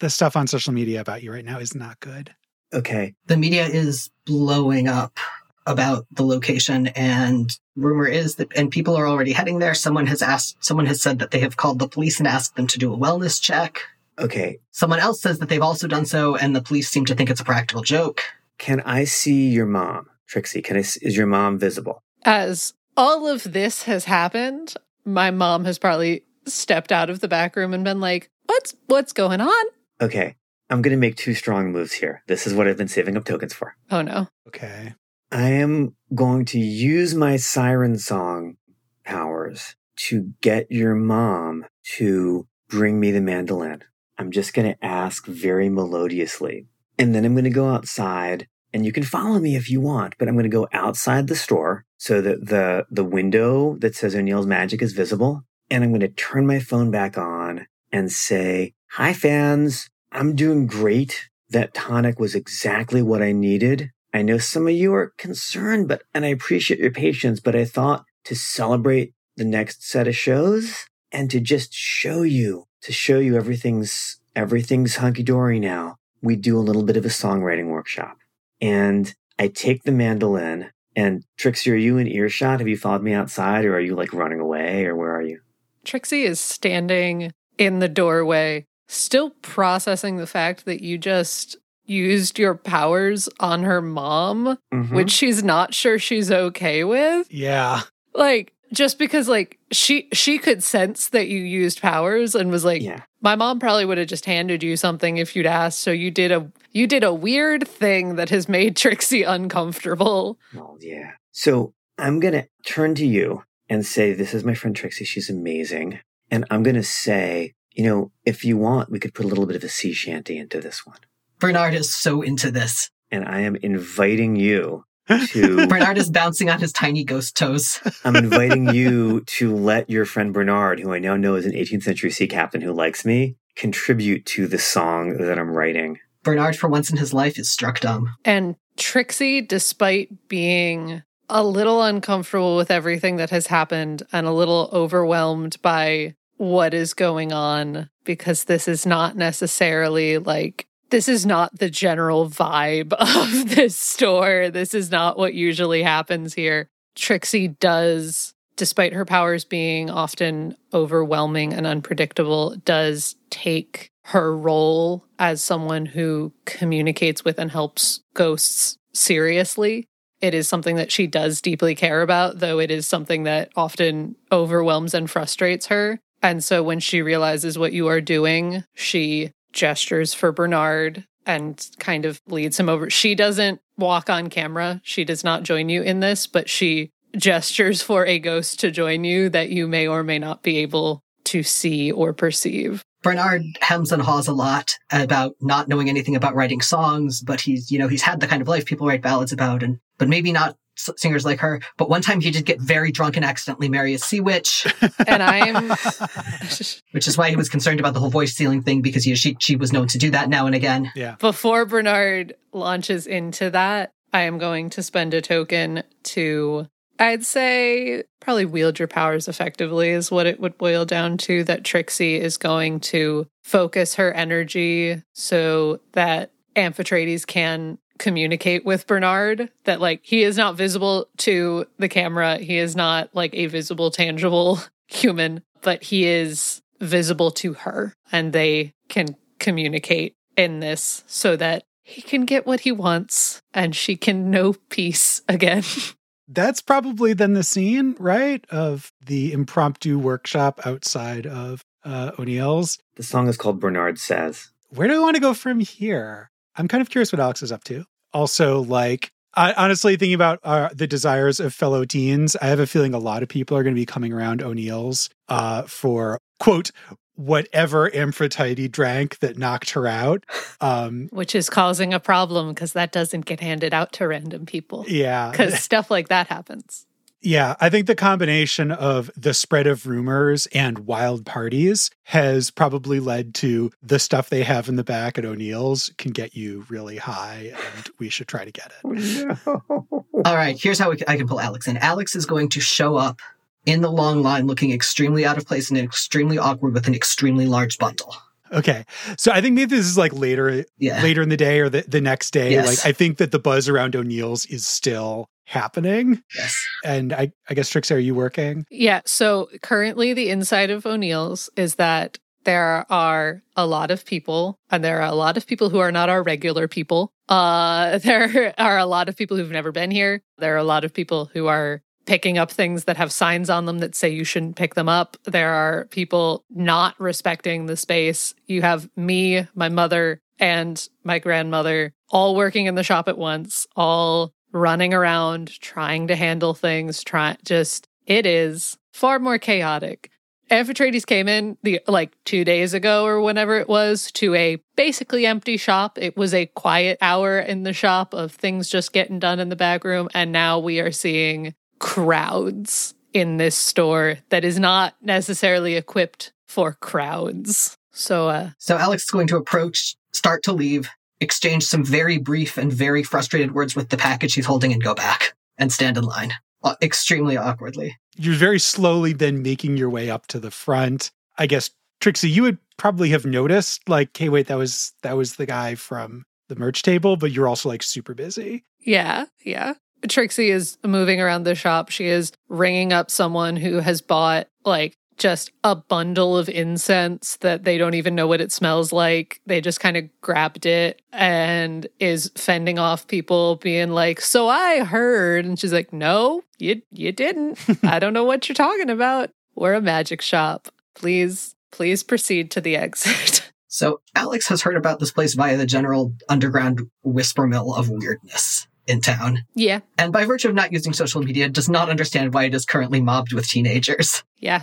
The 0.00 0.10
stuff 0.10 0.34
on 0.34 0.48
social 0.48 0.72
media 0.72 1.00
about 1.00 1.22
you 1.22 1.32
right 1.32 1.44
now 1.44 1.60
is 1.60 1.76
not 1.76 2.00
good. 2.00 2.34
Okay. 2.74 3.14
the 3.26 3.36
media 3.36 3.64
is 3.64 4.10
blowing 4.26 4.88
up 4.88 5.20
about 5.66 6.04
the 6.10 6.24
location 6.24 6.88
and 6.88 7.48
rumor 7.76 8.08
is 8.08 8.34
that 8.34 8.48
and 8.56 8.72
people 8.72 8.96
are 8.96 9.06
already 9.06 9.30
heading 9.32 9.60
there 9.60 9.74
someone 9.74 10.06
has 10.06 10.20
asked 10.20 10.56
someone 10.64 10.86
has 10.86 11.00
said 11.00 11.20
that 11.20 11.30
they 11.30 11.38
have 11.38 11.56
called 11.56 11.78
the 11.78 11.86
police 11.86 12.18
and 12.18 12.26
asked 12.26 12.56
them 12.56 12.66
to 12.66 12.78
do 12.80 12.92
a 12.92 12.98
wellness 12.98 13.40
check 13.40 13.82
Okay. 14.22 14.58
someone 14.70 15.00
else 15.00 15.20
says 15.20 15.38
that 15.38 15.48
they've 15.48 15.62
also 15.62 15.86
done 15.88 16.06
so 16.06 16.36
and 16.36 16.54
the 16.54 16.62
police 16.62 16.88
seem 16.88 17.04
to 17.06 17.14
think 17.14 17.28
it's 17.30 17.40
a 17.40 17.44
practical 17.44 17.82
joke 17.82 18.22
Can 18.58 18.80
I 18.82 19.04
see 19.04 19.48
your 19.48 19.66
mom? 19.66 20.06
Trixie, 20.28 20.62
can 20.62 20.76
I 20.76 20.80
s- 20.80 20.96
is 20.98 21.16
your 21.16 21.26
mom 21.26 21.58
visible? 21.58 22.02
As 22.24 22.74
all 22.96 23.26
of 23.26 23.52
this 23.52 23.82
has 23.84 24.04
happened, 24.04 24.74
my 25.04 25.30
mom 25.30 25.64
has 25.64 25.78
probably 25.78 26.24
stepped 26.46 26.92
out 26.92 27.10
of 27.10 27.20
the 27.20 27.28
back 27.28 27.56
room 27.56 27.74
and 27.74 27.82
been 27.84 28.00
like, 28.00 28.30
What's 28.46 28.74
what's 28.86 29.12
going 29.12 29.40
on? 29.40 29.64
Okay. 30.00 30.36
I'm 30.70 30.80
going 30.82 30.92
to 30.96 31.00
make 31.00 31.16
two 31.16 31.34
strong 31.34 31.70
moves 31.72 31.92
here. 31.92 32.22
This 32.28 32.46
is 32.46 32.54
what 32.54 32.66
I've 32.66 32.76
been 32.78 32.88
saving 32.88 33.16
up 33.16 33.24
tokens 33.24 33.52
for. 33.52 33.74
Oh 33.90 34.00
no. 34.02 34.28
Okay. 34.48 34.94
I 35.30 35.50
am 35.50 35.94
going 36.14 36.44
to 36.46 36.58
use 36.58 37.14
my 37.14 37.36
siren 37.36 37.98
song 37.98 38.56
powers 39.04 39.74
to 39.96 40.32
get 40.40 40.70
your 40.70 40.94
mom 40.94 41.66
to 41.96 42.46
bring 42.68 42.98
me 43.00 43.10
the 43.10 43.20
mandolin. 43.20 43.82
I'm 44.22 44.30
just 44.30 44.54
going 44.54 44.72
to 44.72 44.84
ask 44.84 45.26
very 45.26 45.68
melodiously. 45.68 46.68
And 46.96 47.12
then 47.12 47.24
I'm 47.24 47.34
going 47.34 47.44
to 47.44 47.50
go 47.50 47.68
outside 47.68 48.46
and 48.72 48.86
you 48.86 48.92
can 48.92 49.02
follow 49.02 49.40
me 49.40 49.56
if 49.56 49.68
you 49.68 49.80
want, 49.80 50.14
but 50.16 50.28
I'm 50.28 50.34
going 50.34 50.44
to 50.44 50.48
go 50.48 50.68
outside 50.72 51.26
the 51.26 51.36
store 51.36 51.84
so 51.98 52.20
that 52.20 52.46
the, 52.46 52.86
the 52.88 53.04
window 53.04 53.76
that 53.80 53.96
says 53.96 54.14
O'Neill's 54.14 54.46
Magic 54.46 54.80
is 54.80 54.92
visible. 54.92 55.42
And 55.70 55.82
I'm 55.82 55.90
going 55.90 56.00
to 56.00 56.08
turn 56.08 56.46
my 56.46 56.60
phone 56.60 56.90
back 56.90 57.18
on 57.18 57.66
and 57.90 58.12
say, 58.12 58.74
hi 58.92 59.12
fans. 59.12 59.90
I'm 60.12 60.36
doing 60.36 60.66
great. 60.66 61.28
That 61.50 61.74
tonic 61.74 62.20
was 62.20 62.34
exactly 62.34 63.02
what 63.02 63.22
I 63.22 63.32
needed. 63.32 63.90
I 64.14 64.22
know 64.22 64.38
some 64.38 64.68
of 64.68 64.74
you 64.74 64.94
are 64.94 65.12
concerned, 65.18 65.88
but, 65.88 66.02
and 66.14 66.24
I 66.24 66.28
appreciate 66.28 66.78
your 66.78 66.92
patience, 66.92 67.40
but 67.40 67.56
I 67.56 67.64
thought 67.64 68.04
to 68.24 68.36
celebrate 68.36 69.14
the 69.36 69.44
next 69.44 69.86
set 69.86 70.06
of 70.06 70.14
shows 70.14 70.86
and 71.10 71.30
to 71.30 71.40
just 71.40 71.74
show 71.74 72.22
you, 72.22 72.66
to 72.82 72.92
show 72.92 73.18
you 73.18 73.36
everything's, 73.36 74.20
everything's 74.36 74.96
hunky 74.96 75.22
dory 75.22 75.58
now. 75.60 75.96
We 76.22 76.36
do 76.36 76.58
a 76.58 76.60
little 76.60 76.82
bit 76.82 76.96
of 76.96 77.04
a 77.04 77.08
songwriting 77.08 77.66
workshop 77.68 78.16
and 78.60 79.12
I 79.38 79.48
take 79.48 79.82
the 79.82 79.92
mandolin 79.92 80.70
and 80.94 81.24
Trixie, 81.38 81.70
are 81.72 81.76
you 81.76 81.96
in 81.98 82.06
earshot? 82.06 82.60
Have 82.60 82.68
you 82.68 82.76
followed 82.76 83.02
me 83.02 83.12
outside 83.14 83.64
or 83.64 83.74
are 83.76 83.80
you 83.80 83.94
like 83.96 84.12
running 84.12 84.40
away 84.40 84.84
or 84.84 84.94
where 84.94 85.14
are 85.14 85.22
you? 85.22 85.40
Trixie 85.84 86.22
is 86.24 86.38
standing 86.38 87.32
in 87.58 87.78
the 87.80 87.88
doorway, 87.88 88.66
still 88.88 89.30
processing 89.42 90.16
the 90.18 90.26
fact 90.26 90.64
that 90.66 90.82
you 90.82 90.98
just 90.98 91.56
used 91.84 92.38
your 92.38 92.54
powers 92.54 93.28
on 93.40 93.64
her 93.64 93.82
mom, 93.82 94.56
Mhm. 94.72 94.92
which 94.94 95.10
she's 95.10 95.42
not 95.42 95.74
sure 95.74 95.98
she's 95.98 96.30
okay 96.30 96.84
with. 96.84 97.26
Yeah. 97.32 97.82
Like, 98.14 98.52
just 98.72 98.98
because 98.98 99.28
like 99.28 99.58
she 99.70 100.08
she 100.12 100.38
could 100.38 100.62
sense 100.62 101.08
that 101.10 101.28
you 101.28 101.38
used 101.38 101.80
powers 101.82 102.34
and 102.34 102.50
was 102.50 102.64
like 102.64 102.82
Yeah. 102.82 103.02
my 103.20 103.34
mom 103.36 103.60
probably 103.60 103.84
would 103.84 103.98
have 103.98 104.08
just 104.08 104.24
handed 104.26 104.62
you 104.62 104.76
something 104.76 105.18
if 105.18 105.36
you'd 105.36 105.46
asked 105.46 105.80
so 105.80 105.90
you 105.90 106.10
did 106.10 106.32
a 106.32 106.50
you 106.72 106.86
did 106.86 107.04
a 107.04 107.12
weird 107.12 107.68
thing 107.68 108.16
that 108.16 108.30
has 108.30 108.48
made 108.48 108.76
Trixie 108.82 109.22
uncomfortable. 109.22 110.38
Oh, 110.56 110.78
yeah. 110.80 111.12
So 111.32 111.74
I'm 111.98 112.18
going 112.20 112.34
to 112.34 112.48
turn 112.66 112.94
to 112.96 113.06
you 113.06 113.44
and 113.68 113.84
say, 113.86 114.12
This 114.12 114.34
is 114.34 114.44
my 114.44 114.54
friend 114.54 114.74
Trixie. 114.74 115.04
She's 115.04 115.28
amazing. 115.30 116.00
And 116.30 116.46
I'm 116.50 116.62
going 116.62 116.76
to 116.76 116.82
say, 116.82 117.52
you 117.72 117.84
know, 117.84 118.10
if 118.24 118.42
you 118.44 118.56
want, 118.56 118.90
we 118.90 118.98
could 118.98 119.12
put 119.14 119.24
a 119.26 119.28
little 119.28 119.44
bit 119.46 119.56
of 119.56 119.64
a 119.64 119.68
sea 119.68 119.92
shanty 119.92 120.38
into 120.38 120.60
this 120.60 120.86
one. 120.86 120.98
Bernard 121.38 121.74
is 121.74 121.94
so 121.94 122.22
into 122.22 122.50
this. 122.50 122.88
And 123.10 123.26
I 123.26 123.40
am 123.40 123.56
inviting 123.56 124.36
you 124.36 124.84
to, 125.08 125.66
Bernard 125.66 125.98
is 125.98 126.10
bouncing 126.10 126.50
on 126.50 126.60
his 126.60 126.72
tiny 126.72 127.04
ghost 127.04 127.36
toes. 127.36 127.80
I'm 128.04 128.16
inviting 128.16 128.74
you 128.74 129.20
to 129.22 129.54
let 129.54 129.90
your 129.90 130.04
friend 130.04 130.32
Bernard, 130.32 130.80
who 130.80 130.92
I 130.92 130.98
now 130.98 131.16
know 131.16 131.34
is 131.34 131.46
an 131.46 131.52
18th 131.52 131.82
century 131.82 132.10
sea 132.10 132.28
captain 132.28 132.60
who 132.60 132.72
likes 132.72 133.04
me, 133.04 133.36
contribute 133.56 134.26
to 134.26 134.46
the 134.46 134.58
song 134.58 135.18
that 135.18 135.38
I'm 135.38 135.50
writing. 135.50 135.98
Bernard, 136.22 136.56
for 136.56 136.68
once 136.68 136.90
in 136.90 136.96
his 136.96 137.12
life, 137.12 137.38
is 137.38 137.50
struck 137.50 137.80
dumb. 137.80 138.14
And 138.24 138.56
Trixie, 138.76 139.42
despite 139.42 140.28
being 140.28 141.02
a 141.28 141.44
little 141.44 141.82
uncomfortable 141.82 142.56
with 142.56 142.70
everything 142.70 143.16
that 143.16 143.30
has 143.30 143.46
happened 143.46 144.02
and 144.12 144.26
a 144.26 144.32
little 144.32 144.68
overwhelmed 144.72 145.60
by 145.62 146.14
what 146.36 146.74
is 146.74 146.94
going 146.94 147.32
on, 147.32 147.88
because 148.04 148.44
this 148.44 148.68
is 148.68 148.84
not 148.86 149.16
necessarily 149.16 150.18
like, 150.18 150.66
this 150.92 151.08
is 151.08 151.24
not 151.24 151.58
the 151.58 151.70
general 151.70 152.28
vibe 152.28 152.92
of 152.98 153.56
this 153.56 153.76
store. 153.76 154.50
This 154.50 154.74
is 154.74 154.90
not 154.90 155.16
what 155.18 155.34
usually 155.34 155.82
happens 155.82 156.34
here. 156.34 156.68
Trixie 156.94 157.48
does, 157.48 158.34
despite 158.56 158.92
her 158.92 159.06
powers 159.06 159.44
being 159.46 159.90
often 159.90 160.54
overwhelming 160.72 161.54
and 161.54 161.66
unpredictable, 161.66 162.56
does 162.66 163.16
take 163.30 163.88
her 164.04 164.36
role 164.36 165.06
as 165.18 165.42
someone 165.42 165.86
who 165.86 166.32
communicates 166.44 167.24
with 167.24 167.38
and 167.38 167.50
helps 167.50 168.00
ghosts 168.14 168.76
seriously. 168.92 169.86
It 170.20 170.34
is 170.34 170.46
something 170.46 170.76
that 170.76 170.92
she 170.92 171.06
does 171.06 171.40
deeply 171.40 171.74
care 171.74 172.02
about, 172.02 172.40
though 172.40 172.58
it 172.58 172.70
is 172.70 172.86
something 172.86 173.24
that 173.24 173.50
often 173.56 174.16
overwhelms 174.30 174.92
and 174.92 175.10
frustrates 175.10 175.68
her. 175.68 175.98
And 176.22 176.44
so 176.44 176.62
when 176.62 176.80
she 176.80 177.00
realizes 177.00 177.58
what 177.58 177.72
you 177.72 177.88
are 177.88 178.00
doing, 178.00 178.64
she 178.74 179.32
gestures 179.52 180.14
for 180.14 180.32
Bernard 180.32 181.06
and 181.26 181.68
kind 181.78 182.04
of 182.04 182.20
leads 182.26 182.58
him 182.58 182.68
over. 182.68 182.90
She 182.90 183.14
doesn't 183.14 183.60
walk 183.78 184.10
on 184.10 184.28
camera. 184.28 184.80
She 184.84 185.04
does 185.04 185.22
not 185.22 185.42
join 185.42 185.68
you 185.68 185.82
in 185.82 186.00
this, 186.00 186.26
but 186.26 186.48
she 186.48 186.90
gestures 187.16 187.82
for 187.82 188.06
a 188.06 188.18
ghost 188.18 188.60
to 188.60 188.70
join 188.70 189.04
you 189.04 189.28
that 189.28 189.50
you 189.50 189.68
may 189.68 189.86
or 189.86 190.02
may 190.02 190.18
not 190.18 190.42
be 190.42 190.58
able 190.58 191.02
to 191.24 191.42
see 191.42 191.92
or 191.92 192.12
perceive. 192.12 192.82
Bernard 193.02 193.42
hems 193.60 193.90
and 193.92 194.02
haws 194.02 194.28
a 194.28 194.32
lot 194.32 194.72
about 194.90 195.34
not 195.40 195.68
knowing 195.68 195.88
anything 195.88 196.14
about 196.14 196.34
writing 196.34 196.60
songs, 196.60 197.20
but 197.20 197.40
he's, 197.40 197.70
you 197.70 197.78
know, 197.78 197.88
he's 197.88 198.02
had 198.02 198.20
the 198.20 198.28
kind 198.28 198.40
of 198.40 198.48
life 198.48 198.64
people 198.64 198.86
write 198.86 199.02
ballads 199.02 199.32
about, 199.32 199.62
and 199.62 199.78
but 199.98 200.08
maybe 200.08 200.32
not 200.32 200.56
singers 200.96 201.24
like 201.24 201.40
her. 201.40 201.60
But 201.76 201.88
one 201.88 202.02
time 202.02 202.20
he 202.20 202.30
did 202.30 202.44
get 202.44 202.60
very 202.60 202.92
drunk 202.92 203.16
and 203.16 203.24
accidentally 203.24 203.68
marry 203.68 203.94
a 203.94 203.98
sea 203.98 204.20
witch, 204.20 204.66
And 205.06 205.22
I'm 205.22 205.68
which 206.92 207.08
is 207.08 207.18
why 207.18 207.30
he 207.30 207.36
was 207.36 207.48
concerned 207.48 207.80
about 207.80 207.94
the 207.94 208.00
whole 208.00 208.10
voice 208.10 208.32
stealing 208.32 208.62
thing 208.62 208.82
because 208.82 209.04
he, 209.04 209.14
she 209.14 209.36
she 209.40 209.56
was 209.56 209.72
known 209.72 209.86
to 209.88 209.98
do 209.98 210.10
that 210.10 210.28
now 210.28 210.46
and 210.46 210.54
again. 210.54 210.90
yeah. 210.94 211.16
Before 211.18 211.64
Bernard 211.64 212.34
launches 212.52 213.06
into 213.06 213.50
that, 213.50 213.92
I 214.12 214.22
am 214.22 214.38
going 214.38 214.70
to 214.70 214.82
spend 214.82 215.14
a 215.14 215.22
token 215.22 215.82
to, 216.04 216.66
I'd 216.98 217.24
say, 217.24 218.04
probably 218.20 218.44
wield 218.44 218.78
your 218.78 218.88
powers 218.88 219.28
effectively, 219.28 219.90
is 219.90 220.10
what 220.10 220.26
it 220.26 220.38
would 220.40 220.58
boil 220.58 220.84
down 220.84 221.16
to. 221.18 221.44
That 221.44 221.64
Trixie 221.64 222.20
is 222.20 222.36
going 222.36 222.80
to 222.80 223.26
focus 223.42 223.94
her 223.94 224.12
energy 224.12 225.02
so 225.14 225.80
that 225.92 226.30
Amphitrite 226.56 227.26
can 227.26 227.78
communicate 228.02 228.64
with 228.64 228.86
Bernard. 228.86 229.50
That, 229.64 229.80
like, 229.80 230.00
he 230.02 230.24
is 230.24 230.36
not 230.36 230.56
visible 230.56 231.08
to 231.18 231.66
the 231.78 231.88
camera, 231.88 232.38
he 232.38 232.58
is 232.58 232.76
not 232.76 233.10
like 233.14 233.32
a 233.34 233.46
visible, 233.46 233.90
tangible 233.90 234.60
human, 234.88 235.42
but 235.62 235.84
he 235.84 236.04
is 236.04 236.60
visible 236.80 237.30
to 237.30 237.54
her, 237.54 237.94
and 238.10 238.32
they 238.32 238.74
can 238.88 239.16
communicate 239.38 240.16
in 240.36 240.60
this 240.60 241.04
so 241.06 241.36
that 241.36 241.64
he 241.84 242.02
can 242.02 242.24
get 242.24 242.46
what 242.46 242.60
he 242.60 242.72
wants 242.72 243.40
and 243.54 243.74
she 243.74 243.96
can 243.96 244.30
know 244.30 244.52
peace 244.68 245.22
again. 245.28 245.62
That's 246.28 246.62
probably 246.62 247.12
then 247.12 247.34
the 247.34 247.42
scene, 247.42 247.94
right? 247.98 248.44
Of 248.50 248.90
the 249.04 249.32
impromptu 249.32 249.98
workshop 249.98 250.60
outside 250.64 251.26
of 251.26 251.62
uh, 251.84 252.12
O'Neill's. 252.18 252.78
The 252.96 253.02
song 253.02 253.28
is 253.28 253.36
called 253.36 253.60
Bernard 253.60 253.98
Says. 253.98 254.48
Where 254.70 254.88
do 254.88 254.94
I 254.94 255.00
want 255.00 255.16
to 255.16 255.20
go 255.20 255.34
from 255.34 255.60
here? 255.60 256.30
I'm 256.56 256.68
kind 256.68 256.80
of 256.80 256.88
curious 256.88 257.12
what 257.12 257.20
Alex 257.20 257.42
is 257.42 257.52
up 257.52 257.64
to. 257.64 257.84
Also, 258.12 258.60
like, 258.62 259.10
I, 259.34 259.52
honestly, 259.54 259.96
thinking 259.96 260.14
about 260.14 260.40
uh, 260.44 260.68
the 260.74 260.86
desires 260.86 261.40
of 261.40 261.54
fellow 261.54 261.84
teens, 261.84 262.36
I 262.42 262.46
have 262.46 262.60
a 262.60 262.66
feeling 262.66 262.94
a 262.94 262.98
lot 262.98 263.22
of 263.22 263.28
people 263.28 263.56
are 263.56 263.62
going 263.62 263.74
to 263.74 263.80
be 263.80 263.86
coming 263.86 264.12
around 264.12 264.42
O'Neill's 264.42 265.08
uh, 265.28 265.62
for, 265.62 266.18
quote, 266.38 266.70
whatever 267.14 267.90
Amphitrite 267.90 268.70
drank 268.70 269.18
that 269.20 269.38
knocked 269.38 269.70
her 269.70 269.86
out. 269.86 270.24
Um, 270.60 271.08
Which 271.12 271.34
is 271.34 271.48
causing 271.48 271.94
a 271.94 272.00
problem 272.00 272.48
because 272.48 272.72
that 272.74 272.92
doesn't 272.92 273.26
get 273.26 273.40
handed 273.40 273.72
out 273.72 273.92
to 273.94 274.08
random 274.08 274.46
people. 274.46 274.84
yeah. 274.88 275.30
Because 275.30 275.62
stuff 275.62 275.90
like 275.90 276.08
that 276.08 276.26
happens. 276.26 276.86
Yeah, 277.24 277.54
I 277.60 277.70
think 277.70 277.86
the 277.86 277.94
combination 277.94 278.72
of 278.72 279.10
the 279.16 279.32
spread 279.32 279.68
of 279.68 279.86
rumors 279.86 280.46
and 280.52 280.80
wild 280.80 281.24
parties 281.24 281.88
has 282.04 282.50
probably 282.50 282.98
led 282.98 283.32
to 283.36 283.70
the 283.80 284.00
stuff 284.00 284.28
they 284.28 284.42
have 284.42 284.68
in 284.68 284.74
the 284.74 284.82
back 284.82 285.18
at 285.18 285.24
O'Neill's 285.24 285.92
can 285.98 286.10
get 286.10 286.34
you 286.34 286.64
really 286.68 286.96
high, 286.96 287.52
and 287.76 287.88
we 288.00 288.08
should 288.08 288.26
try 288.26 288.44
to 288.44 288.50
get 288.50 288.72
it. 288.84 289.38
Oh, 289.46 289.62
no. 289.70 290.06
All 290.24 290.34
right, 290.34 290.60
here's 290.60 290.78
how 290.80 290.90
we, 290.90 290.98
I 291.06 291.16
can 291.16 291.28
pull 291.28 291.40
Alex 291.40 291.68
in. 291.68 291.76
Alex 291.76 292.16
is 292.16 292.26
going 292.26 292.48
to 292.50 292.60
show 292.60 292.96
up 292.96 293.20
in 293.66 293.80
the 293.82 293.90
long 293.90 294.22
line 294.22 294.48
looking 294.48 294.72
extremely 294.72 295.24
out 295.24 295.38
of 295.38 295.46
place 295.46 295.70
and 295.70 295.78
extremely 295.78 296.38
awkward 296.38 296.74
with 296.74 296.88
an 296.88 296.94
extremely 296.94 297.46
large 297.46 297.78
bundle. 297.78 298.16
Okay, 298.52 298.84
so 299.16 299.32
I 299.32 299.40
think 299.40 299.54
maybe 299.54 299.76
this 299.76 299.86
is 299.86 299.96
like 299.96 300.12
later, 300.12 300.64
Yeah. 300.78 301.02
later 301.02 301.22
in 301.22 301.28
the 301.30 301.36
day 301.36 301.60
or 301.60 301.68
the, 301.70 301.84
the 301.88 302.00
next 302.00 302.32
day. 302.32 302.50
Yes. 302.50 302.66
Like 302.84 302.86
I 302.86 302.92
think 302.92 303.16
that 303.18 303.30
the 303.30 303.38
buzz 303.38 303.68
around 303.68 303.96
O'Neill's 303.96 304.44
is 304.46 304.66
still 304.66 305.28
happening, 305.44 306.22
Yes. 306.36 306.54
and 306.84 307.12
I, 307.12 307.32
I 307.48 307.54
guess 307.54 307.68
Trixie, 307.70 307.94
are 307.94 307.98
you 307.98 308.14
working? 308.14 308.64
Yeah. 308.70 309.00
So 309.04 309.48
currently, 309.62 310.12
the 310.14 310.30
inside 310.30 310.70
of 310.70 310.86
O'Neill's 310.86 311.50
is 311.56 311.76
that 311.76 312.18
there 312.44 312.84
are 312.90 313.42
a 313.56 313.66
lot 313.66 313.90
of 313.90 314.04
people, 314.04 314.58
and 314.70 314.82
there 314.82 315.00
are 315.00 315.08
a 315.10 315.14
lot 315.14 315.36
of 315.36 315.46
people 315.46 315.70
who 315.70 315.78
are 315.78 315.92
not 315.92 316.08
our 316.08 316.22
regular 316.22 316.66
people. 316.68 317.12
Uh, 317.28 317.98
there 318.02 318.54
are 318.58 318.78
a 318.78 318.86
lot 318.86 319.08
of 319.08 319.16
people 319.16 319.36
who've 319.36 319.50
never 319.50 319.72
been 319.72 319.90
here. 319.90 320.22
There 320.38 320.54
are 320.54 320.58
a 320.58 320.64
lot 320.64 320.84
of 320.84 320.92
people 320.92 321.30
who 321.32 321.46
are 321.46 321.82
picking 322.04 322.36
up 322.36 322.50
things 322.50 322.84
that 322.84 322.96
have 322.96 323.12
signs 323.12 323.48
on 323.48 323.64
them 323.64 323.78
that 323.78 323.94
say 323.94 324.08
you 324.08 324.24
shouldn't 324.24 324.56
pick 324.56 324.74
them 324.74 324.88
up. 324.88 325.16
There 325.24 325.50
are 325.54 325.84
people 325.92 326.44
not 326.50 326.98
respecting 326.98 327.66
the 327.66 327.76
space. 327.76 328.34
You 328.46 328.60
have 328.62 328.90
me, 328.96 329.46
my 329.54 329.68
mother, 329.68 330.20
and 330.40 330.84
my 331.04 331.20
grandmother 331.20 331.92
all 332.10 332.34
working 332.34 332.66
in 332.66 332.74
the 332.74 332.82
shop 332.82 333.06
at 333.06 333.16
once, 333.16 333.68
all 333.76 334.32
running 334.52 334.94
around 334.94 335.60
trying 335.60 336.08
to 336.08 336.16
handle 336.16 336.54
things, 336.54 337.02
try 337.02 337.36
just 337.44 337.88
it 338.06 338.26
is 338.26 338.78
far 338.92 339.18
more 339.18 339.38
chaotic. 339.38 340.10
Amphitrite 340.50 341.06
came 341.06 341.28
in 341.28 341.56
the 341.62 341.80
like 341.86 342.12
two 342.24 342.44
days 342.44 342.74
ago 342.74 343.06
or 343.06 343.22
whenever 343.22 343.56
it 343.56 343.68
was 343.68 344.12
to 344.12 344.34
a 344.34 344.62
basically 344.76 345.24
empty 345.24 345.56
shop. 345.56 345.96
It 345.98 346.16
was 346.16 346.34
a 346.34 346.46
quiet 346.46 346.98
hour 347.00 347.38
in 347.38 347.62
the 347.62 347.72
shop 347.72 348.12
of 348.12 348.32
things 348.32 348.68
just 348.68 348.92
getting 348.92 349.18
done 349.18 349.40
in 349.40 349.48
the 349.48 349.56
back 349.56 349.82
room, 349.82 350.08
and 350.12 350.30
now 350.30 350.58
we 350.58 350.78
are 350.80 350.92
seeing 350.92 351.54
crowds 351.78 352.94
in 353.14 353.38
this 353.38 353.56
store 353.56 354.18
that 354.28 354.44
is 354.44 354.58
not 354.58 354.94
necessarily 355.00 355.76
equipped 355.76 356.32
for 356.46 356.74
crowds. 356.74 357.76
So 357.92 358.28
uh 358.28 358.50
So 358.58 358.76
Alex 358.76 359.04
is 359.04 359.10
going 359.10 359.28
to 359.28 359.36
approach, 359.36 359.96
start 360.12 360.42
to 360.44 360.52
leave, 360.52 360.90
exchange 361.22 361.64
some 361.64 361.84
very 361.84 362.18
brief 362.18 362.58
and 362.58 362.72
very 362.72 363.02
frustrated 363.02 363.54
words 363.54 363.74
with 363.74 363.88
the 363.88 363.96
package 363.96 364.34
he's 364.34 364.46
holding, 364.46 364.72
and 364.72 364.82
go 364.82 364.94
back 364.94 365.34
and 365.56 365.72
stand 365.72 365.96
in 365.96 366.04
line, 366.04 366.32
uh, 366.62 366.74
extremely 366.82 367.36
awkwardly. 367.36 367.96
You're 368.16 368.34
very 368.34 368.58
slowly 368.58 369.12
then 369.12 369.42
making 369.42 369.76
your 369.76 369.88
way 369.88 370.10
up 370.10 370.26
to 370.28 370.40
the 370.40 370.50
front. 370.50 371.10
I 371.38 371.46
guess 371.46 371.70
Trixie, 372.00 372.28
you 372.30 372.42
would 372.42 372.58
probably 372.76 373.10
have 373.10 373.24
noticed, 373.24 373.88
like, 373.88 374.16
hey, 374.16 374.28
wait, 374.28 374.48
that 374.48 374.58
was 374.58 374.92
that 375.02 375.16
was 375.16 375.36
the 375.36 375.46
guy 375.46 375.76
from 375.76 376.24
the 376.48 376.56
merch 376.56 376.82
table, 376.82 377.16
but 377.16 377.30
you're 377.30 377.48
also 377.48 377.68
like 377.68 377.82
super 377.82 378.14
busy. 378.14 378.64
Yeah, 378.80 379.26
yeah. 379.44 379.74
Trixie 380.08 380.50
is 380.50 380.78
moving 380.84 381.20
around 381.20 381.44
the 381.44 381.54
shop. 381.54 381.90
She 381.90 382.06
is 382.06 382.32
ringing 382.48 382.92
up 382.92 383.10
someone 383.10 383.56
who 383.56 383.78
has 383.78 384.00
bought 384.00 384.48
like 384.64 384.96
just 385.22 385.52
a 385.62 385.76
bundle 385.76 386.36
of 386.36 386.48
incense 386.48 387.36
that 387.36 387.62
they 387.62 387.78
don't 387.78 387.94
even 387.94 388.16
know 388.16 388.26
what 388.26 388.40
it 388.40 388.50
smells 388.50 388.92
like. 388.92 389.40
They 389.46 389.60
just 389.60 389.78
kind 389.78 389.96
of 389.96 390.04
grabbed 390.20 390.66
it 390.66 391.00
and 391.12 391.86
is 392.00 392.32
fending 392.34 392.76
off 392.76 393.06
people 393.06 393.56
being 393.56 393.90
like, 393.90 394.20
"So 394.20 394.48
I 394.48 394.80
heard." 394.80 395.44
And 395.44 395.56
she's 395.56 395.72
like, 395.72 395.92
"No, 395.92 396.42
you 396.58 396.82
you 396.90 397.12
didn't. 397.12 397.56
I 397.84 398.00
don't 398.00 398.12
know 398.12 398.24
what 398.24 398.48
you're 398.48 398.54
talking 398.54 398.90
about. 398.90 399.30
We're 399.54 399.74
a 399.74 399.80
magic 399.80 400.20
shop. 400.22 400.68
Please, 400.96 401.54
please 401.70 402.02
proceed 402.02 402.50
to 402.50 402.60
the 402.60 402.76
exit." 402.76 403.48
So 403.74 404.02
Alex 404.14 404.48
has 404.48 404.60
heard 404.60 404.76
about 404.76 405.00
this 405.00 405.12
place 405.12 405.32
via 405.32 405.56
the 405.56 405.64
general 405.64 406.12
underground 406.28 406.90
whisper 407.04 407.46
mill 407.46 407.72
of 407.72 407.88
weirdness 407.88 408.66
in 408.86 409.00
town. 409.00 409.44
yeah. 409.54 409.80
And 409.98 410.12
by 410.12 410.24
virtue 410.24 410.48
of 410.48 410.54
not 410.54 410.72
using 410.72 410.92
social 410.92 411.22
media, 411.22 411.48
does 411.48 411.68
not 411.68 411.88
understand 411.88 412.34
why 412.34 412.44
it 412.44 412.54
is 412.54 412.64
currently 412.66 413.00
mobbed 413.00 413.32
with 413.32 413.46
teenagers. 413.48 414.22
Yeah. 414.42 414.60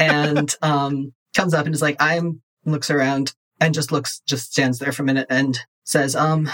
and 0.00 0.54
um 0.62 1.12
comes 1.34 1.52
up 1.52 1.66
and 1.66 1.74
is 1.74 1.82
like, 1.82 1.96
I'm 1.98 2.42
looks 2.64 2.88
around 2.90 3.34
and 3.60 3.74
just 3.74 3.90
looks 3.90 4.20
just 4.24 4.52
stands 4.52 4.78
there 4.78 4.92
for 4.92 5.02
a 5.02 5.06
minute 5.06 5.26
and 5.28 5.58
says, 5.82 6.14
um, 6.14 6.48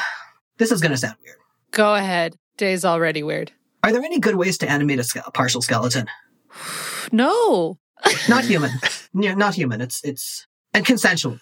this 0.56 0.72
is 0.72 0.80
gonna 0.80 0.96
sound 0.96 1.16
weird. 1.22 1.36
Go 1.72 1.94
ahead. 1.94 2.34
Day's 2.56 2.86
already 2.86 3.22
weird. 3.22 3.52
Are 3.84 3.92
there 3.92 4.02
any 4.02 4.18
good 4.18 4.36
ways 4.36 4.56
to 4.58 4.70
animate 4.70 4.98
a 4.98 5.04
ske- 5.04 5.18
partial 5.34 5.60
skeleton? 5.60 6.06
No. 7.12 7.78
Not 8.28 8.44
human. 8.44 8.70
Yeah, 9.14 9.34
not 9.34 9.54
human. 9.54 9.80
It's 9.80 10.02
it's 10.02 10.46
and 10.74 10.84
consensually. 10.84 11.40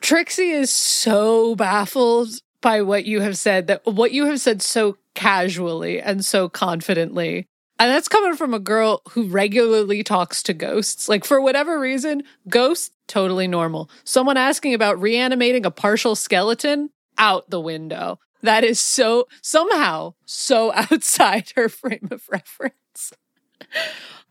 Trixie 0.00 0.50
is 0.50 0.70
so 0.70 1.54
baffled 1.54 2.28
by 2.64 2.80
what 2.80 3.04
you 3.04 3.20
have 3.20 3.36
said 3.36 3.66
that 3.66 3.84
what 3.84 4.12
you 4.12 4.24
have 4.24 4.40
said 4.40 4.62
so 4.62 4.96
casually 5.14 6.00
and 6.00 6.24
so 6.24 6.48
confidently. 6.48 7.46
And 7.78 7.90
that's 7.90 8.08
coming 8.08 8.36
from 8.36 8.54
a 8.54 8.58
girl 8.58 9.02
who 9.10 9.28
regularly 9.28 10.02
talks 10.02 10.42
to 10.44 10.54
ghosts. 10.54 11.06
Like, 11.06 11.26
for 11.26 11.42
whatever 11.42 11.78
reason, 11.78 12.22
ghosts, 12.48 12.90
totally 13.06 13.46
normal. 13.46 13.90
Someone 14.04 14.38
asking 14.38 14.72
about 14.72 14.98
reanimating 14.98 15.66
a 15.66 15.70
partial 15.70 16.16
skeleton, 16.16 16.88
out 17.18 17.50
the 17.50 17.60
window. 17.60 18.18
That 18.40 18.64
is 18.64 18.80
so, 18.80 19.28
somehow, 19.42 20.14
so 20.24 20.72
outside 20.74 21.52
her 21.56 21.68
frame 21.68 22.08
of 22.10 22.22
reference. 22.30 23.12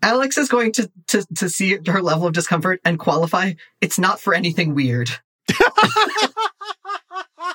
Alex 0.01 0.39
is 0.39 0.49
going 0.49 0.71
to, 0.73 0.91
to 1.07 1.25
to 1.35 1.49
see 1.49 1.77
her 1.87 2.01
level 2.01 2.27
of 2.27 2.33
discomfort 2.33 2.81
and 2.83 2.97
qualify. 2.97 3.53
It's 3.79 3.99
not 3.99 4.19
for 4.19 4.33
anything 4.33 4.73
weird. 4.73 5.11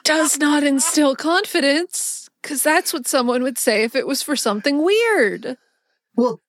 Does 0.09 0.39
not 0.39 0.65
instill 0.65 1.15
confidence, 1.15 2.31
because 2.41 2.63
that's 2.63 2.95
what 2.95 3.07
someone 3.07 3.43
would 3.43 3.59
say 3.59 3.85
if 3.85 3.95
it 3.95 4.07
was 4.07 4.23
for 4.23 4.37
something 4.37 4.83
weird. 4.83 5.59
Well, 6.17 6.41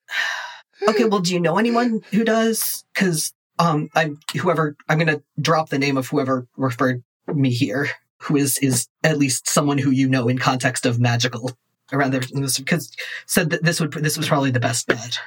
okay. 0.88 1.03
Well, 1.03 1.20
do 1.20 1.34
you 1.34 1.41
know 1.41 1.57
anyone 1.57 1.99
who 2.12 2.24
does? 2.24 2.86
Because 2.93 3.34
um, 3.60 3.89
I'm 3.95 4.18
whoever 4.39 4.78
I'm 4.88 4.97
going 4.97 5.14
to 5.14 5.22
drop 5.41 5.68
the 5.68 5.78
name 5.78 5.97
of 5.97 6.07
whoever 6.07 6.47
referred 6.55 7.03
me 7.28 7.49
here, 7.49 7.89
who 8.20 8.38
is 8.38 8.57
is 8.60 8.88
at 9.03 9.18
least 9.18 9.49
someone 9.49 9.78
who 9.78 9.91
you 9.91 10.07
know 10.07 10.30
in 10.30 10.38
context 10.38 10.86
of 10.86 10.97
magical 10.97 11.51
around 11.91 12.14
there, 12.14 12.22
because 12.57 12.95
said 13.26 13.49
that 13.49 13.64
this 13.64 13.82
would 13.82 13.91
this 13.91 14.18
was 14.18 14.30
probably 14.30 14.51
the 14.51 14.62
best 14.62 14.88
bet. 14.88 15.20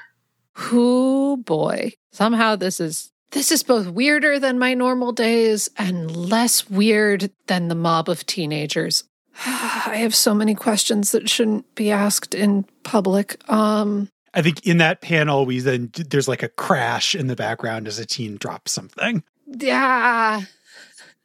Whoo 0.71 1.37
boy. 1.37 1.93
Somehow 2.13 2.57
this 2.57 2.81
is 2.81 3.12
this 3.33 3.51
is 3.51 3.63
both 3.63 3.89
weirder 3.89 4.39
than 4.39 4.59
my 4.59 4.75
normal 4.75 5.13
days 5.13 5.69
and 5.77 6.15
less 6.15 6.69
weird 6.71 7.31
than 7.47 7.69
the 7.69 7.75
mob 7.75 8.09
of 8.09 8.25
teenagers. 8.27 9.05
I 9.47 9.97
have 9.97 10.15
so 10.15 10.35
many 10.35 10.55
questions 10.55 11.13
that 11.13 11.29
shouldn't 11.29 11.75
be 11.75 11.91
asked 11.91 12.35
in 12.35 12.65
public. 12.85 13.37
Um 13.51 14.09
I 14.35 14.41
think 14.41 14.67
in 14.67 14.79
that 14.79 15.03
panel, 15.03 15.45
we 15.45 15.61
then 15.61 15.91
there's 15.95 16.29
like 16.29 16.43
a 16.43 16.49
crash 16.49 17.15
in 17.15 17.27
the 17.27 17.37
background 17.37 17.87
as 17.87 17.99
a 17.99 18.07
teen 18.07 18.37
drops 18.37 18.73
something. 18.73 19.23
yeah. 19.47 20.43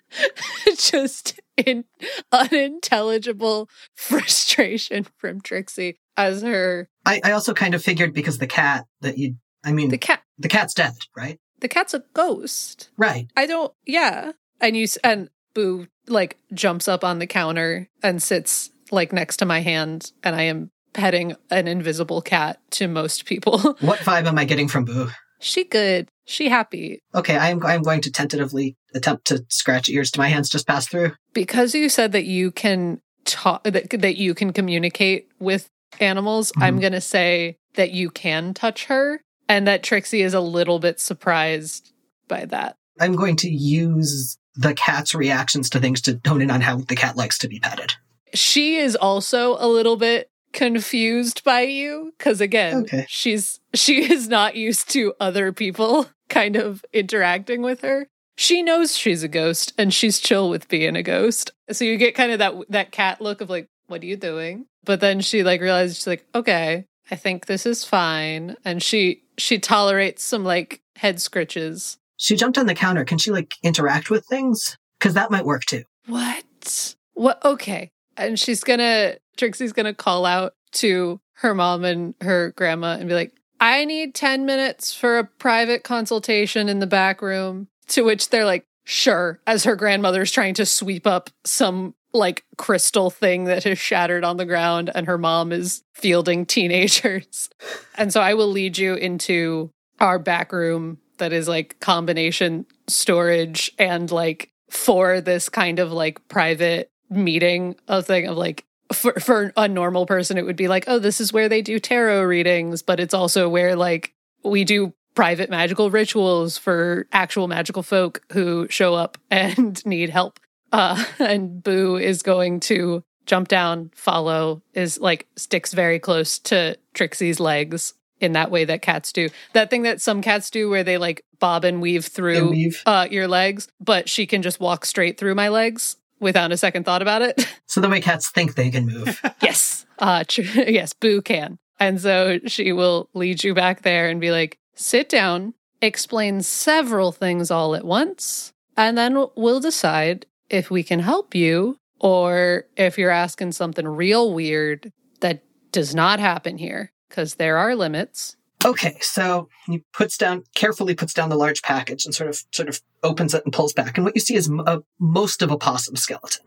Just 0.78 1.40
in 1.58 1.86
unintelligible 2.32 3.70
frustration 3.96 5.06
from 5.18 5.42
Trixie 5.42 6.00
as 6.16 6.42
her 6.42 6.90
I, 7.06 7.22
I 7.24 7.32
also 7.32 7.54
kind 7.54 7.74
of 7.76 7.84
figured 7.84 8.14
because 8.14 8.38
the 8.38 8.48
cat 8.48 8.86
that 9.02 9.18
you, 9.18 9.36
I 9.64 9.72
mean, 9.72 9.90
the 9.90 9.98
cat, 9.98 10.22
the, 10.38 10.50
cat's 10.50 10.74
dead, 10.74 10.94
right? 11.16 11.40
The 11.60 11.68
cat's 11.68 11.94
a 11.94 12.04
ghost. 12.14 12.90
Right. 12.98 13.28
I 13.36 13.46
don't. 13.46 13.74
Yeah, 13.86 14.32
and 14.62 14.76
you 14.78 14.88
and 15.04 15.30
Boo 15.54 15.88
like 16.08 16.38
jumps 16.54 16.88
up 16.88 17.04
on 17.04 17.20
the 17.20 17.28
counter 17.28 17.88
and 18.04 18.22
sits 18.22 18.70
like 18.92 19.12
next 19.12 19.38
to 19.38 19.46
my 19.46 19.62
hand, 19.62 20.12
and 20.24 20.36
I 20.36 20.44
am 20.44 20.72
petting 20.94 21.36
an 21.52 21.68
invisible 21.68 22.22
cat 22.22 22.60
to 22.72 22.88
most 22.88 23.26
people. 23.26 23.60
What 23.82 24.00
vibe 24.00 24.26
am 24.28 24.38
I 24.38 24.46
getting 24.46 24.68
from 24.68 24.86
Boo? 24.86 25.10
she 25.40 25.64
good. 25.64 26.08
She 26.26 26.50
happy 26.50 27.00
Okay, 27.16 27.38
I 27.38 27.50
am. 27.50 27.66
I 27.66 27.74
am 27.76 27.82
going 27.84 28.02
to 28.02 28.12
tentatively 28.12 28.76
attempt 28.96 29.26
to 29.28 29.46
scratch 29.50 29.88
ears 29.90 30.12
to 30.12 30.20
my 30.20 30.28
hands 30.30 30.50
just 30.50 30.68
pass 30.68 30.88
through. 30.88 31.12
because 31.34 31.74
you 31.76 31.90
said 31.90 32.12
that 32.14 32.26
you 32.26 32.52
can 32.52 33.00
talk 33.26 33.64
that 33.64 33.90
that 33.92 34.18
you 34.18 34.34
can 34.34 34.52
communicate 34.54 35.28
with 35.40 35.70
animals. 36.00 36.52
I'm 36.58 36.78
Mhm. 36.78 36.82
gonna 36.82 37.02
say 37.02 37.58
that 37.76 37.92
you 37.92 38.10
can 38.10 38.54
touch 38.54 38.86
her, 38.86 39.22
and 39.50 39.68
that 39.68 39.84
Trixie 39.84 40.22
is 40.22 40.34
a 40.34 40.40
little 40.40 40.80
bit 40.80 41.00
surprised 41.00 41.92
by 42.28 42.46
that. 42.46 42.76
I'm 43.00 43.16
going 43.16 43.36
to 43.38 43.50
use 43.50 44.38
the 44.56 44.74
cat's 44.74 45.14
reactions 45.14 45.70
to 45.72 45.80
things 45.80 46.02
to 46.02 46.20
hone 46.26 46.42
in 46.42 46.50
on 46.52 46.62
how 46.62 46.78
the 46.78 46.96
cat 46.96 47.16
likes 47.16 47.38
to 47.40 47.48
be 47.48 47.60
petted. 47.60 47.94
she 48.34 48.78
is 48.78 48.96
also 48.96 49.56
a 49.60 49.68
little 49.68 49.96
bit 49.98 50.30
confused 50.54 51.44
by 51.44 51.62
you 51.62 52.12
because 52.18 52.42
again 52.42 52.78
Okay. 52.84 53.06
she's 53.08 53.60
she 53.76 54.12
is 54.12 54.28
not 54.28 54.56
used 54.56 54.90
to 54.92 55.14
other 55.20 55.52
people 55.54 56.08
kind 56.30 56.56
of 56.56 56.84
interacting 56.94 57.62
with 57.62 57.82
her 57.82 58.08
she 58.36 58.62
knows 58.64 58.98
she's 58.98 59.24
a 59.24 59.28
ghost 59.28 59.74
and 59.78 59.94
she's 59.94 60.20
chill 60.20 60.50
with 60.50 60.68
being 60.68 60.96
a 60.96 61.04
ghost 61.04 61.52
so 61.72 61.86
you 61.86 61.96
get 61.98 62.16
kind 62.16 62.32
of 62.32 62.40
that 62.40 62.54
that 62.70 62.92
cat 62.92 63.22
look 63.22 63.40
of 63.42 63.50
like 63.50 63.68
what 63.88 64.02
are 64.02 64.06
you 64.08 64.18
doing 64.18 64.66
but 64.84 65.00
then 65.00 65.22
she 65.22 65.44
like 65.44 65.62
realizes 65.62 65.98
she's 65.98 66.08
like 66.08 66.26
okay 66.36 66.86
i 67.12 67.16
think 67.16 67.46
this 67.46 67.66
is 67.66 67.86
fine 67.86 68.56
and 68.66 68.82
she 68.84 69.22
she 69.38 69.60
tolerates 69.60 70.24
some 70.24 70.44
like 70.44 70.82
head 70.96 71.18
scritches 71.18 71.98
She 72.18 72.36
jumped 72.36 72.58
on 72.58 72.66
the 72.66 72.76
counter. 72.76 73.06
Can 73.06 73.18
she 73.18 73.32
like 73.32 73.56
interact 73.64 74.10
with 74.10 74.26
things? 74.26 74.78
Because 75.00 75.14
that 75.14 75.32
might 75.32 75.46
work 75.46 75.64
too. 75.66 75.84
What? 76.08 76.96
What? 77.14 77.44
Okay. 77.46 77.92
And 78.16 78.40
she's 78.40 78.64
gonna, 78.64 79.16
Trixie's 79.38 79.74
gonna 79.74 79.94
call 79.94 80.26
out 80.26 80.54
to 80.74 81.20
her 81.34 81.54
mom 81.54 81.86
and 81.86 82.16
her 82.22 82.54
grandma 82.58 82.98
and 83.00 83.08
be 83.08 83.14
like, 83.14 83.34
I 83.60 83.86
need 83.86 84.16
10 84.16 84.46
minutes 84.46 84.94
for 84.94 85.20
a 85.20 85.24
private 85.24 85.84
consultation 85.84 86.70
in 86.70 86.80
the 86.80 86.88
back 86.88 87.22
room. 87.22 87.68
To 87.90 88.04
which 88.04 88.30
they're 88.30 88.46
like, 88.46 88.66
sure, 88.84 89.40
as 89.48 89.64
her 89.64 89.76
grandmother's 89.76 90.32
trying 90.32 90.54
to 90.56 90.66
sweep 90.66 91.08
up 91.08 91.30
some 91.46 91.94
like 92.18 92.44
crystal 92.58 93.10
thing 93.10 93.46
that 93.46 93.64
has 93.64 93.78
shattered 93.78 94.24
on 94.24 94.38
the 94.38 94.46
ground 94.46 94.92
and 94.94 95.08
her 95.08 95.18
mom 95.18 95.52
is 95.52 95.84
fielding 95.94 96.46
teenagers. 96.46 97.50
and 97.96 98.12
so 98.12 98.22
I 98.22 98.34
will 98.34 98.48
lead 98.48 98.78
you 98.78 98.96
into 98.96 99.72
our 100.00 100.20
back 100.20 100.52
room 100.52 101.00
that 101.18 101.34
is 101.34 101.48
like 101.48 101.80
combination 101.80 102.66
storage 102.88 103.72
and 103.80 104.12
like 104.12 104.52
for 104.70 105.22
this 105.22 105.50
kind 105.50 105.80
of 105.80 105.92
like 105.92 106.26
private 106.28 106.92
meeting 107.10 107.76
a 107.88 108.02
thing 108.02 108.28
of 108.28 108.38
like 108.38 108.66
for, 108.94 109.14
for 109.14 109.54
a 109.58 109.68
normal 109.68 110.06
person 110.06 110.38
it 110.38 110.46
would 110.46 110.56
be 110.56 110.68
like 110.68 110.86
oh 110.88 111.00
this 111.00 111.20
is 111.20 111.34
where 111.34 111.50
they 111.50 111.62
do 111.62 111.80
tarot 111.80 112.24
readings 112.24 112.82
but 112.82 113.00
it's 113.00 113.14
also 113.14 113.48
where 113.50 113.76
like 113.76 114.14
we 114.44 114.64
do 114.64 114.94
private 115.16 115.50
magical 115.50 115.90
rituals 115.90 116.58
for 116.58 117.08
actual 117.12 117.48
magical 117.48 117.82
folk 117.82 118.22
who 118.34 118.68
show 118.70 118.94
up 118.94 119.18
and 119.32 119.86
need 119.86 120.10
help 120.10 120.40
uh 120.72 121.04
and 121.20 121.64
boo 121.64 121.96
is 121.96 122.22
going 122.22 122.60
to 122.60 123.04
jump 123.26 123.48
down 123.48 123.92
follow 123.94 124.62
is 124.74 125.00
like 125.00 125.28
sticks 125.36 125.74
very 125.74 126.00
close 126.00 126.40
to 126.40 126.78
trixie's 126.94 127.40
legs 127.40 127.94
in 128.20 128.32
that 128.34 128.50
way 128.50 128.66
that 128.66 128.82
cats 128.82 129.12
do 129.12 129.30
that 129.54 129.70
thing 129.70 129.84
that 129.84 130.02
some 130.02 130.22
cats 130.22 130.50
do 130.50 130.70
where 130.70 130.84
they 130.84 130.98
like 130.98 131.24
bob 131.40 131.64
and 131.66 131.82
weave 131.82 132.06
through 132.06 132.50
weave. 132.50 132.82
uh 132.86 133.08
your 133.12 133.28
legs 133.28 133.68
but 133.80 134.10
she 134.10 134.26
can 134.26 134.42
just 134.42 134.60
walk 134.60 134.86
straight 134.86 135.18
through 135.20 135.36
my 135.36 135.50
legs 135.50 135.98
without 136.20 136.52
a 136.52 136.58
second 136.58 136.84
thought 136.84 137.02
about 137.02 137.22
it 137.22 137.48
So 137.68 137.82
the 137.82 137.90
way 137.90 138.00
cats 138.00 138.30
think 138.30 138.56
they 138.56 138.72
can 138.72 138.86
move. 138.88 139.22
yes 139.42 139.86
uh 140.00 140.24
tr- 140.28 140.42
yes 140.42 140.94
boo 140.94 141.22
can 141.22 141.60
and 141.80 142.02
so 142.02 142.40
she 142.48 142.72
will 142.72 143.10
lead 143.14 143.44
you 143.44 143.54
back 143.54 143.82
there 143.84 144.08
and 144.10 144.20
be 144.22 144.32
like 144.32 144.58
sit 144.74 145.10
down 145.10 145.54
explain 145.82 146.42
several 146.42 147.12
things 147.12 147.52
all 147.52 147.76
at 147.76 147.86
once 147.86 148.54
and 148.76 148.98
then 148.98 149.28
we'll 149.36 149.60
decide 149.60 150.26
if 150.50 150.70
we 150.70 150.84
can 150.84 151.00
help 151.00 151.36
you 151.36 151.78
or 152.00 152.66
if 152.76 152.98
you're 152.98 153.12
asking 153.12 153.52
something 153.52 153.88
real 153.88 154.34
weird 154.34 154.92
that 155.22 155.44
does 155.72 155.96
not 155.96 156.20
happen 156.20 156.58
here 156.58 156.92
because 157.10 157.36
there 157.36 157.58
are 157.58 157.76
limits 157.76 158.36
Okay, 158.66 158.98
so 159.02 159.50
he 159.68 159.84
puts 159.94 160.18
down 160.18 160.44
carefully 160.56 160.96
puts 160.96 161.14
down 161.14 161.30
the 161.30 161.36
large 161.36 161.62
package 161.62 162.06
and 162.06 162.16
sort 162.16 162.30
of 162.30 162.44
sort 162.52 162.68
of 162.68 162.82
opens 163.04 163.34
it 163.34 163.44
and 163.46 163.54
pulls 163.54 163.72
back, 163.72 163.98
and 163.98 164.06
what 164.06 164.16
you 164.16 164.22
see 164.22 164.36
is 164.36 164.50
m- 164.50 164.64
a, 164.66 164.80
most 165.00 165.44
of 165.44 165.52
a 165.52 165.58
possum 165.58 165.96
skeleton, 165.96 166.44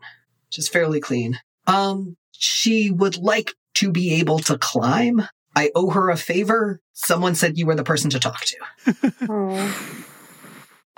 which 0.47 0.59
is 0.59 0.67
fairly 0.67 0.99
clean. 0.99 1.39
Um, 1.67 2.17
she 2.31 2.91
would 2.91 3.17
like 3.17 3.53
to 3.75 3.91
be 3.91 4.15
able 4.15 4.39
to 4.39 4.57
climb, 4.57 5.21
I 5.55 5.71
owe 5.73 5.91
her 5.91 6.09
a 6.09 6.17
favor. 6.17 6.81
Someone 6.93 7.35
said 7.35 7.57
you 7.57 7.65
were 7.65 7.75
the 7.75 7.83
person 7.83 8.09
to 8.09 8.19
talk 8.19 8.41
to. 8.45 9.73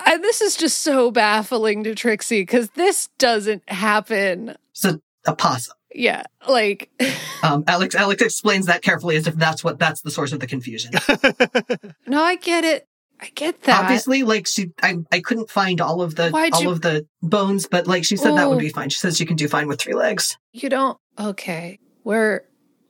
And 0.06 0.24
this 0.24 0.42
is 0.42 0.56
just 0.56 0.80
so 0.80 1.12
baffling 1.12 1.84
to 1.84 1.96
Trixie 1.96 2.42
because 2.42 2.70
this 2.72 3.10
doesn't 3.18 3.68
happen. 3.70 4.56
It's 4.72 4.86
a 4.86 5.36
possum. 5.36 5.76
Yeah, 5.96 6.24
like 6.48 6.90
Um, 7.44 7.64
Alex 7.68 7.94
Alex 7.94 8.22
explains 8.22 8.66
that 8.66 8.82
carefully 8.82 9.16
as 9.16 9.28
if 9.28 9.36
that's 9.36 9.64
what 9.64 9.78
that's 9.78 10.02
the 10.02 10.10
source 10.10 10.32
of 10.34 10.40
the 10.40 10.48
confusion. 10.48 10.92
no, 12.08 12.24
I 12.24 12.36
get 12.38 12.64
it. 12.64 12.88
I 13.20 13.30
get 13.36 13.62
that. 13.64 13.84
Obviously, 13.84 14.24
like 14.24 14.48
she, 14.48 14.72
I, 14.82 14.98
I 15.12 15.20
couldn't 15.22 15.50
find 15.52 15.80
all 15.80 16.02
of 16.02 16.16
the 16.16 16.32
Why'd 16.32 16.54
all 16.54 16.64
you- 16.64 16.70
of 16.72 16.82
the 16.82 17.06
bones, 17.22 17.68
but 17.68 17.86
like 17.88 18.04
she 18.04 18.18
said, 18.18 18.36
that 18.36 18.50
would 18.50 18.60
be 18.60 18.70
fine. 18.70 18.90
She 18.90 18.98
says 19.00 19.20
you 19.20 19.26
can 19.28 19.36
do 19.36 19.48
fine 19.48 19.68
with 19.68 19.80
three 19.80 19.94
legs. 19.94 20.38
you 20.52 20.68
don't. 20.70 20.98
Okay, 21.20 21.78
we're 22.04 22.42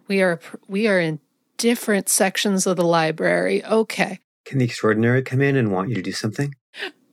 we 0.08 0.22
are 0.22 0.39
we 0.68 0.88
are 0.88 0.99
in 0.99 1.20
different 1.58 2.08
sections 2.10 2.66
of 2.66 2.78
the 2.78 2.86
library. 2.86 3.64
Okay, 3.66 4.20
Can 4.45 4.60
the 4.60 4.66
extraordinary 4.66 5.22
come 5.24 5.41
in 5.41 5.56
and 5.58 5.72
want 5.72 5.89
you 5.89 5.95
to 5.95 6.01
do 6.01 6.14
something? 6.14 6.56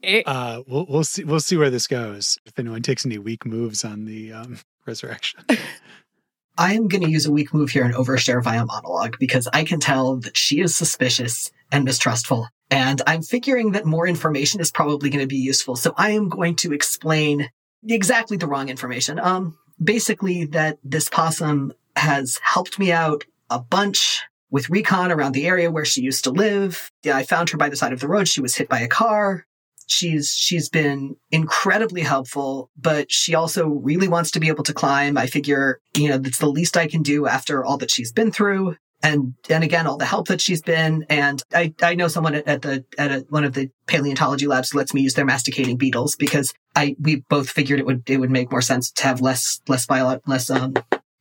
It- 0.03 0.27
uh, 0.27 0.63
we'll 0.67 0.87
we'll 0.89 1.05
see 1.05 1.25
we'll 1.25 1.41
see 1.41 1.57
where 1.57 1.71
this 1.71 1.87
goes. 1.87 2.39
If 2.47 2.59
anyone 2.59 2.83
takes 2.83 3.05
any 3.05 3.19
weak 3.19 3.45
moves 3.45 3.85
on 3.85 4.05
the 4.05 4.33
um, 4.33 4.59
resurrection. 4.87 5.41
I 6.59 6.75
am 6.75 6.89
going 6.89 7.03
to 7.03 7.11
use 7.11 7.25
a 7.25 7.33
weak 7.33 7.55
move 7.55 7.71
here 7.71 7.85
and 7.85 7.95
overshare 7.95 8.43
via 8.43 8.67
monologue 8.67 9.17
because 9.19 9.49
I 9.51 9.65
can 9.65 9.81
tell 9.81 10.17
that 10.17 10.37
she 10.37 10.61
is 10.61 10.77
suspicious 10.77 11.51
and 11.73 11.85
mistrustful. 11.85 12.49
And 12.71 13.01
I'm 13.07 13.23
figuring 13.23 13.73
that 13.73 13.87
more 13.87 14.07
information 14.07 14.61
is 14.61 14.71
probably 14.71 15.09
going 15.09 15.23
to 15.23 15.27
be 15.27 15.39
useful. 15.39 15.75
So 15.75 15.95
I 15.97 16.11
am 16.11 16.29
going 16.29 16.57
to 16.57 16.75
explain 16.75 17.49
exactly 17.89 18.37
the 18.37 18.47
wrong 18.47 18.69
information. 18.69 19.19
Um, 19.19 19.57
basically 19.83 20.45
that 20.47 20.79
this 20.85 21.09
possum 21.09 21.73
has 21.97 22.39
helped 22.43 22.79
me 22.79 22.93
out 22.93 23.25
a 23.49 23.59
bunch 23.59 24.23
with 24.51 24.69
recon 24.69 25.13
around 25.13 25.33
the 25.33 25.47
area 25.47 25.71
where 25.71 25.85
she 25.85 26.03
used 26.03 26.25
to 26.25 26.31
live. 26.31 26.91
Yeah, 27.03 27.17
I 27.17 27.23
found 27.23 27.51
her 27.51 27.57
by 27.57 27.69
the 27.69 27.77
side 27.77 27.93
of 27.93 28.01
the 28.01 28.09
road. 28.09 28.29
She 28.29 28.41
was 28.41 28.57
hit 28.57 28.69
by 28.69 28.81
a 28.81 28.89
car. 28.89 29.47
She's 29.91 30.31
she's 30.31 30.69
been 30.69 31.17
incredibly 31.31 32.03
helpful, 32.03 32.71
but 32.77 33.11
she 33.11 33.35
also 33.35 33.67
really 33.67 34.09
wants 34.09 34.31
to 34.33 34.41
be 34.41 34.49
able 34.49 34.65
to 34.65 34.75
climb. 34.75 35.19
I 35.19 35.27
figure, 35.27 35.81
you 35.97 36.09
know, 36.09 36.19
that's 36.19 36.39
the 36.39 36.49
least 36.49 36.77
I 36.77 36.87
can 36.87 37.03
do 37.03 37.27
after 37.27 37.65
all 37.65 37.77
that 37.79 37.91
she's 37.91 38.13
been 38.13 38.31
through. 38.31 38.77
And 39.03 39.35
and 39.49 39.65
again, 39.65 39.87
all 39.87 39.97
the 39.97 40.05
help 40.05 40.29
that 40.29 40.43
she's 40.43 40.61
been, 40.61 41.07
and 41.09 41.43
I, 41.55 41.75
I 41.83 41.95
know 41.95 42.09
someone 42.09 42.35
at, 42.35 42.63
the 42.63 42.85
at 42.99 43.11
a, 43.11 43.27
one 43.31 43.45
of 43.45 43.55
the 43.55 43.71
paleontology 43.87 44.47
labs 44.47 44.75
lets 44.75 44.93
me 44.93 45.01
use 45.01 45.15
their 45.15 45.25
masticating 45.25 45.79
beetles 45.79 46.17
because 46.17 46.53
I 46.77 46.97
we 47.01 47.25
both 47.29 47.49
figured 47.49 47.81
it 47.81 47.87
would 47.87 48.09
it 48.09 48.19
would 48.19 48.31
make 48.31 48.51
more 48.51 48.61
sense 48.61 48.91
to 48.93 49.05
have 49.05 49.23
less 49.23 49.61
less 49.69 49.87
bio 49.87 50.21
less 50.27 50.51
um 50.51 50.75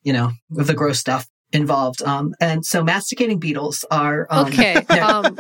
you 0.04 0.12
know 0.12 0.32
of 0.58 0.68
the 0.68 0.74
gross 0.74 1.00
stuff 1.00 1.28
involved. 1.52 2.02
Um, 2.02 2.34
and 2.40 2.66
so 2.66 2.84
masticating 2.84 3.40
beetles 3.40 3.86
are 3.92 4.28
um, 4.30 4.48
okay. 4.48 4.86
Um, 4.90 5.38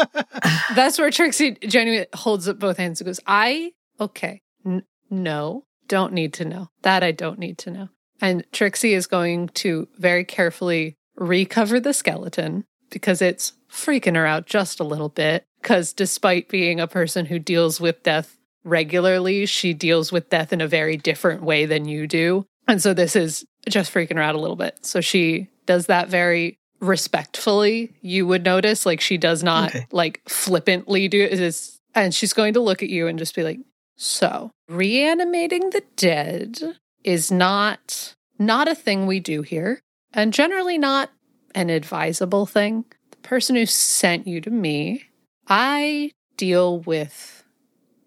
that's 0.76 0.98
where 0.98 1.12
Trixie 1.12 1.58
genuinely 1.68 2.08
holds 2.14 2.48
up 2.48 2.60
both 2.60 2.78
hands 2.78 3.02
and 3.02 3.06
goes, 3.06 3.20
"I 3.28 3.74
okay, 4.00 4.42
N- 4.66 4.84
no, 5.10 5.66
don't 5.88 6.14
need 6.14 6.34
to 6.34 6.46
know 6.46 6.70
that. 6.84 7.04
I 7.04 7.12
don't 7.12 7.40
need 7.40 7.58
to 7.60 7.72
know." 7.72 7.90
And 8.22 8.46
Trixie 8.52 8.94
is 8.94 9.08
going 9.08 9.50
to 9.50 9.88
very 9.98 10.24
carefully 10.24 10.98
recover 11.16 11.80
the 11.80 11.94
skeleton 11.94 12.66
because 12.90 13.22
it's 13.22 13.54
freaking 13.72 14.16
her 14.16 14.26
out 14.26 14.46
just 14.46 14.80
a 14.80 14.86
little 14.86 15.10
bit. 15.10 15.46
Because 15.62 15.94
despite 15.94 16.50
being 16.50 16.80
a 16.80 16.88
person 16.88 17.26
who 17.26 17.38
deals 17.38 17.82
with 17.82 18.04
death 18.04 18.38
regularly, 18.64 19.46
she 19.46 19.74
deals 19.74 20.12
with 20.12 20.30
death 20.30 20.54
in 20.54 20.62
a 20.62 20.68
very 20.68 20.98
different 20.98 21.44
way 21.44 21.66
than 21.66 21.86
you 21.86 22.08
do. 22.08 22.46
And 22.70 22.82
so 22.82 22.94
this 22.94 23.16
is 23.16 23.44
just 23.68 23.94
freaking 23.94 24.16
her 24.16 24.22
out 24.22 24.36
a 24.36 24.40
little 24.40 24.56
bit. 24.56 24.86
So 24.86 25.02
she 25.02 25.50
does 25.66 25.88
that 25.88 26.08
very 26.08 26.58
respectfully, 26.80 27.94
you 28.02 28.26
would 28.28 28.44
notice. 28.46 28.86
Like 28.86 29.02
she 29.02 29.18
does 29.18 29.44
not 29.44 29.70
Okay. 29.70 29.88
like 29.92 30.22
flippantly 30.30 31.08
do 31.08 31.28
this. 31.28 31.78
And 31.96 32.14
she's 32.14 32.32
going 32.34 32.54
to 32.54 32.60
look 32.62 32.82
at 32.84 32.90
you 32.90 33.08
and 33.08 33.20
just 33.20 33.36
be 33.36 33.44
like, 33.44 33.60
so 33.98 34.52
reanimating 34.70 35.72
the 35.72 35.84
dead 35.98 36.78
is 37.04 37.32
not 37.32 38.14
not 38.38 38.70
a 38.70 38.76
thing 38.76 39.06
we 39.06 39.20
do 39.20 39.42
here 39.42 39.82
and 40.14 40.32
generally 40.32 40.78
not 40.78 41.10
an 41.54 41.70
advisable 41.70 42.46
thing. 42.46 42.86
The 43.12 43.18
person 43.18 43.56
who 43.56 43.66
sent 43.66 44.28
you 44.28 44.40
to 44.42 44.50
me, 44.50 45.06
I 45.48 46.12
deal 46.38 46.80
with 46.80 47.44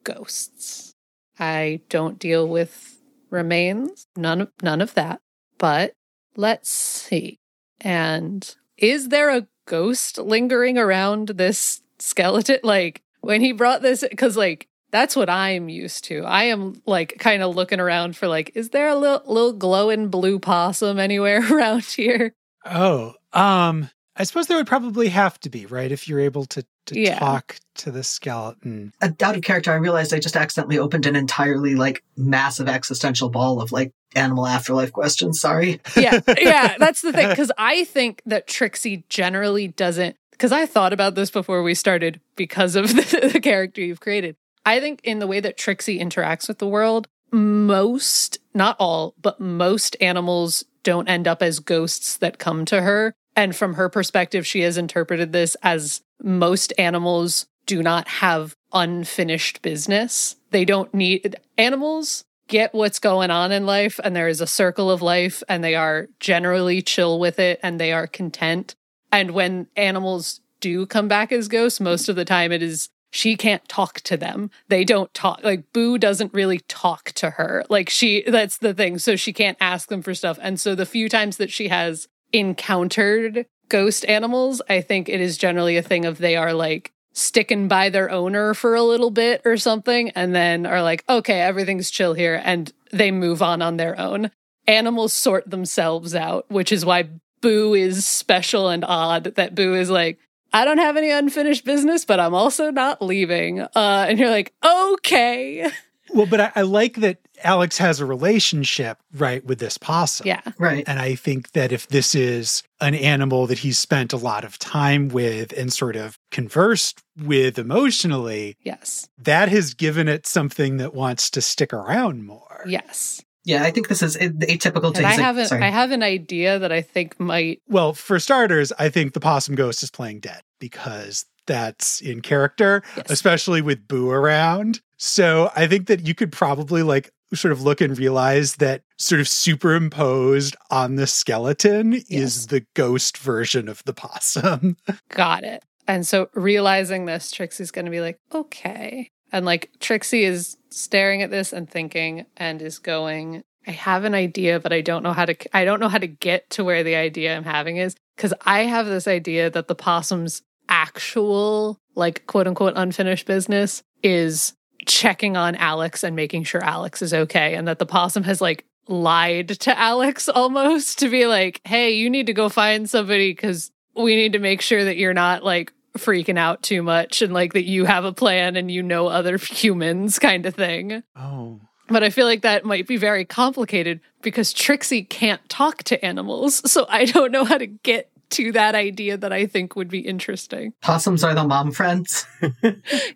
ghosts. 0.05 0.93
I 1.39 1.81
don't 1.89 2.19
deal 2.19 2.47
with 2.49 2.92
remains, 3.33 4.07
none 4.17 4.43
of, 4.43 4.53
none 4.63 4.81
of 4.81 4.95
that. 4.95 5.21
But 5.59 5.95
let's 6.37 6.71
see. 6.71 7.41
And 7.81 8.55
is 8.77 9.09
there 9.09 9.31
a 9.31 9.47
ghost 9.67 10.19
lingering 10.19 10.79
around 10.79 11.29
this 11.29 11.83
skeleton? 11.99 12.59
Like 12.65 13.03
when 13.21 13.41
he 13.41 13.53
brought 13.53 13.83
this, 13.83 14.05
because 14.09 14.37
like 14.37 14.69
that's 14.93 15.17
what 15.17 15.31
I'm 15.31 15.69
used 15.69 16.05
to. 16.05 16.25
I 16.25 16.45
am 16.45 16.81
like 16.87 17.17
kind 17.19 17.43
of 17.43 17.57
looking 17.57 17.81
around 17.81 18.17
for 18.17 18.29
like, 18.29 18.53
is 18.55 18.71
there 18.71 18.89
a 18.89 18.95
little 18.95 19.23
little 19.27 19.53
glowing 19.53 20.09
blue 20.09 20.39
possum 20.39 20.99
anywhere 20.99 21.43
around 21.53 21.85
here? 21.85 22.35
Oh, 22.65 23.15
um, 23.33 23.91
I 24.15 24.25
suppose 24.25 24.47
there 24.47 24.59
would 24.59 24.67
probably 24.67 25.09
have 25.09 25.41
to 25.41 25.51
be, 25.51 25.67
right? 25.67 25.91
If 25.91 26.07
you're 26.07 26.21
able 26.21 26.45
to, 26.47 26.65
to 26.87 26.99
Yeah. 26.99 27.19
talk 27.19 27.57
to 27.77 27.91
the 27.91 28.03
skeleton. 28.03 28.93
uh, 29.01 29.09
out 29.23 29.37
of 29.37 29.43
character, 29.43 29.73
I 29.73 29.77
realized 29.77 30.13
I 30.13 30.19
just 30.19 30.37
accidentally 30.37 30.79
opened 30.79 31.07
an 31.07 31.17
entirely 31.17 31.75
like 31.75 32.03
massive 32.17 32.69
existential 32.69 33.29
ball 33.31 33.61
of 33.61 33.73
like 33.73 33.93
animal 34.15 34.47
afterlife 34.47 34.93
questions. 34.93 35.41
Sorry. 35.41 35.81
yeah, 35.97 36.21
yeah, 36.39 36.77
that's 36.79 37.01
the 37.03 37.13
thing. 37.13 37.29
Because 37.29 37.51
I 37.57 37.85
think 37.85 38.21
that 38.27 38.47
Trixie 38.47 39.05
generally 39.09 39.69
doesn't. 39.69 40.17
Because 40.33 40.53
I 40.53 40.67
thought 40.67 40.93
about 40.93 41.15
this 41.15 41.31
before 41.31 41.63
we 41.63 41.75
started 41.75 42.21
because 42.37 42.75
of 42.77 42.89
the, 42.95 43.31
the 43.33 43.41
character 43.41 43.81
you've 43.81 44.01
created. 44.01 44.37
I 44.67 44.81
think 44.81 45.01
in 45.05 45.19
the 45.19 45.27
way 45.27 45.41
that 45.41 45.57
Trixie 45.57 45.99
interacts 45.99 46.47
with 46.49 46.59
the 46.59 46.67
world, 46.69 47.09
most, 47.33 48.39
not 48.55 48.77
all, 48.79 49.15
but 49.21 49.41
most 49.41 49.97
animals 50.01 50.65
don't 50.83 51.09
end 51.09 51.27
up 51.29 51.43
as 51.43 51.59
ghosts 51.59 52.17
that 52.19 52.39
come 52.39 52.65
to 52.67 52.83
her. 52.83 53.15
And 53.35 53.57
from 53.57 53.75
her 53.75 53.89
perspective, 53.89 54.47
she 54.47 54.61
has 54.61 54.77
interpreted 54.77 55.33
this 55.33 55.57
as 55.63 56.03
most 56.23 56.73
animals 56.79 57.47
do 57.67 57.83
not 57.83 58.09
have 58.09 58.57
unfinished 58.73 59.63
business. 59.63 60.37
They 60.51 60.65
don't 60.65 60.93
need 60.93 61.37
animals 61.57 62.25
get 62.49 62.75
what's 62.75 62.99
going 62.99 63.31
on 63.31 63.51
in 63.51 63.65
life 63.65 63.99
and 64.05 64.15
there 64.15 64.29
is 64.29 64.41
a 64.41 64.47
circle 64.47 64.91
of 64.91 65.01
life 65.01 65.43
and 65.49 65.65
they 65.65 65.75
are 65.75 66.09
generally 66.21 66.83
chill 66.83 67.19
with 67.19 67.39
it 67.39 67.59
and 67.63 67.81
they 67.81 67.93
are 67.93 68.07
content. 68.07 68.75
And 69.11 69.31
when 69.31 69.69
animals 69.75 70.41
do 70.61 70.85
come 70.85 71.09
back 71.09 71.33
as 71.33 71.49
ghosts, 71.49 71.81
most 71.81 72.11
of 72.11 72.17
the 72.17 72.27
time 72.27 72.53
it 72.53 72.63
is 72.63 72.91
she 73.11 73.37
can't 73.37 73.67
talk 73.69 74.01
to 74.03 74.17
them. 74.17 74.51
They 74.69 74.85
don't 74.85 75.13
talk. 75.13 75.41
Like 75.43 75.71
Boo 75.73 75.99
doesn't 75.99 76.33
really 76.33 76.61
talk 76.61 77.13
to 77.13 77.31
her. 77.31 77.65
Like 77.69 77.91
she 77.91 78.23
that's 78.27 78.59
the 78.59 78.75
thing. 78.75 78.99
So 78.99 79.17
she 79.17 79.33
can't 79.33 79.59
ask 79.61 79.89
them 79.89 80.03
for 80.03 80.15
stuff. 80.15 80.39
And 80.41 80.61
so 80.61 80.75
the 80.75 80.87
few 80.87 81.09
times 81.09 81.37
that 81.37 81.51
she 81.51 81.69
has 81.69 82.09
encountered 82.33 83.47
ghost 83.73 84.05
animals, 84.05 84.61
I 84.69 84.83
think 84.83 85.09
it 85.09 85.19
is 85.19 85.39
generally 85.39 85.79
a 85.79 85.83
thing 85.83 86.05
of 86.05 86.19
they 86.19 86.37
are 86.37 86.53
like 86.53 86.93
sticking 87.15 87.69
by 87.69 87.89
their 87.89 88.11
owner 88.11 88.53
for 88.53 88.75
a 88.75 88.83
little 88.83 89.11
bit 89.11 89.41
or 89.47 89.57
something 89.57 90.11
and 90.11 90.35
then 90.35 90.67
are 90.67 90.83
like, 90.83 91.03
okay, 91.09 91.41
everything's 91.41 91.91
chill 91.91 92.13
here. 92.13 92.41
And 92.45 92.71
they 92.93 93.11
move 93.11 93.41
on 93.41 93.63
on 93.63 93.79
their 93.79 93.99
own. 93.99 94.31
Animals 94.67 95.15
sort 95.15 95.49
themselves 95.49 96.15
out, 96.15 96.45
which 96.51 96.71
is 96.71 96.85
why 96.85 97.09
Boo 97.41 97.73
is 97.73 98.07
special 98.07 98.69
and 98.69 98.85
odd. 98.85 99.35
That 99.37 99.55
Boo 99.55 99.75
is 99.75 99.89
like, 99.89 100.19
I 100.53 100.67
don't 100.67 100.79
have 100.79 100.99
any 100.99 101.11
unfinished 101.11 101.65
business, 101.65 102.05
but 102.05 102.21
I'm 102.21 102.35
also 102.35 102.71
not 102.71 103.01
leaving. 103.01 103.63
Uh, 103.63 104.07
and 104.07 104.19
you're 104.19 104.31
like, 104.31 104.53
okay. 104.63 105.71
Well, 106.15 106.27
but 106.27 106.41
I, 106.41 106.53
I 106.57 106.63
like 106.63 106.97
that 106.97 107.19
Alex 107.43 107.79
has 107.79 108.01
a 108.01 108.07
relationship, 108.07 108.99
right, 109.15 109.45
with 109.45 109.59
this 109.59 109.79
possum. 109.79 110.27
Yeah. 110.27 110.43
Right. 110.59 110.85
And 110.87 110.99
I 110.99 111.15
think 111.15 111.53
that 111.53 111.73
if 111.73 111.89
this 111.89 112.15
is 112.15 112.63
an 112.81 112.95
animal 112.95 113.47
that 113.47 113.59
he's 113.61 113.79
spent 113.79 114.13
a 114.13 114.17
lot 114.17 114.45
of 114.45 114.59
time 114.59 115.09
with 115.09 115.53
and 115.57 115.73
sort 115.73 115.97
of 115.97 116.19
conversed 116.31 117.03
with 117.21 117.59
emotionally, 117.59 118.57
Yes. 118.63 119.09
that 119.19 119.49
has 119.49 119.75
given 119.75 120.09
it 120.09 120.27
something 120.27 120.77
that 120.79 120.95
wants 120.95 121.31
to 121.31 121.41
stick 121.41 121.73
around 121.73 122.25
more. 122.27 122.63
Yes. 122.67 123.23
Yeah, 123.45 123.65
I 123.65 123.73
think 123.73 123.89
this 123.89 124.03
is 124.05 124.17
atypical 124.17 124.93
to 124.95 124.99
And 124.99 125.07
I 125.07 125.13
have 125.15 125.37
an, 125.37 125.47
sorry. 125.47 125.63
I 125.63 125.71
have 125.71 125.91
an 125.91 126.03
idea 126.05 126.61
that 126.61 126.71
I 126.71 126.81
think 126.81 127.19
might 127.19 127.61
Well, 127.69 127.93
for 127.93 128.21
starters, 128.21 128.73
I 128.79 128.89
think 128.89 129.15
the 129.15 129.21
possum 129.21 129.57
ghost 129.57 129.83
is 129.83 129.91
playing 129.91 130.21
dead 130.21 130.43
because 130.61 131.27
that's 131.47 132.01
in 132.01 132.21
character, 132.23 132.83
Yes. 132.97 133.07
especially 133.11 133.63
with 133.63 133.87
Boo 133.89 134.11
around. 134.11 134.81
So 134.97 135.51
I 135.57 135.67
think 135.67 135.87
that 135.89 136.07
you 136.07 136.15
could 136.15 136.33
probably 136.33 136.83
like 136.83 137.11
sort 137.35 137.51
of 137.53 137.63
look 137.63 137.81
and 137.81 137.97
realize 137.99 138.57
that 138.57 138.83
sort 138.99 139.21
of 139.21 139.27
superimposed 139.29 140.55
on 140.71 140.97
the 140.97 141.07
skeleton 141.07 141.93
Yes. 141.93 142.05
is 142.09 142.47
the 142.49 142.65
ghost 142.75 143.19
version 143.19 143.69
of 143.69 143.83
the 143.85 143.95
possum. 143.95 144.77
Got 145.09 145.45
it. 145.45 145.63
And 145.89 146.07
so 146.07 146.29
realizing 146.35 147.07
this, 147.07 147.31
Trixie's 147.31 147.71
going 147.71 147.87
to 147.87 147.91
be 147.91 148.01
like, 148.01 148.19
okay. 148.33 149.11
And 149.33 149.45
like 149.47 149.71
Trixie 149.81 150.25
is 150.25 150.57
staring 150.71 151.23
at 151.23 151.31
this 151.31 151.53
and 151.53 151.69
thinking 151.69 152.27
and 152.37 152.61
is 152.63 152.79
going 152.79 153.43
I 153.65 153.71
have 153.71 154.03
an 154.03 154.15
idea, 154.15 154.59
but 154.59 154.73
I 154.73 154.81
don't 154.81 155.05
know 155.05 155.13
how 155.13 155.25
to 155.25 155.37
I 155.57 155.65
don't 155.65 155.79
know 155.81 155.89
how 155.89 155.99
to 155.99 156.07
get 156.09 156.51
to 156.51 156.65
where 156.65 156.83
the 156.83 156.97
idea 156.97 157.37
I'm 157.37 157.45
having 157.45 157.77
is 157.77 157.95
cuz 158.17 158.35
I 158.45 158.61
have 158.65 158.87
this 158.87 159.07
idea 159.07 159.51
that 159.51 159.69
the 159.69 159.75
possum's 159.77 160.43
actual 160.73 161.79
like 161.95 162.27
quote 162.27 162.47
unquote 162.47 162.73
unfinished 162.77 163.27
business 163.27 163.83
is 164.03 164.55
checking 164.87 165.37
on 165.37 165.55
Alex 165.55 166.03
and 166.03 166.17
making 166.17 166.45
sure 166.45 166.65
Alex 166.65 167.03
is 167.03 167.13
okay 167.13 167.55
and 167.55 167.69
that 167.69 167.79
the 167.79 167.87
possum 167.87 168.23
has 168.25 168.41
like 168.41 168.65
lied 168.89 169.49
to 169.49 169.79
Alex 169.79 170.29
almost 170.35 170.99
to 171.01 171.09
be 171.09 171.27
like, 171.27 171.61
"Hey, 171.65 171.93
you 171.93 172.09
need 172.09 172.27
to 172.27 172.33
go 172.33 172.49
find 172.49 172.89
somebody 172.89 173.35
cuz 173.35 173.71
we 173.95 174.17
need 174.17 174.33
to 174.33 174.39
make 174.39 174.63
sure 174.63 174.83
that 174.83 174.97
you're 174.97 175.15
not 175.15 175.45
like 175.45 175.73
freaking 175.99 176.39
out 176.39 176.63
too 176.63 176.83
much 176.83 177.21
and 177.21 177.35
like 177.35 177.53
that 177.53 177.65
you 177.65 177.85
have 177.85 178.07
a 178.07 178.13
plan 178.13 178.57
and 178.57 178.71
you 178.71 178.83
know 178.83 179.09
other 179.09 179.37
humans 179.63 180.19
kind 180.19 180.47
of 180.47 180.55
thing." 180.55 181.03
Oh. 181.15 181.61
But 181.89 182.03
I 182.03 182.09
feel 182.09 182.27
like 182.27 182.41
that 182.43 182.65
might 182.65 182.87
be 182.87 182.97
very 182.97 183.27
complicated 183.27 184.01
because 184.23 184.53
Trixie 184.55 185.03
can't 185.03 185.47
talk 185.51 185.83
to 185.85 186.03
animals. 186.03 186.63
So 186.71 186.87
I 186.89 187.05
don't 187.05 187.33
know 187.33 187.45
how 187.45 187.59
to 187.59 187.67
get 187.67 188.12
to 188.33 188.53
that 188.53 188.75
idea 188.75 189.17
that 189.17 189.33
I 189.33 189.47
think 189.47 189.77
would 189.77 189.89
be 189.89 190.01
interesting. 190.01 190.73
Possums 190.83 191.23
are 191.25 191.35
the 191.35 191.45
mom 191.45 191.71
friends. 191.73 192.27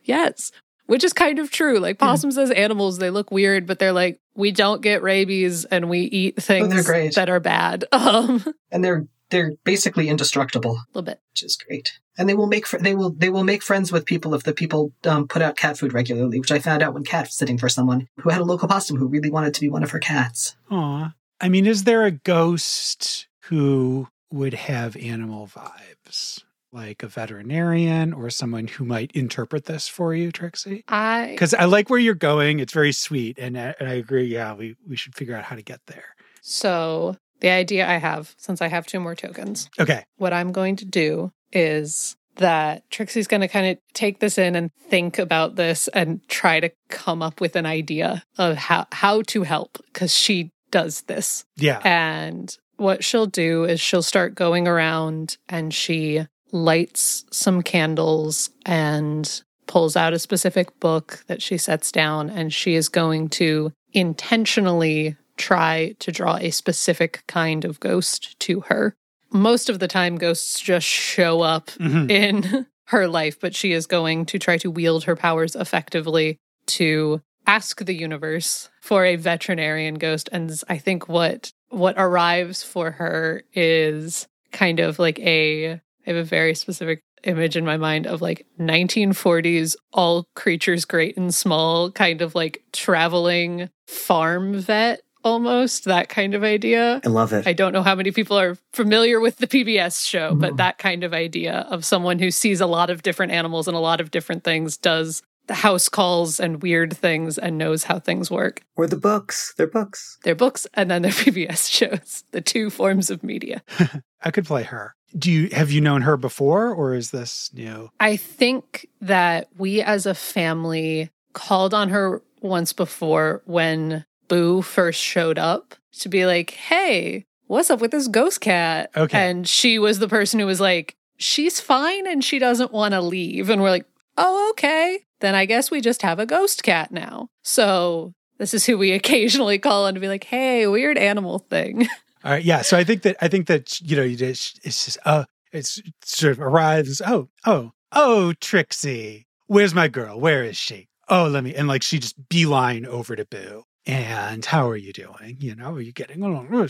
Yes. 0.05 0.53
Which 0.87 1.03
is 1.03 1.13
kind 1.13 1.39
of 1.41 1.51
true. 1.51 1.79
Like 1.81 1.97
Yeah. 2.01 2.07
possums 2.07 2.39
as 2.39 2.51
animals, 2.53 2.99
they 2.99 3.11
look 3.11 3.31
weird, 3.33 3.67
but 3.67 3.79
they're 3.81 3.93
like, 3.93 4.21
we 4.37 4.53
don't 4.53 4.83
get 4.83 5.03
rabies 5.03 5.65
and 5.65 5.91
we 5.91 6.01
eat 6.01 6.41
things 6.41 6.73
Oh, 6.79 6.83
great. 6.85 7.15
that 7.17 7.29
are 7.29 7.41
bad. 7.41 7.85
Um 7.93 8.45
and 8.71 8.85
they're 8.85 9.07
they're 9.31 9.55
basically 9.65 10.09
indestructible, 10.09 10.73
A 10.77 10.87
little 10.95 11.03
bit. 11.03 11.21
which 11.33 11.43
is 11.43 11.57
great. 11.57 11.99
And 12.17 12.29
they 12.29 12.35
will 12.35 12.47
make 12.47 12.65
fr- 12.69 12.79
they 12.79 12.95
will 12.95 13.11
they 13.11 13.29
will 13.29 13.43
make 13.43 13.65
friends 13.65 13.91
with 13.91 14.07
people 14.07 14.33
if 14.35 14.45
the 14.45 14.53
people 14.53 14.93
um, 15.05 15.27
put 15.27 15.43
out 15.43 15.57
cat 15.57 15.77
food 15.77 15.93
regularly, 15.93 16.39
which 16.39 16.53
I 16.53 16.61
found 16.61 16.81
out 16.85 16.95
when 16.95 17.03
Cat 17.03 17.27
was 17.27 17.35
sitting 17.35 17.59
for 17.59 17.69
someone 17.69 18.07
who 18.21 18.31
had 18.31 18.41
a 18.41 18.45
local 18.45 18.69
possum 18.69 18.97
who 18.97 19.09
really 19.09 19.31
wanted 19.31 19.55
to 19.55 19.61
be 19.61 19.69
one 19.69 19.83
of 19.83 19.91
her 19.91 19.99
cats. 19.99 20.55
Aw. 20.71 21.13
I 21.41 21.49
mean, 21.49 21.67
is 21.67 21.83
there 21.83 22.05
a 22.05 22.13
ghost 22.13 23.27
who 23.49 24.07
would 24.31 24.55
have 24.55 24.97
animal 24.97 25.47
vibes? 25.47 26.43
Like 26.73 27.03
a 27.03 27.09
veterinarian 27.09 28.13
or 28.13 28.29
someone 28.29 28.67
who 28.67 28.85
might 28.85 29.13
interpret 29.13 29.65
this 29.65 29.89
for 29.89 30.13
you, 30.15 30.31
Trixie? 30.33 30.85
I 30.89 31.29
Because 31.31 31.55
I 31.55 31.65
like 31.65 31.89
where 31.89 31.99
you're 31.99 32.15
going. 32.15 32.59
It's 32.61 32.73
very 32.73 32.93
sweet. 32.93 33.39
And, 33.39 33.57
I- 33.57 33.75
and 33.81 33.89
I 33.89 33.95
agree. 33.95 34.25
Yeah, 34.27 34.53
we, 34.55 34.77
we 34.87 34.97
should 34.97 35.15
figure 35.15 35.35
out 35.37 35.45
how 35.45 35.57
to 35.57 35.63
get 35.63 35.81
there. 35.87 36.15
so 36.43 37.17
the 37.41 37.51
idea 37.51 37.87
I 37.87 37.97
have, 37.99 38.35
since 38.39 38.63
I 38.63 38.69
have 38.69 38.87
two 38.87 38.99
more 39.01 39.15
tokens, 39.15 39.69
Okay. 39.79 40.05
what 40.17 40.33
I'm 40.33 40.53
going 40.53 40.77
to 40.77 40.85
do 40.87 41.33
is 41.53 42.17
that 42.37 42.89
Trixie's 42.91 43.27
going 43.27 43.41
to 43.43 43.49
kind 43.49 43.67
of 43.67 43.79
take 43.95 44.21
this 44.21 44.39
in 44.39 44.57
and 44.57 44.71
think 44.89 45.19
about 45.19 45.57
this 45.57 45.89
and 45.89 46.27
try 46.29 46.61
to 46.61 46.71
come 46.89 47.23
up 47.23 47.41
with 47.41 47.55
an 47.57 47.65
idea 47.67 48.23
of 48.39 48.57
how 48.57 48.87
how 48.93 49.23
to 49.23 49.43
help 49.45 49.79
because 49.93 50.15
she 50.15 50.51
does 50.71 51.03
this. 51.03 51.45
Yeah. 51.57 51.81
And 51.85 52.55
what 52.77 53.03
she'll 53.05 53.27
do 53.27 53.65
is 53.65 53.81
she'll 53.81 54.03
start 54.03 54.35
going 54.35 54.67
around 54.69 55.37
and 55.49 55.73
she 55.73 56.27
lights 56.53 57.25
some 57.31 57.63
candles 57.63 58.51
and 58.65 59.43
pulls 59.67 59.97
out 59.97 60.13
a 60.13 60.19
specific 60.19 60.79
book 60.79 61.25
that 61.27 61.43
she 61.43 61.59
sets 61.59 61.91
down 61.91 62.31
and 62.31 62.53
she 62.53 62.75
is 62.75 62.89
going 62.89 63.29
to 63.29 63.73
intentionally 63.93 65.17
try 65.37 65.95
to 65.99 66.11
draw 66.13 66.37
a 66.37 66.51
specific 66.51 67.23
kind 67.27 67.65
of 67.65 67.81
ghost 67.81 68.39
to 68.41 68.61
her. 68.61 68.95
Most 69.33 69.69
of 69.69 69.79
the 69.81 69.89
time 69.89 70.17
ghosts 70.17 70.61
just 70.61 70.87
show 70.87 71.43
up 71.43 71.67
Mhm. 71.79 72.11
in 72.11 72.67
her 72.87 73.09
life, 73.09 73.39
but 73.41 73.55
she 73.55 73.73
is 73.73 73.87
going 73.87 74.25
to 74.27 74.39
try 74.39 74.57
to 74.59 74.71
wield 74.71 75.05
her 75.05 75.17
powers 75.17 75.57
effectively 75.57 76.39
to 76.67 77.21
ask 77.47 77.85
the 77.85 77.95
universe 77.95 78.71
for 78.81 79.05
a 79.05 79.17
veterinarian 79.17 79.95
ghost. 79.97 80.29
And 80.33 80.53
I 80.69 80.79
think 80.79 81.09
what 81.09 81.53
what 81.71 81.95
arrives 81.99 82.63
for 82.63 82.91
her 82.93 83.43
is 83.55 84.27
kind 84.53 84.81
of 84.81 84.99
like 84.99 85.19
a 85.21 85.73
I 85.73 85.81
have 86.07 86.17
a 86.17 86.25
very 86.25 86.55
specific 86.55 87.03
image 87.25 87.57
in 87.57 87.65
my 87.65 87.77
mind 87.77 88.07
of 88.07 88.23
like 88.23 88.47
1940s 88.61 89.75
all 89.93 90.27
creatures 90.35 90.85
great 90.85 91.17
and 91.17 91.35
small 91.35 91.91
kind 91.91 92.23
of 92.23 92.35
like 92.35 92.63
traveling 92.73 93.69
farm 93.89 94.55
vet 94.61 95.01
almost 95.25 95.87
that 95.87 96.09
kind 96.09 96.35
of 96.35 96.45
idea 96.45 97.01
I 97.05 97.09
love 97.09 97.33
it. 97.33 97.45
I 97.49 97.53
don't 97.53 97.73
know 97.73 97.83
how 97.83 97.97
many 97.97 98.13
people 98.13 98.39
are 98.39 98.57
familiar 98.73 99.19
with 99.19 99.39
the 99.39 99.49
PBS 99.49 100.07
show, 100.07 100.37
but 100.37 100.53
Mhm. 100.53 100.57
that 100.59 100.79
kind 100.79 101.03
of 101.03 101.13
idea 101.13 101.67
of 101.69 101.85
someone 101.85 102.21
who 102.21 102.31
sees 102.31 102.61
a 102.61 102.67
lot 102.67 102.91
of 102.91 103.03
different 103.03 103.33
animals 103.33 103.67
and 103.67 103.77
a 103.77 103.81
lot 103.81 104.01
of 104.01 104.13
different 104.13 104.45
things, 104.45 104.77
does 104.77 105.23
house 105.55 105.89
calls 105.89 106.41
and 106.41 106.63
weird 106.63 106.97
things, 106.97 107.39
and 107.39 107.57
knows 107.59 107.85
how 107.85 107.99
things 107.99 108.31
work. 108.31 108.63
or 108.77 108.87
the 108.87 108.97
books. 108.97 109.55
They're 109.57 109.67
books. 109.67 110.19
Their 110.25 110.35
books 110.35 110.67
and 110.75 110.91
then 110.91 111.03
their 111.03 111.11
PBS 111.25 111.71
shows, 111.71 112.25
the 112.33 112.41
two 112.41 112.71
forms 112.71 113.11
of 113.11 113.23
media. 113.23 113.63
I 114.23 114.31
could 114.31 114.47
play 114.47 114.65
her. 114.65 114.95
Do 115.17 115.31
you 115.31 115.49
have 115.53 115.71
you 115.71 115.81
known 115.81 116.03
her 116.03 116.17
before 116.17 116.71
or 116.71 116.95
is 116.95 117.11
this 117.11 117.51
new? 117.55 117.91
I 118.01 118.17
think 118.17 118.89
that 119.01 119.49
we 119.57 119.81
as 119.81 120.05
a 120.05 120.15
family 120.15 121.11
called 121.33 121.73
on 121.73 121.89
her 121.91 122.23
once 122.43 122.73
before 122.73 123.43
when 123.47 124.05
Boo 124.29 124.63
first 124.63 125.01
showed 125.01 125.39
up 125.39 125.75
to 126.01 126.09
be 126.09 126.27
like, 126.27 126.51
hey, 126.51 127.25
what's 127.47 127.71
up 127.71 127.81
with 127.81 127.93
this 127.93 128.09
ghost 128.09 128.41
cat? 128.41 128.91
Okay. 128.97 129.31
And 129.31 129.49
she 129.49 129.79
was 129.79 130.01
the 130.01 130.09
person 130.09 130.41
who 130.41 130.47
was 130.47 130.61
like, 130.61 130.97
she's 131.19 131.61
fine 131.61 132.07
and 132.07 132.23
she 132.25 132.39
doesn't 132.39 132.73
want 132.73 132.93
to 132.93 133.01
leave. 133.01 133.49
And 133.49 133.63
we're 133.63 133.71
like, 133.71 133.87
oh, 134.19 134.51
okay. 134.51 135.06
Then 135.21 135.35
I 135.35 135.47
guess 135.47 135.71
we 135.71 135.81
just 135.81 136.03
have 136.03 136.19
a 136.19 136.27
ghost 136.27 136.63
cat 136.63 136.93
now. 136.93 137.29
So 137.43 138.15
this 138.39 138.55
is 138.55 138.67
who 138.67 138.77
we 138.79 138.93
occasionally 138.93 139.59
call 139.59 139.87
on 139.87 139.95
to 139.95 140.01
be 140.01 140.09
like, 140.09 140.25
hey, 140.25 140.67
weird 140.67 140.99
animal 140.99 141.39
thing. 141.39 141.89
All 142.25 142.33
right, 142.33 142.45
yeah. 142.45 142.63
So 142.63 142.77
I 142.77 142.85
think 142.85 143.03
that 143.03 143.17
I 143.21 143.29
think 143.29 143.47
that 143.47 143.81
you 143.81 143.97
know 143.97 144.03
you 144.03 144.17
just 144.17 144.59
it's 144.65 144.85
just 144.85 144.99
uh 145.05 145.25
it's 145.53 145.81
sort 146.03 146.33
of 146.33 146.41
arrives. 146.41 147.01
Oh 147.07 147.29
oh 147.45 147.73
oh 147.93 148.33
Trixie, 148.41 149.27
where's 149.47 149.75
my 149.75 149.87
girl? 149.89 150.19
Where 150.19 150.43
is 150.43 150.57
she? 150.57 150.89
Oh, 151.09 151.29
let 151.29 151.45
me 151.45 151.55
and 151.55 151.69
like 151.69 151.83
she 151.83 151.99
just 152.01 152.29
beeline 152.29 152.85
over 152.85 153.15
to 153.15 153.25
Boo. 153.25 153.63
And 153.89 154.45
how 154.45 154.69
are 154.69 154.77
you 154.77 154.93
doing? 154.93 155.37
You 155.39 155.55
know, 155.55 155.75
are 155.75 155.81
you 155.81 155.93
getting 155.93 156.21
along? 156.25 156.49
Oh, 156.53 156.67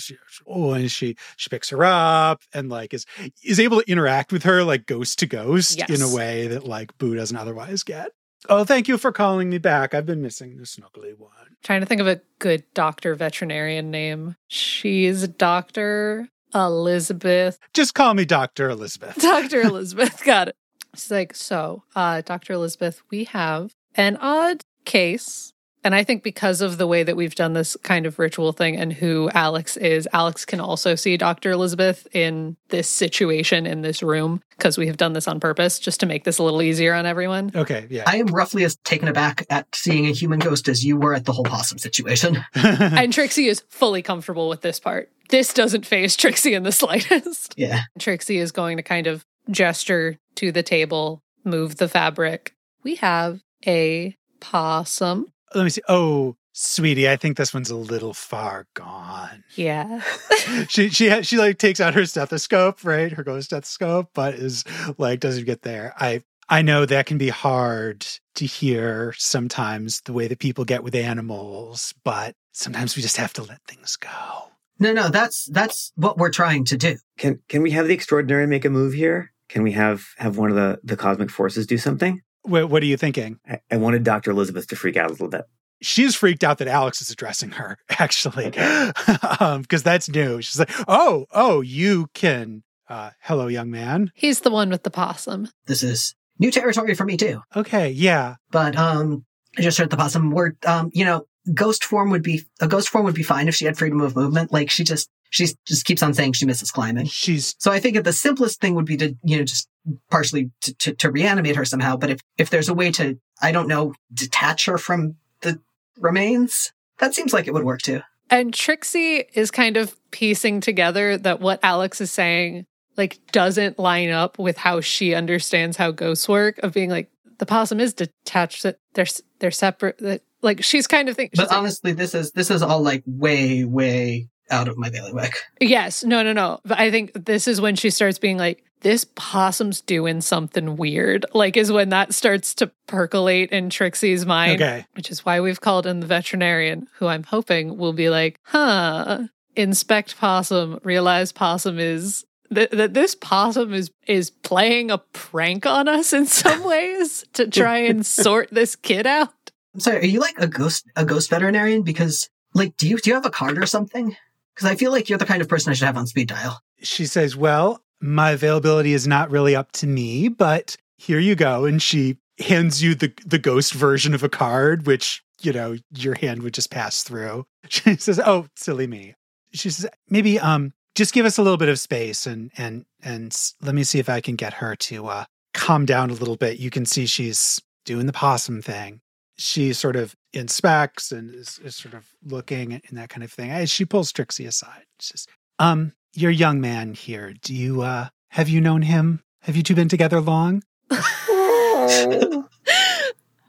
Oh, 0.47 0.73
and 0.73 0.91
she 0.91 1.17
she 1.39 1.49
picks 1.49 1.71
her 1.71 1.83
up 1.83 2.43
and 2.53 2.69
like 2.69 2.93
is 2.93 3.07
is 3.43 3.59
able 3.59 3.81
to 3.81 3.91
interact 3.91 4.33
with 4.33 4.43
her 4.43 4.63
like 4.63 4.85
ghost 4.85 5.19
to 5.21 5.27
ghost 5.27 5.81
in 5.89 6.03
a 6.03 6.15
way 6.15 6.49
that 6.49 6.67
like 6.67 6.99
Boo 6.99 7.15
doesn't 7.15 7.37
otherwise 7.37 7.83
get. 7.83 8.11
Oh, 8.49 8.65
thank 8.65 8.89
you 8.89 8.99
for 8.99 9.13
calling 9.13 9.51
me 9.51 9.59
back. 9.59 9.95
I've 9.95 10.07
been 10.07 10.23
missing 10.23 10.57
the 10.57 10.65
snuggly 10.65 11.17
one. 11.19 11.31
trying 11.63 11.81
to 11.81 11.87
think 11.87 12.01
of 12.01 12.07
a 12.07 12.21
good 12.39 12.65
doctor 12.75 13.15
veterinarian 13.15 13.91
name. 13.91 14.37
She's 14.49 15.27
Dr. 15.29 16.29
Elizabeth. 16.55 17.59
Just 17.75 17.95
call 17.95 18.15
me 18.15 18.25
Dr. 18.25 18.71
Elizabeth. 18.71 19.17
Dr. 19.21 19.61
Elizabeth. 19.63 20.23
Got 20.25 20.49
it. 20.49 20.57
She's 20.95 21.11
like, 21.11 21.35
so, 21.35 21.83
uh, 21.95 22.23
Dr. 22.23 22.55
Elizabeth, 22.55 23.03
we 23.11 23.25
have 23.25 23.75
an 23.95 24.17
odd 24.21 24.63
case. 24.85 25.53
And 25.87 25.95
I 25.95 26.03
think 26.03 26.25
because 26.25 26.63
of 26.63 26.79
the 26.79 26.87
way 26.89 27.05
that 27.05 27.15
we've 27.15 27.37
done 27.37 27.53
this 27.53 27.77
kind 27.85 28.07
of 28.07 28.19
ritual 28.19 28.51
thing 28.51 28.77
and 28.77 28.93
who 28.93 29.31
Alex 29.33 29.77
is, 29.77 30.09
Alex 30.13 30.45
can 30.45 30.59
also 30.59 30.97
see 30.97 31.17
Dr. 31.17 31.53
Elizabeth 31.53 32.09
in 32.13 32.57
this 32.71 32.89
situation 32.89 33.69
in 33.69 33.83
this 33.83 34.03
room 34.03 34.43
because 34.51 34.77
we 34.77 34.89
have 34.89 34.97
done 34.97 35.13
this 35.13 35.29
on 35.29 35.39
purpose 35.39 35.79
just 35.79 36.01
to 36.01 36.07
make 36.07 36.25
this 36.25 36.39
a 36.39 36.43
little 36.43 36.61
easier 36.61 36.93
on 36.93 37.07
everyone. 37.07 37.53
Okay, 37.55 37.87
yeah. 37.89 38.03
I 38.05 38.17
am 38.17 38.27
roughly 38.27 38.65
as 38.65 38.75
taken 38.79 39.07
aback 39.07 39.47
at 39.49 39.73
seeing 39.77 40.07
a 40.07 40.11
human 40.11 40.41
ghost 40.41 40.69
as 40.69 40.85
you 40.85 40.97
were 40.97 41.15
at 41.15 41.25
the 41.25 41.31
whole 41.31 41.45
possum 41.45 41.79
situation. 41.79 42.45
and 42.57 43.13
Trixie 43.13 43.47
is 43.47 43.63
fully 43.69 44.03
comfortable 44.03 44.49
with 44.49 44.63
this 44.63 44.81
part. 44.81 45.09
This 45.29 45.55
doesn't 45.55 45.87
phase 45.87 46.17
Trixie 46.17 46.55
in 46.55 46.65
the 46.65 46.73
slightest. 46.73 47.55
Yeah. 47.57 47.83
Trixie 48.01 48.39
is 48.39 48.51
going 48.51 48.77
to 48.79 48.83
kind 48.83 49.07
of 49.07 49.25
gesture 49.53 50.19
to 50.35 50.51
the 50.51 50.65
table, 50.65 51.23
move 51.45 51.77
the 51.77 51.89
fabric. 51.89 52.57
We 52.83 52.97
have 52.97 53.41
a 53.65 54.17
possum. 54.41 55.33
Let 55.55 55.65
me 55.65 55.71
see. 55.71 55.83
Oh, 55.89 56.37
sweetie, 56.53 57.09
I 57.09 57.17
think 57.17 57.37
this 57.37 57.55
one's 57.55 57.71
a 57.71 57.77
little 57.77 58.15
far 58.15 58.67
gone. 58.75 59.45
Yeah. 59.55 60.03
she 60.69 60.89
she 60.89 61.09
ha- 61.09 61.23
she 61.23 61.37
like 61.37 61.59
takes 61.59 61.81
out 61.81 61.95
her 61.95 62.07
stethoscope, 62.07 62.85
right? 62.85 63.13
Her 63.13 63.23
ghost 63.23 63.47
stethoscope, 63.47 64.11
but 64.15 64.35
is 64.35 64.65
like 64.99 65.21
doesn't 65.21 65.45
get 65.45 65.63
there. 65.63 65.95
I 65.99 66.23
I 66.49 66.63
know 66.63 66.87
that 66.87 67.07
can 67.07 67.19
be 67.19 67.29
hard 67.29 68.07
to 68.37 68.47
hear 68.47 69.15
sometimes 69.17 70.01
the 70.03 70.13
way 70.13 70.29
that 70.29 70.39
people 70.39 70.65
get 70.65 70.85
with 70.85 70.95
animals, 70.95 71.93
but 72.05 72.35
sometimes 72.53 72.97
we 72.97 73.03
just 73.03 73.17
have 73.17 73.33
to 73.35 73.43
let 73.43 73.61
things 73.67 73.97
go. 73.97 74.51
No, 74.79 74.93
no, 74.93 75.09
that's 75.09 75.47
that's 75.47 75.93
what 75.97 76.19
we're 76.19 76.31
trying 76.31 76.65
to 76.67 76.77
do. 76.77 76.97
Can 77.19 77.41
can 77.49 77.63
we 77.63 77.71
have 77.73 77.87
the 77.89 77.95
extraordinary 77.95 78.47
make 78.47 78.65
a 78.65 78.71
move 78.71 78.93
here? 78.93 79.33
Can 79.49 79.63
we 79.63 79.73
have 79.73 80.05
have 80.19 80.37
one 80.39 80.51
of 80.51 80.57
the 80.57 80.81
the 80.85 80.97
cosmic 80.97 81.31
forces 81.31 81.67
do 81.67 81.79
something? 81.79 82.21
What, 82.47 82.71
what 82.71 82.83
are 82.83 82.87
you 82.87 82.97
thinking? 82.97 83.39
I, 83.49 83.61
I 83.71 83.77
wanted 83.77 84.05
Doctor 84.05 84.31
Elizabeth 84.31 84.67
to 84.69 84.77
freak 84.77 84.97
out 84.97 85.09
a 85.09 85.13
little 85.13 85.29
bit. 85.29 85.45
She's 85.83 86.15
freaked 86.15 86.43
out 86.43 86.59
that 86.59 86.69
Alex 86.69 87.03
is 87.03 87.11
addressing 87.11 87.51
her, 87.51 87.77
actually, 87.91 88.51
because 88.51 89.83
that's 89.85 90.09
new. 90.09 90.41
She's 90.41 90.59
like, 90.59 90.71
"Oh, 90.89 91.27
oh, 91.33 91.61
you 91.61 92.09
can." 92.15 92.63
Uh, 92.89 93.11
hello, 93.21 93.49
young 93.49 93.71
man. 93.71 94.11
He's 94.15 94.41
the 94.41 94.51
one 94.51 94.71
with 94.71 94.85
the 94.85 94.91
possum. 94.91 95.49
This 95.67 95.83
is 95.83 96.15
new 96.39 96.51
territory 96.51 96.95
for 96.95 97.05
me 97.05 97.17
too. 97.17 97.43
Okay, 97.55 97.91
yeah, 97.91 98.37
But 98.51 98.77
um 98.77 99.27
I 99.59 99.63
just 99.63 99.79
heard 99.79 99.91
the 99.91 99.97
possum 99.97 100.31
word 100.31 100.57
um, 100.67 100.91
you 100.93 101.05
know, 101.05 101.27
ghost 101.53 101.85
form 101.85 102.11
would 102.11 102.23
be 102.23 102.43
a 102.61 102.69
ghost 102.69 102.89
form 102.89 103.05
would 103.05 103.15
be 103.15 103.23
fine 103.23 103.49
if 103.49 103.55
she 103.55 103.65
had 103.65 103.77
freedom 103.77 104.01
of 104.01 104.17
movement. 104.17 104.53
Like 104.53 104.71
she 104.71 104.85
just 104.85 105.09
she 105.37 105.49
just 105.67 105.85
keeps 105.85 106.03
on 106.03 106.15
saying 106.15 106.33
she 106.33 106.47
misses 106.47 106.71
climbing. 106.71 107.07
She's 107.07 107.55
So 107.59 107.71
I 107.71 107.79
think 107.79 108.03
the 108.03 108.13
simplest 108.13 108.61
thing 108.61 108.75
would 108.75 108.87
be 108.87 108.97
to 108.97 109.15
you 109.23 109.39
know 109.39 109.45
just 109.45 109.69
partially 110.11 110.51
to, 110.63 110.75
to, 110.75 110.95
to 110.95 111.11
reanimate 111.11 111.57
her 111.57 111.65
somehow. 111.65 111.97
But 111.97 112.11
if 112.11 112.21
if 112.39 112.51
there's 112.51 112.69
a 112.69 112.75
way 112.75 112.91
to 112.93 113.19
I 113.43 113.53
don't 113.53 113.69
know 113.69 113.95
detach 114.13 114.67
her 114.67 114.79
from 114.79 115.17
the 115.43 115.61
remains, 115.99 116.73
that 116.99 117.15
seems 117.15 117.33
like 117.33 117.47
it 117.47 117.55
would 117.55 117.65
work 117.65 117.83
too. 117.83 118.01
And 118.29 118.53
Trixie 118.53 119.25
is 119.35 119.51
kind 119.51 119.77
of 119.77 119.95
piecing 120.11 120.61
together 120.61 121.17
that 121.19 121.41
what 121.41 121.61
Alex 121.63 122.01
is 122.01 122.11
saying 122.11 122.67
like 122.97 123.19
doesn't 123.31 123.79
line 123.79 124.11
up 124.11 124.39
with 124.39 124.57
how 124.57 124.81
she 124.81 125.15
understands 125.15 125.77
how 125.77 125.91
ghosts 125.91 126.29
work 126.29 126.59
of 126.59 126.73
being 126.73 126.91
like 126.91 127.11
the 127.39 127.47
possum 127.47 127.79
is 127.79 127.93
detached 127.93 128.63
that 128.63 128.79
they're 128.95 129.07
they're 129.39 129.51
separate 129.51 129.99
that 129.99 130.23
like 130.43 130.63
she's 130.63 130.87
kind 130.87 131.09
of 131.09 131.17
thinking 131.17 131.37
But 131.37 131.53
honestly, 131.53 131.93
this 131.93 132.15
is 132.15 132.33
this 132.33 132.51
is 132.51 132.63
all 132.63 132.81
like 132.81 133.03
way 133.07 133.65
way 133.65 134.29
out 134.51 134.69
of 134.69 134.77
my 134.77 134.91
bailiwick. 134.91 135.35
yes 135.61 136.05
no 136.05 136.23
no 136.23 136.33
no 136.33 136.61
but 136.65 136.79
I 136.79 136.91
think 136.91 137.13
this 137.27 137.49
is 137.49 137.61
when 137.61 137.77
she 137.77 137.91
starts 137.91 138.19
being 138.19 138.39
like 138.39 138.63
this 138.81 139.05
possum's 139.15 139.81
doing 139.81 140.21
something 140.21 140.77
weird 140.77 141.27
like 141.35 141.57
is 141.57 141.73
when 141.73 141.89
that 141.89 142.15
starts 142.15 142.55
to 142.55 142.71
percolate 142.87 143.51
in 143.51 143.71
Trixie's 143.71 144.27
mind 144.27 144.63
okay. 144.63 144.87
which 144.95 145.11
is 145.11 145.25
why 145.25 145.41
we've 145.41 145.61
called 145.61 145.87
in 145.87 146.01
the 146.01 146.07
veterinarian, 146.07 146.89
who 146.99 147.07
I'm 147.07 147.25
hoping 147.25 147.77
will 147.77 147.93
be 147.93 148.09
like, 148.11 148.41
huh, 148.45 149.25
inspect 149.55 150.17
possum, 150.17 150.81
realize 150.85 151.33
possum 151.33 151.79
is 151.79 152.25
that, 152.51 152.71
that 152.71 152.95
this 152.95 153.15
possum 153.15 153.75
is 153.75 153.91
is 154.07 154.31
playing 154.31 154.91
a 154.91 154.99
prank 154.99 155.67
on 155.67 155.89
us 155.89 156.13
in 156.13 156.27
some 156.27 156.63
ways 156.73 157.25
to 157.35 157.49
try 157.49 157.79
and 157.79 158.07
sort 158.07 158.49
this 158.51 158.77
kid 158.77 159.07
out. 159.07 159.33
I'm 159.75 159.81
sorry, 159.81 159.99
are 159.99 160.07
you 160.07 160.21
like 160.21 160.39
a 160.39 160.47
ghost 160.47 160.87
a 160.95 161.05
ghost 161.05 161.31
veterinarian? 161.31 161.83
Because 161.83 162.29
like, 162.55 162.77
do 162.77 162.89
you 162.89 162.99
do 162.99 163.11
you 163.11 163.15
have 163.15 163.27
a 163.27 163.31
card 163.31 163.59
or 163.59 163.67
something? 163.67 164.17
Because 164.57 164.71
I 164.71 164.75
feel 164.75 164.91
like 164.91 165.09
you're 165.11 165.19
the 165.19 165.27
kind 165.27 165.43
of 165.43 165.49
person 165.49 165.71
I 165.71 165.75
should 165.75 165.85
have 165.85 165.99
on 165.99 166.07
speed 166.07 166.29
dial. 166.29 166.61
She 166.81 167.05
says, 167.05 167.37
Well, 167.37 167.83
my 168.01 168.31
availability 168.31 168.95
is 168.95 169.07
not 169.07 169.31
really 169.31 169.55
up 169.55 169.71
to 169.73 169.87
me, 169.87 170.29
but 170.29 170.77
here 170.97 171.19
you 171.19 171.35
go. 171.35 171.67
And 171.67 171.81
she 171.81 172.17
hands 172.39 172.83
you 172.83 172.95
the, 172.95 173.13
the 173.25 173.39
ghost 173.39 173.75
version 173.75 174.15
of 174.15 174.23
a 174.23 174.29
card, 174.31 174.87
which, 174.87 175.23
you 175.43 175.53
know, 175.53 175.77
your 175.95 176.15
hand 176.15 176.43
would 176.43 176.55
just 176.55 176.71
pass 176.71 177.03
through. 177.03 177.47
She 177.69 177.97
says, 177.97 178.21
Oh, 178.25 178.47
silly 178.55 178.87
me. 178.87 179.15
She 179.53 179.71
says, 179.71 179.91
maybe 180.09 180.39
um 180.41 180.73
just 180.95 181.13
give 181.13 181.27
us 181.27 181.37
a 181.37 181.43
little 181.43 181.59
bit 181.59 181.69
of 181.69 181.79
space 181.79 182.27
and 182.27 182.51
and 182.57 182.87
and 183.03 183.37
let 183.61 183.75
me 183.75 183.85
see 183.85 183.99
if 183.99 184.09
I 184.09 184.21
can 184.21 184.37
get 184.37 184.55
her 184.55 184.77
to 184.77 185.07
uh 185.09 185.25
calm 185.53 185.85
down 185.85 186.11
a 186.11 186.15
little 186.15 186.37
bit. 186.37 186.59
You 186.59 186.71
can 186.71 186.87
see 186.87 187.07
she's 187.07 187.61
doing 187.85 188.07
the 188.07 188.13
possum 188.13 188.63
thing. 188.63 189.01
She 189.39 189.73
sort 189.73 189.97
of 189.97 190.17
inspects 190.33 191.13
and 191.13 191.35
is, 191.35 191.59
is 191.63 191.77
sort 191.77 191.95
of 191.95 192.07
looking 192.25 192.73
and 192.73 192.83
that 192.93 193.09
kind 193.09 193.23
of 193.23 193.33
thing. 193.33 193.51
As 193.51 193.71
she 193.71 193.85
pulls 193.85 194.13
Trixie 194.13 194.47
aside, 194.47 194.85
she 194.99 195.09
says, 195.09 195.27
um, 195.59 195.93
your 196.15 196.31
young 196.31 196.61
man 196.61 196.95
here, 196.95 197.35
do 197.43 197.55
you 197.55 197.83
uh 197.83 198.09
have 198.31 198.49
you 198.49 198.61
known 198.61 198.83
him? 198.83 199.23
Have 199.43 199.57
you 199.57 199.63
two 199.63 199.75
been 199.75 199.89
together 199.89 200.21
long? 200.21 200.63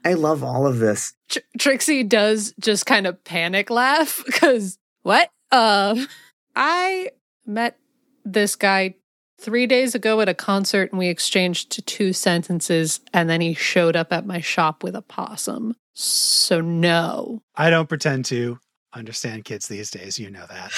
I 0.04 0.14
love 0.14 0.42
all 0.42 0.66
of 0.66 0.78
this. 0.78 1.12
Tr- 1.28 1.38
Trixie 1.58 2.04
does 2.04 2.54
just 2.60 2.86
kind 2.86 3.06
of 3.06 3.22
panic 3.24 3.68
laugh 3.68 4.22
because 4.24 4.78
what? 5.02 5.30
Um, 5.50 6.08
I 6.54 7.10
met 7.46 7.78
this 8.24 8.56
guy 8.56 8.94
three 9.38 9.66
days 9.66 9.94
ago 9.94 10.20
at 10.20 10.28
a 10.28 10.34
concert 10.34 10.90
and 10.90 10.98
we 10.98 11.08
exchanged 11.08 11.86
two 11.86 12.12
sentences, 12.12 13.00
and 13.12 13.30
then 13.30 13.40
he 13.40 13.54
showed 13.54 13.96
up 13.96 14.12
at 14.12 14.26
my 14.26 14.40
shop 14.40 14.82
with 14.82 14.94
a 14.94 15.02
possum. 15.02 15.74
So 15.94 16.60
no. 16.60 17.42
I 17.56 17.70
don't 17.70 17.88
pretend 17.88 18.24
to 18.26 18.58
understand 18.94 19.44
kids 19.44 19.68
these 19.68 19.90
days, 19.90 20.18
you 20.18 20.30
know 20.30 20.46
that. 20.48 20.72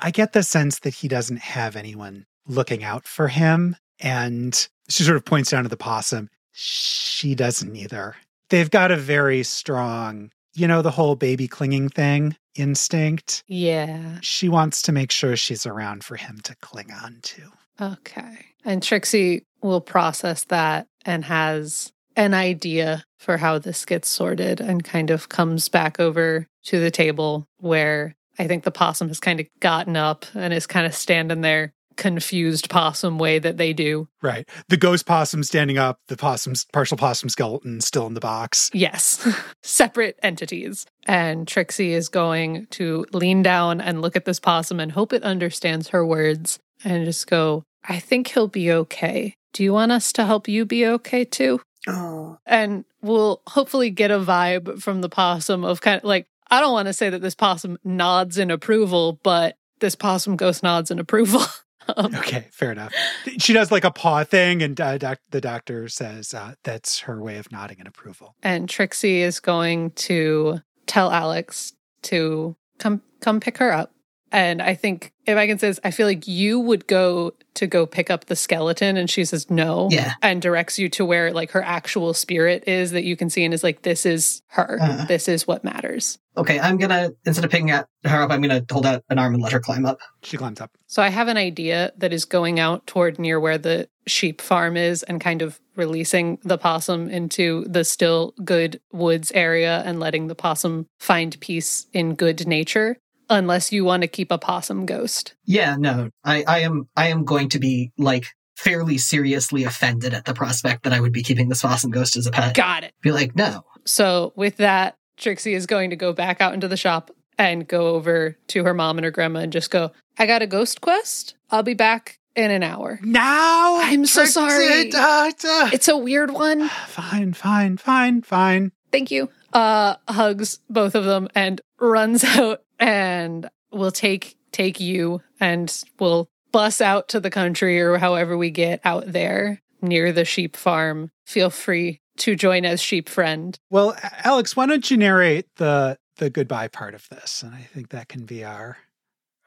I 0.00 0.10
get 0.10 0.32
the 0.32 0.42
sense 0.42 0.80
that 0.80 0.94
he 0.94 1.08
doesn't 1.08 1.40
have 1.40 1.76
anyone 1.76 2.26
looking 2.46 2.82
out 2.84 3.06
for 3.06 3.28
him. 3.28 3.76
And 4.00 4.54
she 4.88 5.02
sort 5.02 5.16
of 5.16 5.24
points 5.24 5.50
down 5.50 5.64
to 5.64 5.68
the 5.68 5.76
possum. 5.76 6.30
She 6.52 7.34
doesn't 7.34 7.76
either. 7.76 8.16
They've 8.48 8.70
got 8.70 8.90
a 8.90 8.96
very 8.96 9.42
strong, 9.42 10.30
you 10.54 10.66
know, 10.66 10.82
the 10.82 10.90
whole 10.90 11.16
baby 11.16 11.46
clinging 11.46 11.90
thing 11.90 12.36
instinct. 12.56 13.44
Yeah. 13.46 14.18
She 14.22 14.48
wants 14.48 14.82
to 14.82 14.92
make 14.92 15.12
sure 15.12 15.36
she's 15.36 15.66
around 15.66 16.02
for 16.02 16.16
him 16.16 16.40
to 16.44 16.56
cling 16.56 16.90
on 16.92 17.18
to. 17.22 17.52
Okay. 17.80 18.38
And 18.64 18.82
Trixie 18.82 19.44
will 19.62 19.80
process 19.80 20.44
that 20.44 20.86
and 21.04 21.24
has 21.24 21.92
an 22.16 22.34
idea 22.34 23.04
for 23.18 23.36
how 23.36 23.58
this 23.58 23.84
gets 23.84 24.08
sorted 24.08 24.60
and 24.60 24.84
kind 24.84 25.10
of 25.10 25.28
comes 25.28 25.68
back 25.68 25.98
over 26.00 26.46
to 26.64 26.80
the 26.80 26.90
table 26.90 27.46
where 27.58 28.14
I 28.38 28.46
think 28.46 28.64
the 28.64 28.70
possum 28.70 29.08
has 29.08 29.20
kind 29.20 29.40
of 29.40 29.46
gotten 29.60 29.96
up 29.96 30.26
and 30.34 30.52
is 30.52 30.66
kind 30.66 30.86
of 30.86 30.94
standing 30.94 31.40
there 31.40 31.72
confused 31.96 32.70
possum 32.70 33.18
way 33.18 33.38
that 33.38 33.58
they 33.58 33.74
do. 33.74 34.08
Right. 34.22 34.48
The 34.68 34.78
ghost 34.78 35.04
possum 35.04 35.42
standing 35.44 35.76
up, 35.76 35.98
the 36.08 36.16
possum's 36.16 36.64
partial 36.72 36.96
possum 36.96 37.28
skeleton 37.28 37.82
still 37.82 38.06
in 38.06 38.14
the 38.14 38.20
box. 38.20 38.70
Yes, 38.72 39.28
separate 39.62 40.18
entities. 40.22 40.86
And 41.06 41.46
Trixie 41.46 41.92
is 41.92 42.08
going 42.08 42.66
to 42.70 43.04
lean 43.12 43.42
down 43.42 43.82
and 43.82 44.00
look 44.00 44.16
at 44.16 44.24
this 44.24 44.40
possum 44.40 44.80
and 44.80 44.92
hope 44.92 45.12
it 45.12 45.22
understands 45.22 45.88
her 45.88 46.04
words 46.06 46.58
and 46.84 47.04
just 47.04 47.26
go, 47.26 47.64
I 47.88 47.98
think 47.98 48.28
he'll 48.28 48.48
be 48.48 48.70
okay. 48.72 49.34
Do 49.52 49.62
you 49.64 49.72
want 49.72 49.92
us 49.92 50.12
to 50.14 50.24
help 50.24 50.48
you 50.48 50.64
be 50.64 50.86
okay 50.86 51.24
too? 51.24 51.60
Oh, 51.88 52.38
and 52.46 52.84
we'll 53.02 53.40
hopefully 53.48 53.90
get 53.90 54.10
a 54.10 54.18
vibe 54.18 54.82
from 54.82 55.00
the 55.00 55.08
possum 55.08 55.64
of 55.64 55.80
kind 55.80 55.96
of 55.98 56.04
like 56.04 56.26
I 56.50 56.60
don't 56.60 56.72
want 56.72 56.86
to 56.86 56.92
say 56.92 57.10
that 57.10 57.22
this 57.22 57.34
possum 57.34 57.78
nods 57.84 58.36
in 58.38 58.50
approval, 58.50 59.18
but 59.22 59.56
this 59.80 59.94
possum 59.94 60.36
ghost 60.36 60.62
nods 60.62 60.90
in 60.90 60.98
approval. 60.98 61.42
Um, 61.96 62.14
Okay, 62.14 62.46
fair 62.52 62.70
enough. 62.70 62.92
She 63.38 63.52
does 63.52 63.72
like 63.72 63.82
a 63.84 63.90
paw 63.90 64.22
thing, 64.22 64.62
and 64.62 64.80
uh, 64.80 64.96
doc- 64.98 65.18
the 65.30 65.40
doctor 65.40 65.88
says 65.88 66.32
uh, 66.34 66.54
that's 66.62 67.00
her 67.00 67.20
way 67.20 67.38
of 67.38 67.50
nodding 67.50 67.78
in 67.80 67.86
approval. 67.88 68.36
and 68.44 68.68
Trixie 68.68 69.22
is 69.22 69.40
going 69.40 69.90
to 69.92 70.60
tell 70.86 71.10
Alex 71.10 71.72
to 72.02 72.54
come 72.78 73.02
come 73.20 73.40
pick 73.40 73.58
her 73.58 73.72
up. 73.72 73.92
And 74.30 74.62
I 74.62 74.74
think 74.74 75.12
if 75.26 75.36
I 75.36 75.48
can 75.48 75.58
say 75.58 75.68
this, 75.68 75.80
I 75.82 75.90
feel 75.90 76.06
like 76.06 76.28
you 76.28 76.60
would 76.60 76.86
go 76.86 77.32
to 77.54 77.66
go 77.66 77.86
pick 77.86 78.10
up 78.10 78.26
the 78.26 78.36
skeleton, 78.36 78.96
and 78.96 79.08
she 79.10 79.24
says 79.24 79.50
no, 79.50 79.88
Yeah. 79.90 80.12
and 80.22 80.40
directs 80.40 80.78
you 80.78 80.88
to 80.90 81.04
where 81.04 81.32
like 81.32 81.50
her 81.52 81.62
actual 81.62 82.14
spirit 82.14 82.64
is 82.66 82.90
that 82.92 83.04
you 83.04 83.16
can 83.16 83.30
see, 83.30 83.44
and 83.44 83.52
is 83.54 83.62
like 83.64 83.82
this 83.82 84.06
is 84.06 84.42
her, 84.48 84.78
Uh. 84.80 85.04
this 85.06 85.28
is 85.28 85.46
what 85.46 85.64
matters. 85.64 86.18
Okay, 86.36 86.58
I'm 86.60 86.76
gonna 86.78 87.10
instead 87.26 87.44
of 87.44 87.50
picking 87.50 87.70
at 87.70 87.86
her 88.04 88.22
up, 88.22 88.30
I'm 88.30 88.40
gonna 88.40 88.64
hold 88.70 88.86
out 88.86 89.02
an 89.10 89.18
arm 89.18 89.34
and 89.34 89.42
let 89.42 89.52
her 89.52 89.60
climb 89.60 89.84
up. 89.84 89.98
She 90.22 90.36
climbs 90.36 90.60
up. 90.60 90.70
So 90.86 91.02
I 91.02 91.08
have 91.08 91.28
an 91.28 91.36
idea 91.36 91.92
that 91.98 92.12
is 92.12 92.24
going 92.24 92.58
out 92.60 92.86
toward 92.86 93.18
near 93.18 93.38
where 93.40 93.58
the 93.58 93.88
sheep 94.06 94.40
farm 94.40 94.76
is 94.76 95.02
and 95.04 95.20
kind 95.20 95.42
of 95.42 95.60
releasing 95.76 96.38
the 96.42 96.58
possum 96.58 97.08
into 97.08 97.64
the 97.68 97.84
still 97.84 98.34
good 98.44 98.80
woods 98.92 99.30
area 99.34 99.82
and 99.84 99.98
letting 100.00 100.26
the 100.28 100.34
possum 100.34 100.86
find 100.98 101.38
peace 101.40 101.86
in 101.92 102.14
good 102.14 102.46
nature 102.46 102.96
unless 103.30 103.72
you 103.72 103.84
want 103.84 104.02
to 104.02 104.08
keep 104.08 104.30
a 104.30 104.36
possum 104.38 104.84
ghost. 104.84 105.34
Yeah, 105.46 105.76
no, 105.78 106.10
I, 106.24 106.44
I 106.46 106.58
am 106.60 106.88
I 106.96 107.08
am 107.08 107.24
going 107.24 107.48
to 107.50 107.58
be 107.58 107.92
like 107.96 108.26
fairly 108.56 108.98
seriously 108.98 109.64
offended 109.64 110.12
at 110.12 110.26
the 110.26 110.34
prospect 110.34 110.82
that 110.82 110.92
I 110.92 111.00
would 111.00 111.12
be 111.12 111.22
keeping 111.22 111.48
this 111.48 111.62
possum 111.62 111.90
ghost 111.90 112.16
as 112.16 112.26
a 112.26 112.30
pet. 112.30 112.54
Got 112.54 112.84
it. 112.84 112.92
Be 113.00 113.10
like, 113.12 113.34
no. 113.34 113.64
So 113.86 114.34
with 114.36 114.58
that, 114.58 114.96
Trixie 115.16 115.54
is 115.54 115.64
going 115.64 115.90
to 115.90 115.96
go 115.96 116.12
back 116.12 116.42
out 116.42 116.52
into 116.52 116.68
the 116.68 116.76
shop 116.76 117.10
and 117.38 117.66
go 117.66 117.94
over 117.94 118.36
to 118.48 118.64
her 118.64 118.74
mom 118.74 118.98
and 118.98 119.04
her 119.06 119.10
grandma 119.10 119.40
and 119.40 119.52
just 119.52 119.70
go, 119.70 119.92
I 120.18 120.26
got 120.26 120.42
a 120.42 120.46
ghost 120.46 120.82
quest. 120.82 121.36
I'll 121.50 121.62
be 121.62 121.72
back 121.72 122.18
in 122.36 122.50
an 122.50 122.62
hour. 122.62 123.00
Now 123.02 123.78
I'm 123.80 124.04
so 124.04 124.20
Trixie, 124.22 124.32
sorry. 124.32 124.90
doctor. 124.90 125.74
It's 125.74 125.88
a 125.88 125.96
weird 125.96 126.30
one. 126.30 126.68
Fine, 126.88 127.32
fine, 127.32 127.76
fine, 127.78 128.20
fine. 128.22 128.72
thank 128.92 129.10
you 129.10 129.30
uh 129.52 129.96
hugs 130.08 130.60
both 130.68 130.94
of 130.94 131.04
them 131.04 131.28
and 131.34 131.60
runs 131.80 132.22
out 132.36 132.62
and 132.80 133.48
we'll 133.70 133.92
take 133.92 134.36
take 134.52 134.80
you 134.80 135.22
and 135.38 135.84
we'll 136.00 136.28
bus 136.50 136.80
out 136.80 137.08
to 137.08 137.20
the 137.20 137.30
country 137.30 137.80
or 137.80 137.98
however 137.98 138.36
we 138.36 138.50
get 138.50 138.80
out 138.84 139.04
there 139.06 139.62
near 139.80 140.12
the 140.12 140.24
sheep 140.24 140.56
farm 140.56 141.10
feel 141.24 141.50
free 141.50 142.00
to 142.16 142.34
join 142.34 142.64
as 142.64 142.80
sheep 142.80 143.08
friend 143.08 143.58
Well, 143.70 143.96
Alex, 144.24 144.56
why 144.56 144.66
don't 144.66 144.90
you 144.90 144.96
narrate 144.96 145.46
the 145.56 145.96
the 146.16 146.30
goodbye 146.30 146.68
part 146.68 146.94
of 146.94 147.08
this? 147.08 147.42
And 147.42 147.54
I 147.54 147.62
think 147.62 147.88
that 147.88 148.08
can 148.08 148.24
be 148.26 148.44
our 148.44 148.76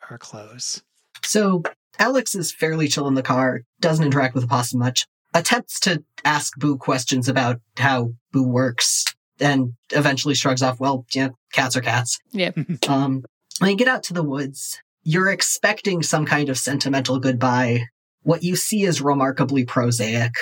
our 0.10 0.18
close. 0.18 0.82
So 1.24 1.64
Alex 2.00 2.36
is 2.36 2.52
fairly 2.52 2.88
chill 2.88 3.08
in 3.08 3.14
the 3.14 3.22
car, 3.22 3.62
doesn't 3.80 4.06
interact 4.06 4.34
with 4.34 4.44
the 4.44 4.48
possum 4.48 4.80
much, 4.80 5.06
attempts 5.34 5.80
to 5.82 6.04
ask 6.26 6.58
Boo 6.58 6.78
questions 6.78 7.30
about 7.30 7.62
how 7.78 8.14
Boo 8.32 8.48
works, 8.48 9.06
and 9.44 9.74
eventually 9.92 10.36
shrugs 10.36 10.64
off, 10.64 10.80
well, 10.80 11.06
yeah, 11.14 11.30
cats 11.52 11.76
are 11.76 11.82
cats. 11.82 12.20
Yeah. 12.32 12.52
um, 12.88 13.24
when 13.60 13.72
you 13.72 13.78
get 13.78 13.88
out 13.88 14.04
to 14.04 14.14
the 14.14 14.24
woods, 14.24 14.80
you're 15.04 15.30
expecting 15.30 16.02
some 16.02 16.26
kind 16.26 16.50
of 16.50 16.58
sentimental 16.58 17.20
goodbye. 17.20 17.84
What 18.24 18.44
you 18.44 18.56
see 18.56 18.84
is 18.84 19.02
remarkably 19.02 19.66
prosaic. 19.66 20.34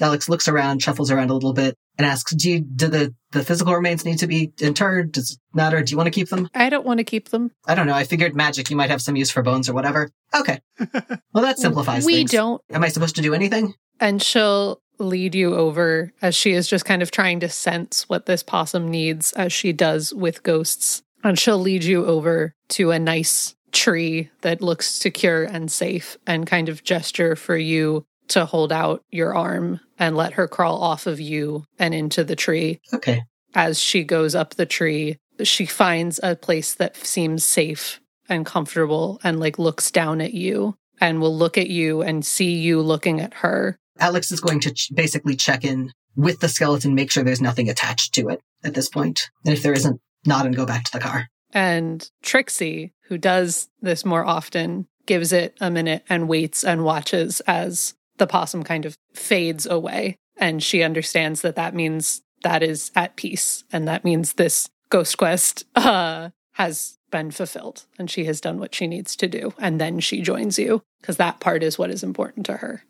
Alex 0.00 0.28
looks 0.28 0.48
around, 0.48 0.82
shuffles 0.82 1.10
around 1.10 1.30
a 1.30 1.34
little 1.34 1.52
bit, 1.54 1.74
and 1.96 2.06
asks, 2.06 2.34
"Do 2.34 2.50
you, 2.50 2.60
do 2.60 2.88
the 2.88 3.14
the 3.32 3.42
physical 3.42 3.74
remains 3.74 4.04
need 4.04 4.18
to 4.18 4.26
be 4.26 4.52
interred? 4.60 5.12
Does 5.12 5.32
it 5.32 5.38
matter? 5.54 5.82
Do 5.82 5.90
you 5.90 5.96
want 5.96 6.06
to 6.06 6.10
keep 6.10 6.28
them?" 6.28 6.50
I 6.54 6.68
don't 6.68 6.84
want 6.84 6.98
to 6.98 7.04
keep 7.04 7.30
them. 7.30 7.50
I 7.66 7.74
don't 7.74 7.86
know. 7.86 7.94
I 7.94 8.04
figured 8.04 8.34
magic. 8.34 8.68
You 8.68 8.76
might 8.76 8.90
have 8.90 9.00
some 9.00 9.16
use 9.16 9.30
for 9.30 9.42
bones 9.42 9.68
or 9.68 9.74
whatever. 9.74 10.10
Okay. 10.34 10.60
Well, 11.32 11.44
that 11.44 11.58
simplifies 11.58 12.06
we 12.06 12.14
things. 12.14 12.30
don't. 12.30 12.62
Am 12.72 12.82
I 12.82 12.88
supposed 12.88 13.16
to 13.16 13.22
do 13.22 13.34
anything? 13.34 13.74
And 14.00 14.22
she'll 14.22 14.80
lead 14.98 15.34
you 15.34 15.54
over 15.54 16.12
as 16.22 16.34
she 16.34 16.52
is 16.52 16.68
just 16.68 16.84
kind 16.84 17.02
of 17.02 17.10
trying 17.10 17.40
to 17.40 17.48
sense 17.48 18.08
what 18.08 18.26
this 18.26 18.42
possum 18.42 18.88
needs, 18.88 19.32
as 19.32 19.52
she 19.52 19.72
does 19.72 20.12
with 20.14 20.42
ghosts. 20.42 21.02
And 21.24 21.38
she'll 21.38 21.58
lead 21.58 21.84
you 21.84 22.06
over 22.06 22.54
to 22.70 22.90
a 22.90 22.98
nice 22.98 23.54
tree 23.72 24.30
that 24.42 24.62
looks 24.62 24.88
secure 24.88 25.44
and 25.44 25.70
safe 25.70 26.16
and 26.26 26.46
kind 26.46 26.68
of 26.68 26.84
gesture 26.84 27.36
for 27.36 27.56
you 27.56 28.04
to 28.28 28.44
hold 28.44 28.72
out 28.72 29.02
your 29.10 29.34
arm 29.34 29.80
and 29.98 30.16
let 30.16 30.34
her 30.34 30.48
crawl 30.48 30.82
off 30.82 31.06
of 31.06 31.20
you 31.20 31.64
and 31.78 31.94
into 31.94 32.24
the 32.24 32.36
tree. 32.36 32.80
Okay. 32.92 33.22
As 33.54 33.78
she 33.80 34.04
goes 34.04 34.34
up 34.34 34.54
the 34.54 34.66
tree, 34.66 35.18
she 35.42 35.66
finds 35.66 36.20
a 36.22 36.36
place 36.36 36.74
that 36.74 36.96
seems 36.96 37.44
safe 37.44 38.00
and 38.28 38.44
comfortable 38.44 39.20
and 39.22 39.38
like 39.38 39.58
looks 39.58 39.90
down 39.90 40.20
at 40.20 40.34
you 40.34 40.74
and 41.00 41.20
will 41.20 41.36
look 41.36 41.58
at 41.58 41.68
you 41.68 42.02
and 42.02 42.24
see 42.24 42.54
you 42.54 42.80
looking 42.80 43.20
at 43.20 43.34
her. 43.34 43.78
Alex 43.98 44.30
is 44.30 44.40
going 44.40 44.60
to 44.60 44.72
ch- 44.72 44.90
basically 44.94 45.36
check 45.36 45.64
in 45.64 45.92
with 46.16 46.40
the 46.40 46.48
skeleton, 46.48 46.94
make 46.94 47.10
sure 47.10 47.22
there's 47.22 47.40
nothing 47.40 47.68
attached 47.68 48.14
to 48.14 48.28
it 48.28 48.40
at 48.64 48.74
this 48.74 48.88
point. 48.88 49.30
And 49.44 49.54
if 49.54 49.62
there 49.62 49.72
isn't, 49.72 50.00
nod 50.24 50.46
and 50.46 50.56
go 50.56 50.66
back 50.66 50.84
to 50.84 50.92
the 50.92 51.00
car. 51.00 51.28
And 51.52 52.08
Trixie, 52.22 52.92
who 53.04 53.18
does 53.18 53.68
this 53.80 54.04
more 54.04 54.24
often, 54.24 54.86
gives 55.06 55.32
it 55.32 55.56
a 55.60 55.70
minute 55.70 56.04
and 56.08 56.28
waits 56.28 56.64
and 56.64 56.84
watches 56.84 57.40
as 57.40 57.94
the 58.18 58.26
possum 58.26 58.62
kind 58.62 58.84
of 58.84 58.96
fades 59.14 59.66
away. 59.66 60.16
And 60.36 60.62
she 60.62 60.82
understands 60.82 61.42
that 61.42 61.56
that 61.56 61.74
means 61.74 62.22
that 62.42 62.62
is 62.62 62.90
at 62.94 63.16
peace. 63.16 63.64
And 63.72 63.86
that 63.88 64.04
means 64.04 64.34
this 64.34 64.68
ghost 64.90 65.16
quest 65.16 65.64
uh, 65.74 66.30
has 66.52 66.98
been 67.10 67.30
fulfilled 67.30 67.86
and 67.98 68.10
she 68.10 68.24
has 68.24 68.40
done 68.40 68.58
what 68.58 68.74
she 68.74 68.86
needs 68.86 69.16
to 69.16 69.28
do. 69.28 69.54
And 69.58 69.80
then 69.80 70.00
she 70.00 70.20
joins 70.20 70.58
you 70.58 70.82
because 71.00 71.16
that 71.16 71.40
part 71.40 71.62
is 71.62 71.78
what 71.78 71.90
is 71.90 72.02
important 72.02 72.46
to 72.46 72.58
her. 72.58 72.82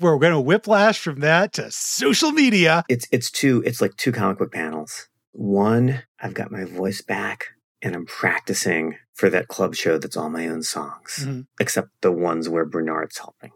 We're 0.00 0.18
going 0.18 0.32
to 0.32 0.40
whiplash 0.40 0.98
from 0.98 1.20
that 1.20 1.52
to 1.54 1.70
social 1.70 2.32
media. 2.32 2.84
It's 2.88 3.06
it's 3.12 3.30
two 3.30 3.62
it's 3.66 3.80
like 3.80 3.96
two 3.96 4.12
comic 4.12 4.38
book 4.38 4.52
panels. 4.52 5.08
One, 5.32 6.02
I've 6.20 6.34
got 6.34 6.50
my 6.50 6.64
voice 6.64 7.02
back 7.02 7.48
and 7.82 7.94
I'm 7.94 8.06
practicing 8.06 8.96
for 9.14 9.28
that 9.30 9.48
club 9.48 9.74
show 9.74 9.98
that's 9.98 10.16
all 10.16 10.30
my 10.30 10.48
own 10.48 10.62
songs, 10.62 11.20
Mhm. 11.26 11.46
except 11.60 11.88
the 12.00 12.12
ones 12.12 12.48
where 12.48 12.64
Bernard's 12.64 13.18
helping. 13.18 13.50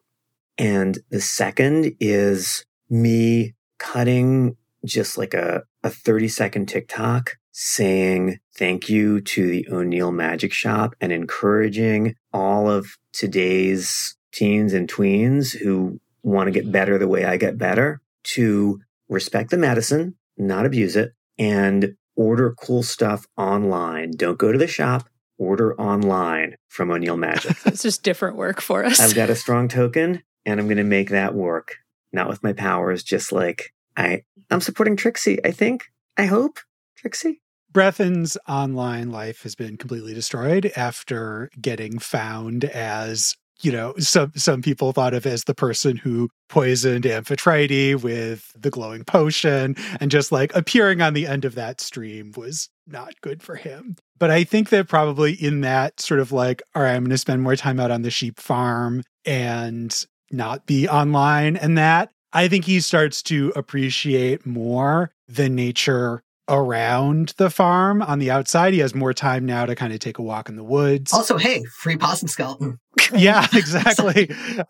And 0.59 0.99
the 1.11 1.21
second 1.21 1.95
is 1.99 2.65
me 2.91 3.55
cutting 3.79 4.57
just 4.85 5.17
like 5.19 5.35
a, 5.35 5.63
a 5.83 5.91
30 5.91 6.29
second 6.29 6.67
TikTok 6.67 7.37
saying 7.53 8.39
thank 8.57 8.89
you 8.89 9.21
to 9.23 9.47
the 9.49 9.67
O'Neill 9.71 10.13
Magic 10.13 10.53
Shop 10.53 10.95
and 11.01 11.11
encouraging 11.13 12.15
all 12.33 12.69
of 12.71 12.99
today's 13.13 14.17
teens 14.33 14.73
and 14.73 14.89
tweens 14.93 15.57
who 15.57 16.01
want 16.25 16.49
to 16.49 16.51
get 16.51 16.73
better 16.73 16.99
the 16.99 17.07
way 17.07 17.25
I 17.25 17.37
get 17.37 17.59
better 17.59 18.01
to 18.25 18.81
respect 19.09 19.51
the 19.51 19.59
medicine, 19.59 20.17
not 20.37 20.67
abuse 20.67 20.97
it, 20.97 21.13
and 21.39 21.95
order 22.17 22.55
cool 22.55 22.83
stuff 22.83 23.27
online. 23.37 24.13
Don't 24.17 24.39
go 24.39 24.51
to 24.51 24.59
the 24.59 24.67
shop, 24.67 25.09
order 25.39 25.79
online 25.81 26.57
from 26.69 26.91
O'Neill 26.91 27.17
Magic. 27.17 27.57
It's 27.67 27.83
just 27.83 28.03
different 28.03 28.37
work 28.37 28.61
for 28.61 28.85
us. 28.85 29.01
I've 29.01 29.15
got 29.15 29.31
a 29.31 29.37
strong 29.37 29.69
token 29.69 30.23
and 30.47 30.59
I'm 30.59 30.67
going 30.67 30.79
to 30.79 30.85
make 30.85 31.11
that 31.11 31.35
work. 31.35 31.77
Not 32.13 32.29
with 32.29 32.43
my 32.43 32.53
powers, 32.53 33.03
just 33.03 33.33
like 33.33 33.73
I, 33.97 34.23
I'm 34.51 34.61
supporting 34.61 34.97
Trixie, 34.97 35.45
I 35.45 35.51
think. 35.51 35.85
I 36.17 36.27
hope. 36.27 36.61
Trixie? 36.97 37.41
Brethyn's 37.73 38.39
online 38.49 39.11
life 39.11 39.43
has 39.43 39.57
been 39.57 39.77
completely 39.77 40.15
destroyed 40.15 40.71
after 40.77 41.51
getting 41.61 41.99
found 41.99 42.65
as, 42.65 43.37
you 43.65 43.73
know, 43.73 43.95
some 43.99 44.33
some 44.37 44.63
people 44.63 44.93
thought 44.93 45.15
of 45.15 45.27
as 45.27 45.45
the 45.45 45.55
person 45.55 45.97
who 45.97 46.29
poisoned 46.49 47.05
Amphitrite 47.05 48.03
with 48.03 48.53
the 48.61 48.71
glowing 48.71 49.05
potion 49.05 49.75
and 50.01 50.11
just 50.11 50.31
like 50.31 50.55
appearing 50.55 51.01
on 51.01 51.15
the 51.15 51.27
end 51.27 51.45
of 51.45 51.55
that 51.55 51.81
stream 51.81 52.33
was 52.37 52.69
not 52.87 53.15
good 53.23 53.43
for 53.43 53.57
him. 53.57 53.97
But 54.19 54.31
I 54.31 54.45
think 54.45 54.69
that 54.69 54.89
probably 54.89 55.33
in 55.33 55.63
that 55.63 56.01
sort 56.01 56.21
of 56.21 56.31
like, 56.33 56.63
all 56.75 56.83
right, 56.83 56.95
I'm 56.95 57.03
going 57.03 57.11
to 57.11 57.19
spend 57.19 57.43
more 57.43 57.57
time 57.57 57.81
out 57.81 57.91
on 57.91 58.03
the 58.03 58.11
sheep 58.11 58.39
farm 58.39 59.03
and 59.25 60.05
not 60.31 60.67
be 60.67 60.89
online 60.89 61.57
and 61.57 61.79
that, 61.79 62.11
I 62.33 62.49
think 62.49 62.65
he 62.65 62.81
starts 62.81 63.23
to 63.25 63.53
appreciate 63.55 64.45
more 64.45 65.13
the 65.29 65.49
nature 65.49 66.24
around 66.49 67.35
the 67.37 67.51
farm 67.51 68.03
on 68.03 68.19
the 68.19 68.31
outside. 68.31 68.75
He 68.75 68.81
has 68.81 68.95
more 68.95 69.15
time 69.15 69.47
now 69.47 69.67
to 69.67 69.75
kind 69.75 69.93
of 69.93 70.01
take 70.01 70.19
a 70.19 70.23
walk 70.23 70.49
in 70.49 70.57
the 70.57 70.65
woods. 70.65 71.13
Also, 71.13 71.39
hey, 71.39 71.65
free 71.65 71.97
possum 71.97 72.29
skeleton. 72.29 72.79
yeah, 73.15 73.47
exactly. 73.53 74.31
and 74.31 74.65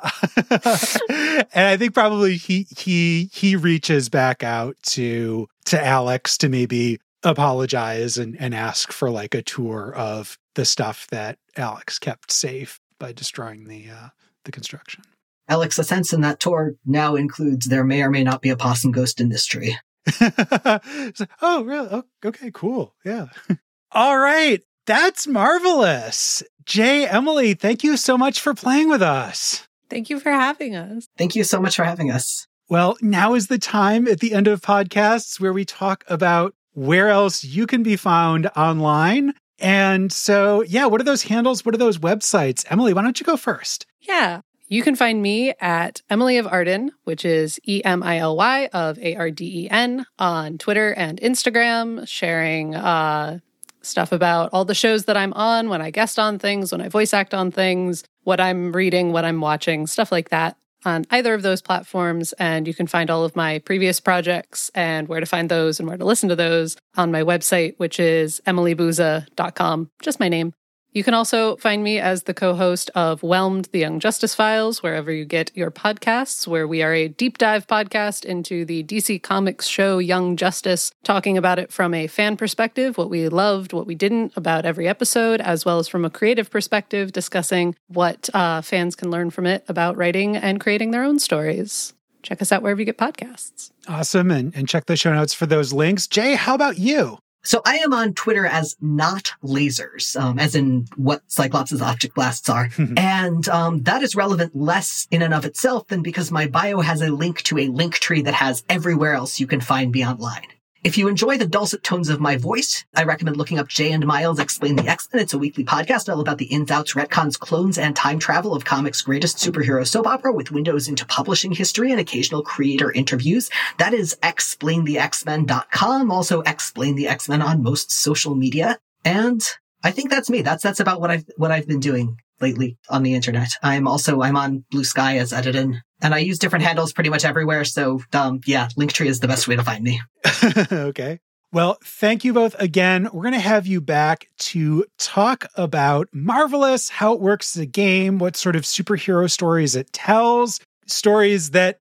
I 1.54 1.76
think 1.76 1.94
probably 1.94 2.36
he 2.36 2.66
he 2.76 3.30
he 3.32 3.56
reaches 3.56 4.08
back 4.08 4.42
out 4.42 4.76
to 4.84 5.48
to 5.66 5.84
Alex 5.84 6.38
to 6.38 6.48
maybe 6.48 6.98
apologize 7.22 8.18
and, 8.18 8.36
and 8.38 8.54
ask 8.54 8.92
for 8.92 9.10
like 9.10 9.34
a 9.34 9.42
tour 9.42 9.94
of 9.94 10.38
the 10.54 10.64
stuff 10.64 11.06
that 11.10 11.38
Alex 11.56 11.98
kept 11.98 12.30
safe 12.30 12.80
by 12.98 13.12
destroying 13.12 13.66
the 13.66 13.88
uh 13.90 14.08
the 14.44 14.52
construction. 14.52 15.02
Alex, 15.48 15.78
a 15.78 15.84
sense 15.84 16.12
in 16.12 16.22
that 16.22 16.40
tour 16.40 16.74
now 16.86 17.16
includes 17.16 17.66
there 17.66 17.84
may 17.84 18.02
or 18.02 18.10
may 18.10 18.24
not 18.24 18.40
be 18.40 18.48
a 18.48 18.56
possum 18.56 18.92
ghost 18.92 19.20
in 19.20 19.28
this 19.28 19.44
tree. 19.44 19.76
It's 21.06 21.20
like, 21.20 21.30
oh, 21.42 21.64
really? 21.64 21.88
Oh, 21.90 22.04
okay, 22.24 22.50
cool. 22.52 22.94
Yeah. 23.04 23.26
All 23.92 24.18
right. 24.18 24.62
That's 24.86 25.26
marvelous. 25.26 26.42
Jay, 26.66 27.06
Emily, 27.06 27.54
thank 27.54 27.84
you 27.84 27.96
so 27.96 28.18
much 28.18 28.40
for 28.40 28.54
playing 28.54 28.88
with 28.88 29.02
us. 29.02 29.66
Thank 29.88 30.10
you 30.10 30.18
for 30.18 30.30
having 30.30 30.74
us. 30.74 31.06
Thank 31.16 31.36
you 31.36 31.44
so 31.44 31.60
much 31.60 31.76
for 31.76 31.84
having 31.84 32.10
us. 32.10 32.46
Well, 32.68 32.96
now 33.00 33.34
is 33.34 33.48
the 33.48 33.58
time 33.58 34.08
at 34.08 34.20
the 34.20 34.32
end 34.32 34.48
of 34.48 34.62
podcasts 34.62 35.38
where 35.38 35.52
we 35.52 35.64
talk 35.64 36.04
about 36.08 36.54
where 36.72 37.08
else 37.08 37.44
you 37.44 37.66
can 37.66 37.82
be 37.82 37.96
found 37.96 38.48
online. 38.56 39.34
And 39.58 40.12
so, 40.12 40.62
yeah, 40.62 40.86
what 40.86 41.00
are 41.00 41.04
those 41.04 41.22
handles? 41.22 41.64
What 41.64 41.74
are 41.74 41.78
those 41.78 41.98
websites? 41.98 42.64
Emily, 42.70 42.92
why 42.92 43.02
don't 43.02 43.20
you 43.20 43.26
go 43.26 43.36
first? 43.36 43.86
Yeah. 44.00 44.40
You 44.66 44.82
can 44.82 44.96
find 44.96 45.20
me 45.20 45.52
at 45.60 46.00
Emily 46.08 46.38
of 46.38 46.46
Arden, 46.46 46.90
which 47.04 47.24
is 47.24 47.60
E 47.66 47.82
M 47.84 48.02
I 48.02 48.18
L 48.18 48.36
Y 48.36 48.68
of 48.72 48.98
A 48.98 49.14
R 49.16 49.30
D 49.30 49.64
E 49.64 49.70
N 49.70 50.06
on 50.18 50.56
Twitter 50.56 50.92
and 50.92 51.20
Instagram, 51.20 52.08
sharing 52.08 52.74
uh, 52.74 53.40
stuff 53.82 54.10
about 54.10 54.50
all 54.52 54.64
the 54.64 54.74
shows 54.74 55.04
that 55.04 55.16
I'm 55.16 55.34
on, 55.34 55.68
when 55.68 55.82
I 55.82 55.90
guest 55.90 56.18
on 56.18 56.38
things, 56.38 56.72
when 56.72 56.80
I 56.80 56.88
voice 56.88 57.12
act 57.12 57.34
on 57.34 57.50
things, 57.50 58.04
what 58.22 58.40
I'm 58.40 58.72
reading, 58.72 59.12
what 59.12 59.24
I'm 59.24 59.40
watching, 59.40 59.86
stuff 59.86 60.10
like 60.10 60.30
that 60.30 60.56
on 60.84 61.04
either 61.10 61.34
of 61.34 61.42
those 61.42 61.62
platforms. 61.62 62.32
And 62.34 62.66
you 62.66 62.74
can 62.74 62.86
find 62.86 63.10
all 63.10 63.24
of 63.24 63.36
my 63.36 63.58
previous 63.60 64.00
projects 64.00 64.70
and 64.74 65.08
where 65.08 65.20
to 65.20 65.26
find 65.26 65.50
those 65.50 65.78
and 65.78 65.88
where 65.88 65.98
to 65.98 66.04
listen 66.04 66.28
to 66.28 66.36
those 66.36 66.76
on 66.96 67.10
my 67.10 67.22
website, 67.22 67.74
which 67.78 67.98
is 68.00 68.40
emilybuza.com, 68.46 69.90
just 70.02 70.20
my 70.20 70.28
name. 70.28 70.54
You 70.94 71.02
can 71.02 71.12
also 71.12 71.56
find 71.56 71.82
me 71.82 71.98
as 71.98 72.22
the 72.22 72.32
co 72.32 72.54
host 72.54 72.88
of 72.94 73.24
Whelmed, 73.24 73.64
the 73.72 73.80
Young 73.80 73.98
Justice 73.98 74.32
Files, 74.32 74.80
wherever 74.80 75.10
you 75.10 75.24
get 75.24 75.50
your 75.56 75.72
podcasts, 75.72 76.46
where 76.46 76.68
we 76.68 76.84
are 76.84 76.94
a 76.94 77.08
deep 77.08 77.36
dive 77.36 77.66
podcast 77.66 78.24
into 78.24 78.64
the 78.64 78.84
DC 78.84 79.20
Comics 79.20 79.66
show 79.66 79.98
Young 79.98 80.36
Justice, 80.36 80.92
talking 81.02 81.36
about 81.36 81.58
it 81.58 81.72
from 81.72 81.94
a 81.94 82.06
fan 82.06 82.36
perspective, 82.36 82.96
what 82.96 83.10
we 83.10 83.28
loved, 83.28 83.72
what 83.72 83.88
we 83.88 83.96
didn't 83.96 84.34
about 84.36 84.64
every 84.64 84.86
episode, 84.86 85.40
as 85.40 85.64
well 85.64 85.80
as 85.80 85.88
from 85.88 86.04
a 86.04 86.10
creative 86.10 86.48
perspective, 86.48 87.10
discussing 87.10 87.74
what 87.88 88.30
uh, 88.32 88.62
fans 88.62 88.94
can 88.94 89.10
learn 89.10 89.30
from 89.30 89.46
it 89.46 89.64
about 89.66 89.96
writing 89.96 90.36
and 90.36 90.60
creating 90.60 90.92
their 90.92 91.02
own 91.02 91.18
stories. 91.18 91.92
Check 92.22 92.40
us 92.40 92.52
out 92.52 92.62
wherever 92.62 92.80
you 92.80 92.86
get 92.86 92.98
podcasts. 92.98 93.72
Awesome. 93.88 94.30
And, 94.30 94.54
and 94.54 94.68
check 94.68 94.86
the 94.86 94.94
show 94.94 95.12
notes 95.12 95.34
for 95.34 95.46
those 95.46 95.72
links. 95.72 96.06
Jay, 96.06 96.36
how 96.36 96.54
about 96.54 96.78
you? 96.78 97.18
So 97.44 97.60
I 97.64 97.76
am 97.76 97.92
on 97.92 98.14
Twitter 98.14 98.46
as 98.46 98.74
not 98.80 99.32
lasers, 99.42 100.18
um, 100.20 100.38
as 100.38 100.54
in 100.54 100.86
what 100.96 101.22
Cyclops' 101.28 101.80
optic 101.80 102.14
blasts 102.14 102.48
are. 102.48 102.70
and 102.96 103.46
um, 103.48 103.82
that 103.82 104.02
is 104.02 104.16
relevant 104.16 104.56
less 104.56 105.06
in 105.10 105.22
and 105.22 105.34
of 105.34 105.44
itself 105.44 105.88
than 105.88 106.02
because 106.02 106.32
my 106.32 106.46
bio 106.46 106.80
has 106.80 107.02
a 107.02 107.12
link 107.12 107.42
to 107.42 107.58
a 107.58 107.68
Linktree 107.68 108.24
that 108.24 108.34
has 108.34 108.64
everywhere 108.68 109.14
else 109.14 109.38
you 109.38 109.46
can 109.46 109.60
find 109.60 109.92
me 109.92 110.04
online. 110.04 110.46
If 110.84 110.98
you 110.98 111.08
enjoy 111.08 111.38
the 111.38 111.46
dulcet 111.46 111.82
tones 111.82 112.10
of 112.10 112.20
my 112.20 112.36
voice, 112.36 112.84
I 112.94 113.04
recommend 113.04 113.38
looking 113.38 113.58
up 113.58 113.68
Jay 113.68 113.90
and 113.92 114.06
Miles 114.06 114.38
X-Plain 114.38 114.76
the 114.76 114.86
X-Men. 114.86 115.22
It's 115.22 115.32
a 115.32 115.38
weekly 115.38 115.64
podcast 115.64 116.12
all 116.12 116.20
about 116.20 116.36
the 116.36 116.44
ins, 116.44 116.70
outs, 116.70 116.92
retcons, 116.92 117.38
clones, 117.38 117.78
and 117.78 117.96
time 117.96 118.18
travel 118.18 118.54
of 118.54 118.66
comics' 118.66 119.00
greatest 119.00 119.38
superhero 119.38 119.86
soap 119.86 120.06
opera 120.06 120.30
with 120.30 120.50
windows 120.50 120.86
into 120.86 121.06
publishing 121.06 121.52
history 121.52 121.90
and 121.90 121.98
occasional 121.98 122.42
creator 122.42 122.92
interviews. 122.92 123.48
That 123.78 123.94
is 123.94 124.14
xplainthexmen.com. 124.22 126.10
Also 126.10 126.42
explain 126.42 126.96
the 126.96 127.08
X-Men 127.08 127.40
on 127.40 127.62
most 127.62 127.90
social 127.90 128.34
media. 128.34 128.78
And 129.06 129.40
I 129.82 129.90
think 129.90 130.10
that's 130.10 130.28
me. 130.28 130.42
That's, 130.42 130.62
that's 130.62 130.80
about 130.80 131.00
what 131.00 131.10
I've, 131.10 131.24
what 131.38 131.50
I've 131.50 131.66
been 131.66 131.80
doing 131.80 132.18
lately 132.42 132.76
on 132.90 133.02
the 133.02 133.14
internet. 133.14 133.48
I'm 133.62 133.88
also, 133.88 134.20
I'm 134.20 134.36
on 134.36 134.66
Bluesky 134.70 135.16
as 135.18 135.32
Edidin 135.32 135.80
And 136.04 136.14
I 136.14 136.18
use 136.18 136.38
different 136.38 136.64
handles 136.64 136.92
pretty 136.92 137.10
much 137.10 137.24
everywhere. 137.24 137.64
So, 137.64 138.00
um, 138.12 138.40
yeah, 138.46 138.68
Linktree 138.78 139.06
is 139.06 139.20
the 139.20 139.26
best 139.26 139.48
way 139.48 139.56
to 139.56 139.64
find 139.64 139.82
me. 139.82 140.00
okay. 140.72 141.18
Well, 141.50 141.78
thank 141.84 142.24
you 142.24 142.32
both 142.32 142.54
again. 142.58 143.08
We're 143.12 143.22
going 143.22 143.34
to 143.34 143.40
have 143.40 143.66
you 143.66 143.80
back 143.80 144.28
to 144.38 144.84
talk 144.98 145.46
about 145.54 146.08
Marvelous, 146.12 146.90
how 146.90 147.14
it 147.14 147.20
works 147.20 147.56
as 147.56 147.62
a 147.62 147.66
game, 147.66 148.18
what 148.18 148.36
sort 148.36 148.54
of 148.54 148.62
superhero 148.64 149.30
stories 149.30 149.76
it 149.76 149.92
tells, 149.92 150.60
stories 150.86 151.52
that 151.52 151.78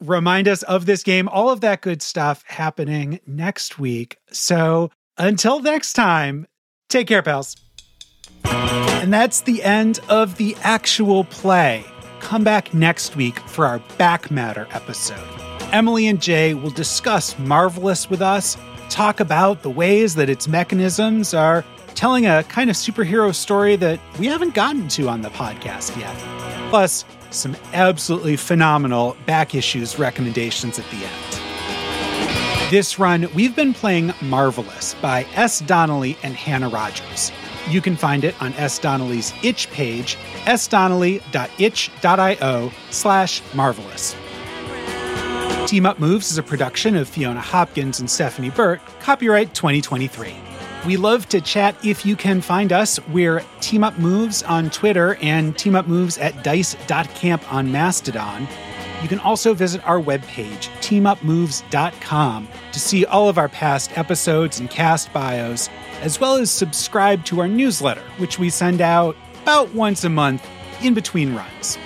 remind 0.00 0.48
us 0.48 0.62
of 0.64 0.86
this 0.86 1.02
game, 1.02 1.28
all 1.28 1.50
of 1.50 1.60
that 1.62 1.80
good 1.80 2.02
stuff 2.02 2.42
happening 2.46 3.20
next 3.26 3.78
week. 3.78 4.18
So 4.32 4.90
until 5.16 5.60
next 5.60 5.94
time, 5.94 6.46
take 6.88 7.06
care, 7.06 7.22
pals. 7.22 7.56
And 8.44 9.12
that's 9.12 9.42
the 9.42 9.62
end 9.62 10.00
of 10.08 10.36
the 10.36 10.56
actual 10.62 11.24
play. 11.24 11.84
Come 12.24 12.42
back 12.42 12.72
next 12.72 13.16
week 13.16 13.38
for 13.40 13.66
our 13.66 13.80
back 13.98 14.30
matter 14.30 14.66
episode. 14.72 15.22
Emily 15.72 16.08
and 16.08 16.20
Jay 16.20 16.54
will 16.54 16.70
discuss 16.70 17.38
Marvelous 17.38 18.08
with 18.08 18.22
us, 18.22 18.56
talk 18.88 19.20
about 19.20 19.62
the 19.62 19.68
ways 19.68 20.14
that 20.14 20.30
its 20.30 20.48
mechanisms 20.48 21.34
are 21.34 21.64
telling 21.94 22.26
a 22.26 22.42
kind 22.44 22.70
of 22.70 22.76
superhero 22.76 23.32
story 23.34 23.76
that 23.76 24.00
we 24.18 24.26
haven't 24.26 24.54
gotten 24.54 24.88
to 24.88 25.08
on 25.08 25.20
the 25.20 25.28
podcast 25.28 25.96
yet. 26.00 26.16
Plus, 26.70 27.04
some 27.30 27.54
absolutely 27.74 28.36
phenomenal 28.36 29.16
back 29.26 29.54
issues 29.54 29.98
recommendations 29.98 30.78
at 30.78 30.86
the 30.90 31.04
end. 31.04 32.70
This 32.70 32.98
run, 32.98 33.28
we've 33.34 33.54
been 33.54 33.74
playing 33.74 34.14
Marvelous 34.22 34.94
by 34.94 35.26
S. 35.34 35.58
Donnelly 35.60 36.16
and 36.22 36.34
Hannah 36.34 36.70
Rogers. 36.70 37.30
You 37.68 37.80
can 37.80 37.96
find 37.96 38.24
it 38.24 38.40
on 38.42 38.52
S. 38.54 38.78
Donnelly's 38.78 39.32
itch 39.42 39.70
page, 39.70 40.16
sdonnelly.itch.io 40.44 42.72
slash 42.90 43.42
marvelous. 43.54 44.14
Team 45.66 45.86
Up 45.86 45.98
Moves 45.98 46.30
is 46.30 46.36
a 46.36 46.42
production 46.42 46.94
of 46.94 47.08
Fiona 47.08 47.40
Hopkins 47.40 47.98
and 47.98 48.10
Stephanie 48.10 48.50
Burt, 48.50 48.82
copyright 49.00 49.54
2023. 49.54 50.36
We 50.84 50.98
love 50.98 51.26
to 51.30 51.40
chat 51.40 51.74
if 51.82 52.04
you 52.04 52.16
can 52.16 52.42
find 52.42 52.70
us. 52.70 53.00
We're 53.08 53.42
Team 53.60 53.82
Up 53.82 53.98
Moves 53.98 54.42
on 54.42 54.68
Twitter 54.68 55.14
and 55.22 55.56
Team 55.56 55.74
Up 55.74 55.86
Moves 55.86 56.18
at 56.18 56.44
dice.camp 56.44 57.50
on 57.50 57.72
Mastodon. 57.72 58.46
You 59.00 59.08
can 59.08 59.20
also 59.20 59.54
visit 59.54 59.82
our 59.86 60.00
webpage, 60.00 60.68
teamupmoves.com, 60.80 62.48
to 62.72 62.80
see 62.80 63.06
all 63.06 63.30
of 63.30 63.38
our 63.38 63.48
past 63.48 63.96
episodes 63.96 64.60
and 64.60 64.68
cast 64.68 65.10
bios, 65.14 65.70
as 66.04 66.20
well 66.20 66.36
as 66.36 66.50
subscribe 66.50 67.24
to 67.24 67.40
our 67.40 67.48
newsletter, 67.48 68.04
which 68.18 68.38
we 68.38 68.50
send 68.50 68.82
out 68.82 69.16
about 69.42 69.74
once 69.74 70.04
a 70.04 70.08
month 70.08 70.46
in 70.82 70.92
between 70.92 71.34
runs. 71.34 71.78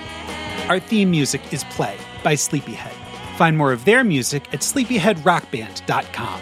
Our 0.68 0.80
theme 0.80 1.10
music 1.10 1.40
is 1.52 1.62
Play 1.64 1.96
by 2.24 2.34
Sleepyhead. 2.34 2.92
Find 3.36 3.56
more 3.56 3.72
of 3.72 3.84
their 3.84 4.02
music 4.02 4.52
at 4.52 4.60
sleepyheadrockband.com. 4.60 6.40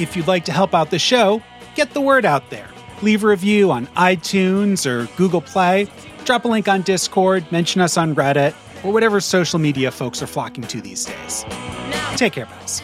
If 0.00 0.16
you'd 0.16 0.26
like 0.26 0.44
to 0.46 0.52
help 0.52 0.74
out 0.74 0.90
the 0.90 0.98
show, 0.98 1.40
get 1.76 1.94
the 1.94 2.00
word 2.00 2.24
out 2.24 2.50
there. 2.50 2.68
Leave 3.00 3.22
a 3.22 3.28
review 3.28 3.70
on 3.70 3.86
iTunes 3.88 4.84
or 4.84 5.06
Google 5.16 5.40
Play, 5.40 5.86
drop 6.24 6.44
a 6.44 6.48
link 6.48 6.66
on 6.66 6.82
Discord, 6.82 7.50
mention 7.52 7.80
us 7.80 7.96
on 7.96 8.16
Reddit, 8.16 8.54
or 8.84 8.92
whatever 8.92 9.20
social 9.20 9.60
media 9.60 9.92
folks 9.92 10.20
are 10.20 10.26
flocking 10.26 10.64
to 10.64 10.80
these 10.80 11.04
days. 11.04 11.44
Take 12.16 12.32
care, 12.32 12.46
guys. 12.46 12.82